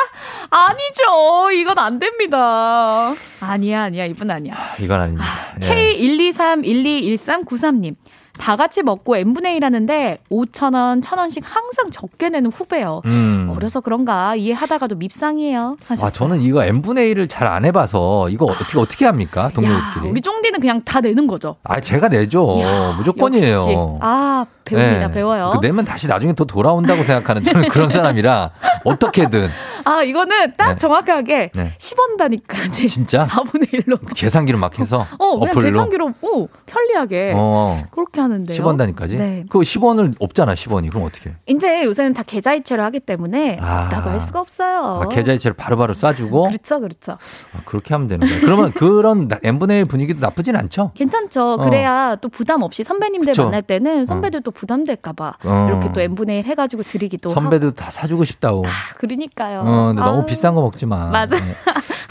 [0.51, 1.51] 아니죠.
[1.53, 3.13] 이건 안 됩니다.
[3.41, 4.05] 아니야, 아니야.
[4.07, 4.55] 이분 아니야.
[4.81, 5.27] 이건 아닙니다.
[5.63, 5.67] 예.
[5.99, 7.95] K123121393님.
[8.39, 13.03] 다 같이 먹고 n분의 1 하는데 5,000원, 1,000원씩 항상 적게 내는 후배요.
[13.07, 13.53] 음.
[13.55, 15.77] 어려서 그런가 이해하다가도 밉상이에요.
[15.87, 16.07] 하셨어요.
[16.07, 20.09] 아, 저는 이거 n분의 1을 잘 안 해봐서 이거 어떻게 어떻게 합니까 동료들끼리?
[20.11, 21.57] 우리 쫑디는 그냥 다 내는 거죠.
[21.63, 22.61] 아, 제가 내죠.
[22.99, 23.57] 무조건이에요.
[23.57, 23.77] 역시.
[24.01, 25.07] 아, 배웁니다.
[25.09, 25.13] 네.
[25.15, 25.51] 배워요.
[25.55, 28.51] 그 내면 다시 나중에 더 돌아온다고 생각하는 저는 그런 사람이라
[28.85, 29.49] 어떻게든
[29.85, 30.77] 아, 이거는 딱 네.
[30.79, 31.75] 정확하게 네.
[31.79, 32.89] 10원 단위까지.
[32.89, 33.99] 진짜 4분의 1로.
[34.17, 37.81] 계산기로 막 해서 어, 그냥 어플로 계산기로 오, 편리하게 어.
[37.93, 38.61] 그렇게 하는데요.
[38.61, 39.17] 10원 단위까지?
[39.17, 39.45] 네.
[39.49, 40.91] 그거 10원을 없잖아, 10원이.
[40.91, 41.31] 그럼 어떻게?
[41.31, 41.35] 해?
[41.47, 43.85] 이제 요새는 다 계좌이체로 하기 때문에 아.
[43.85, 45.01] 없다고 할 수가 없어요.
[45.05, 47.13] 아, 계좌이체를 바로바로 쏴주고 그렇죠, 그렇죠.
[47.13, 48.41] 아, 그렇게 하면 되는 거예요.
[48.43, 50.91] 그러면 그런 나- n분의 1 분위기도 나쁘진 않죠?
[50.95, 51.53] 괜찮죠.
[51.53, 51.57] 어.
[51.59, 53.45] 그래야 또 부담 없이 선배님들 그쵸.
[53.45, 55.67] 만날 때는 선배들도 부담될까봐 어.
[55.71, 58.65] 이렇게 또 n분의 1 해가지고 드리기도 선배도 다 사주고 싶다고.
[58.67, 58.99] 하고.
[58.99, 59.61] 그러니까요.
[59.61, 60.27] 어, 근데 너무.
[60.27, 61.07] 비싼 거 먹지 마.
[61.11, 61.37] 맞아.
[61.39, 61.55] 네.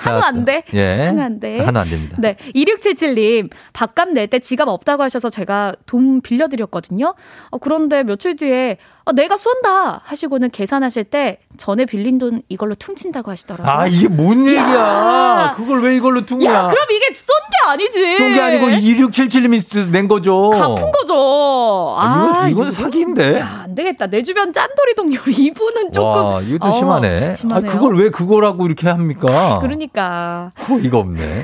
[0.03, 0.63] 자, 안 돼.
[0.73, 1.07] 예.
[1.07, 1.59] 한우 안 돼.
[1.61, 2.15] 한우 안 됩니다.
[2.19, 2.35] 네.
[2.55, 7.15] 2677님, 밥값 낼 때 지갑 없다고 하셔서 제가 돈 빌려드렸거든요.
[7.49, 8.77] 어, 그런데 며칠 뒤에,
[9.07, 10.01] 어, 내가 쏜다!
[10.03, 13.71] 하시고는 계산하실 때 전에 빌린 돈 이걸로 퉁친다고 하시더라고요.
[13.71, 14.63] 아, 이게 뭔 얘기야?
[14.63, 15.53] 야.
[15.55, 16.51] 그걸 왜 이걸로 퉁냐?
[16.51, 18.17] 야, 그럼 이게 쏜 게 아니지.
[18.17, 20.49] 쏜 게 아니고 2677님이 낸 거죠.
[20.49, 21.95] 갚은 거죠.
[21.99, 23.39] 아, 이건, 이건 이거- 사기인데?
[23.39, 24.07] 야, 안 되겠다.
[24.07, 26.07] 내 주변 짠돌이 동료 이분은 조금.
[26.23, 27.29] 와, 좀 어, 심하네.
[27.29, 27.71] 아, 심하네요.
[27.71, 29.59] 그걸 왜 그거라고 이렇게 합니까?
[29.61, 30.51] 그러니까.
[30.67, 31.43] 어, 이거 없네.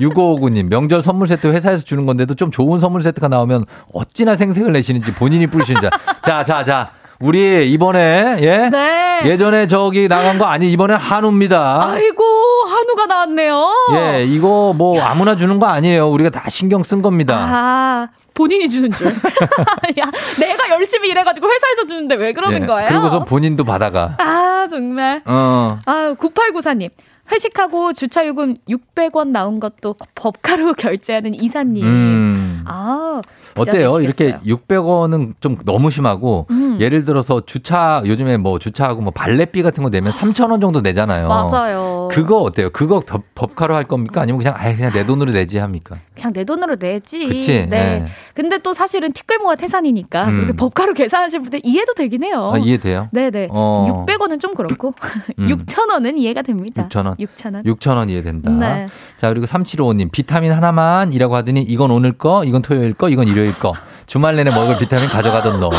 [0.00, 5.14] 6559님, 명절 선물 세트 회사에서 주는 건데도 좀 좋은 선물 세트가 나오면 어찌나 생색을 내시는지
[5.14, 5.90] 본인이 뿌리시는 자.
[6.22, 6.90] 자, 자, 자.
[7.20, 8.68] 우리 이번에, 예?
[8.70, 9.20] 네.
[9.24, 11.86] 예전에 저기 나간 거 아니, 이번엔 한우입니다.
[11.92, 12.24] 아이고,
[12.66, 13.68] 한우가 나왔네요.
[13.94, 16.08] 예, 이거 뭐 아무나 주는 거 아니에요.
[16.10, 17.36] 우리가 다 신경 쓴 겁니다.
[17.38, 19.06] 아, 본인이 주는 줄.
[20.00, 22.88] 야, 내가 열심히 일해가지고 회사에서 주는데 왜 그러는 예, 거예요?
[22.88, 24.16] 그리고서 본인도 받아가.
[24.18, 25.22] 아, 정말.
[25.24, 25.68] 어.
[25.86, 26.90] 아, 9894님.
[27.30, 31.84] 회식하고 주차요금 600원 나온 것도 법카로 결제하는 이사님.
[31.84, 32.64] 음.
[32.66, 33.20] 아,
[33.56, 33.88] 어때요?
[33.88, 34.02] 되시겠어요.
[34.02, 36.78] 이렇게 600원은 좀 너무 심하고 음.
[36.80, 41.28] 예를 들어서 주차 요즘에 뭐 주차하고 뭐 발렛비 같은 거 내면 3,000원 정도 내잖아요.
[41.28, 42.08] 맞아요.
[42.10, 42.70] 그거 어때요?
[42.70, 44.22] 그거 법, 법카로 할 겁니까?
[44.22, 45.96] 아니면 그냥 아예 그냥 내 돈으로 내지 합니까?
[46.14, 47.26] 그냥 내 돈으로 내지.
[47.26, 47.66] 그치?
[47.66, 47.66] 네.
[47.68, 48.06] 네.
[48.34, 50.56] 근데 또 사실은 티끌모아 태산이니까 음.
[50.56, 52.52] 법카로 계산하실 분들 이해도 되긴 해요.
[52.54, 53.08] 아, 이해돼요?
[53.12, 53.48] 네 네.
[53.50, 54.04] 어.
[54.06, 54.94] 600원은 좀 그렇고
[55.38, 55.48] 음.
[55.48, 56.88] 6,000원은 이해가 됩니다.
[56.88, 57.18] 6,000원.
[57.18, 57.64] 6,000원.
[57.64, 58.50] 6,000원 이해된다.
[58.50, 58.86] 네.
[59.18, 63.74] 자, 그리고 3755님, 비타민 하나만이라고 하더니 이건 오늘 거, 이건 토요일 거, 이건 일요일 거.
[64.06, 65.70] 주말 내내 먹을 비타민 가져가던 너.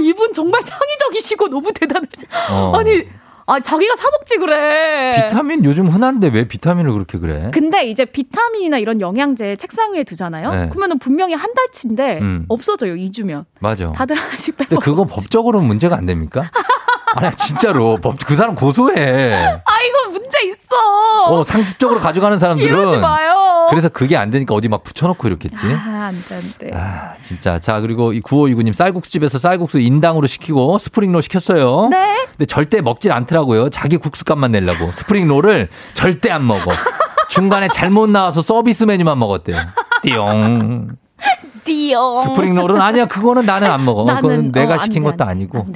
[0.00, 2.26] 이분 정말 창의적이시고 너무 대단하시.
[2.50, 2.72] 어.
[2.76, 3.04] 아니,
[3.46, 5.28] 아 자기가 사 먹지 그래.
[5.28, 7.50] 비타민 요즘 흔한데 왜 비타민을 그렇게 그래?
[7.52, 10.50] 근데 이제 비타민이나 이런 영양제 책상 위에 두잖아요.
[10.50, 10.68] 네.
[10.68, 12.46] 그러면은 분명히 한 달치인데 음.
[12.48, 12.94] 없어져요.
[12.94, 13.44] 2주면.
[13.60, 13.92] 맞아.
[13.92, 14.64] 다들 하나씩 빼.
[14.64, 16.50] 근데 그거 법적으로는 문제가 안 됩니까?
[17.14, 19.34] 아니 진짜로 법 그 사람 고소해.
[19.34, 21.26] 아 이거 문제 있어.
[21.28, 23.41] 어 상습적으로 가져가는 사람들은 이러지 마요.
[23.72, 25.56] 그래서 그게 안 되니까 어디 막 붙여놓고 이렇겠지.
[25.64, 26.70] 아, 안 돼, 안 돼.
[26.74, 27.58] 아, 진짜.
[27.58, 31.88] 자, 그리고 이 9529님 쌀국수집에서 쌀국수 인당으로 시키고 스프링롤 시켰어요.
[31.90, 32.26] 네.
[32.32, 33.70] 근데 절대 먹질 않더라고요.
[33.70, 34.92] 자기 국수값만 내려고.
[34.92, 36.70] 스프링롤을 절대 안 먹어.
[37.30, 39.56] 중간에 잘못 나와서 서비스 메뉴만 먹었대요.
[40.02, 40.88] 띠용.
[41.64, 42.22] 띠용.
[42.24, 43.06] 스프링롤은 아니야.
[43.06, 44.04] 그거는 나는 안 먹어.
[44.04, 45.66] 나는, 그건 내가 어, 안 시킨 돼, 것도 아니고.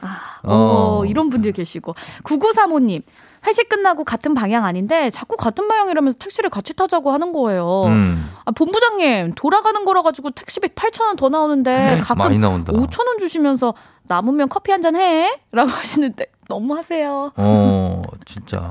[0.00, 0.98] 아, 어.
[1.02, 1.94] 어, 이런 분들 계시고.
[2.24, 3.02] 9935님.
[3.46, 7.84] 회식 끝나고 같은 방향 아닌데 자꾸 같은 방향이라면서 택시를 같이 타자고 하는 거예요.
[7.86, 8.30] 음.
[8.44, 12.72] 아, 본부장님 돌아가는 거라 가지고 택시비 8,000원 더 나오는데 가끔 많이 나온다.
[12.72, 13.74] 5,000원 주시면서
[14.06, 15.30] 남으면 커피 한 잔 해?
[15.52, 17.32] 라고 하시는데 너무 하세요.
[17.36, 18.68] 어, 진짜.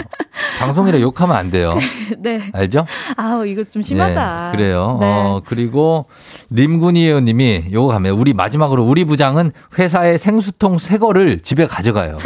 [0.60, 1.76] 방송이라 욕하면 안 돼요.
[2.20, 2.40] 네.
[2.54, 2.86] 알죠?
[3.18, 4.52] 아우 이거 좀 심하다.
[4.52, 4.98] 네, 그래요.
[5.02, 5.08] 네.
[5.12, 6.06] 어, 그리고
[6.52, 12.18] 림군이 의원님이 요거 가면 우리 마지막으로 우리 부장은 회사의 생수통 새 거를 집에 가져가요.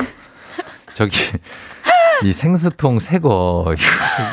[0.94, 1.16] 저기
[2.24, 3.76] 이 생수통 새거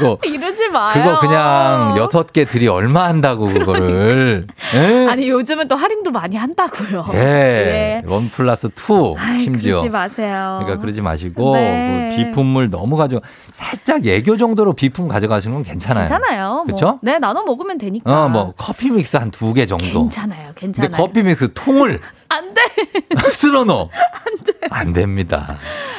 [0.00, 0.92] 이거 이러지 마요.
[0.94, 5.06] 그거 그냥 여섯 개 들이 얼마 한다고 그거를 예?
[5.08, 7.06] 아니 요즘은 또 할인도 많이 한다고요.
[7.14, 8.02] 예.
[8.06, 10.58] one plus two 아이, 심지어 그러지 마세요.
[10.62, 12.08] 그러니까 그러지 마시고 네.
[12.10, 13.20] 그 비품물 너무 가져
[13.52, 16.06] 살짝 애교 정도로 비품 가져가시는 건 괜찮아요.
[16.08, 16.62] 괜찮아요.
[16.66, 16.86] 그렇죠?
[16.86, 16.98] 뭐.
[17.02, 18.24] 네, 나눠 먹으면 되니까.
[18.24, 19.84] 어, 뭐 커피 믹스 한 두 개 정도.
[19.84, 20.50] 괜찮아요.
[20.54, 20.90] 괜찮아요.
[20.90, 22.00] 근데 커피 믹스 통을
[22.34, 22.62] 안 돼.
[23.32, 23.88] 쓸어 넣어.
[24.70, 25.56] 안 됩니다.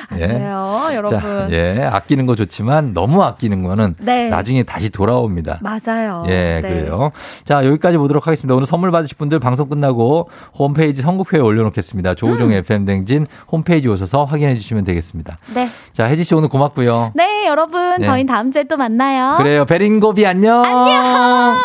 [0.10, 1.20] 안 돼요, 여러분.
[1.20, 4.30] 자, 예, 아끼는 거 좋지만 너무 아끼는 거는 네.
[4.30, 5.60] 나중에 다시 돌아옵니다.
[5.62, 6.24] 맞아요.
[6.28, 6.62] 예, 네.
[6.62, 7.12] 그래요.
[7.46, 8.54] 자, 여기까지 보도록 하겠습니다.
[8.56, 12.16] 오늘 선물 받으실 분들 방송 끝나고 홈페이지 선곡표에 올려놓겠습니다.
[12.16, 15.38] 조우종의 FM 댕진 홈페이지 오셔서 확인해 주시면 되겠습니다.
[15.54, 15.70] 네.
[15.94, 17.14] 자, 혜지 씨 오늘 고맙고요.
[17.16, 17.98] 네, 여러분.
[17.98, 18.04] 네.
[18.04, 19.38] 저희 다음 주에 또 만나요.
[19.38, 19.66] 그래요.
[19.66, 20.64] 베린고비 안녕.
[20.64, 21.62] 안녕.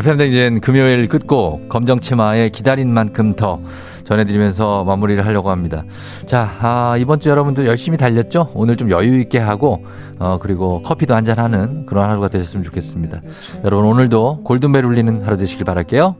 [0.00, 3.60] 팬댕진 금요일 끝곡 검정치마의 기다린 만큼 더
[4.04, 5.84] 전해드리면서 마무리를 하려고 합니다.
[6.26, 8.50] 자, 아, 이번 주 여러분들 열심히 달렸죠?
[8.54, 9.84] 오늘 좀 여유 있게 하고,
[10.18, 13.20] 어, 그리고 커피도 한잔 하는 그런 하루가 되셨으면 좋겠습니다.
[13.64, 16.16] 여러분 오늘도 골든벨 울리는 하루 되시길 바랄게요.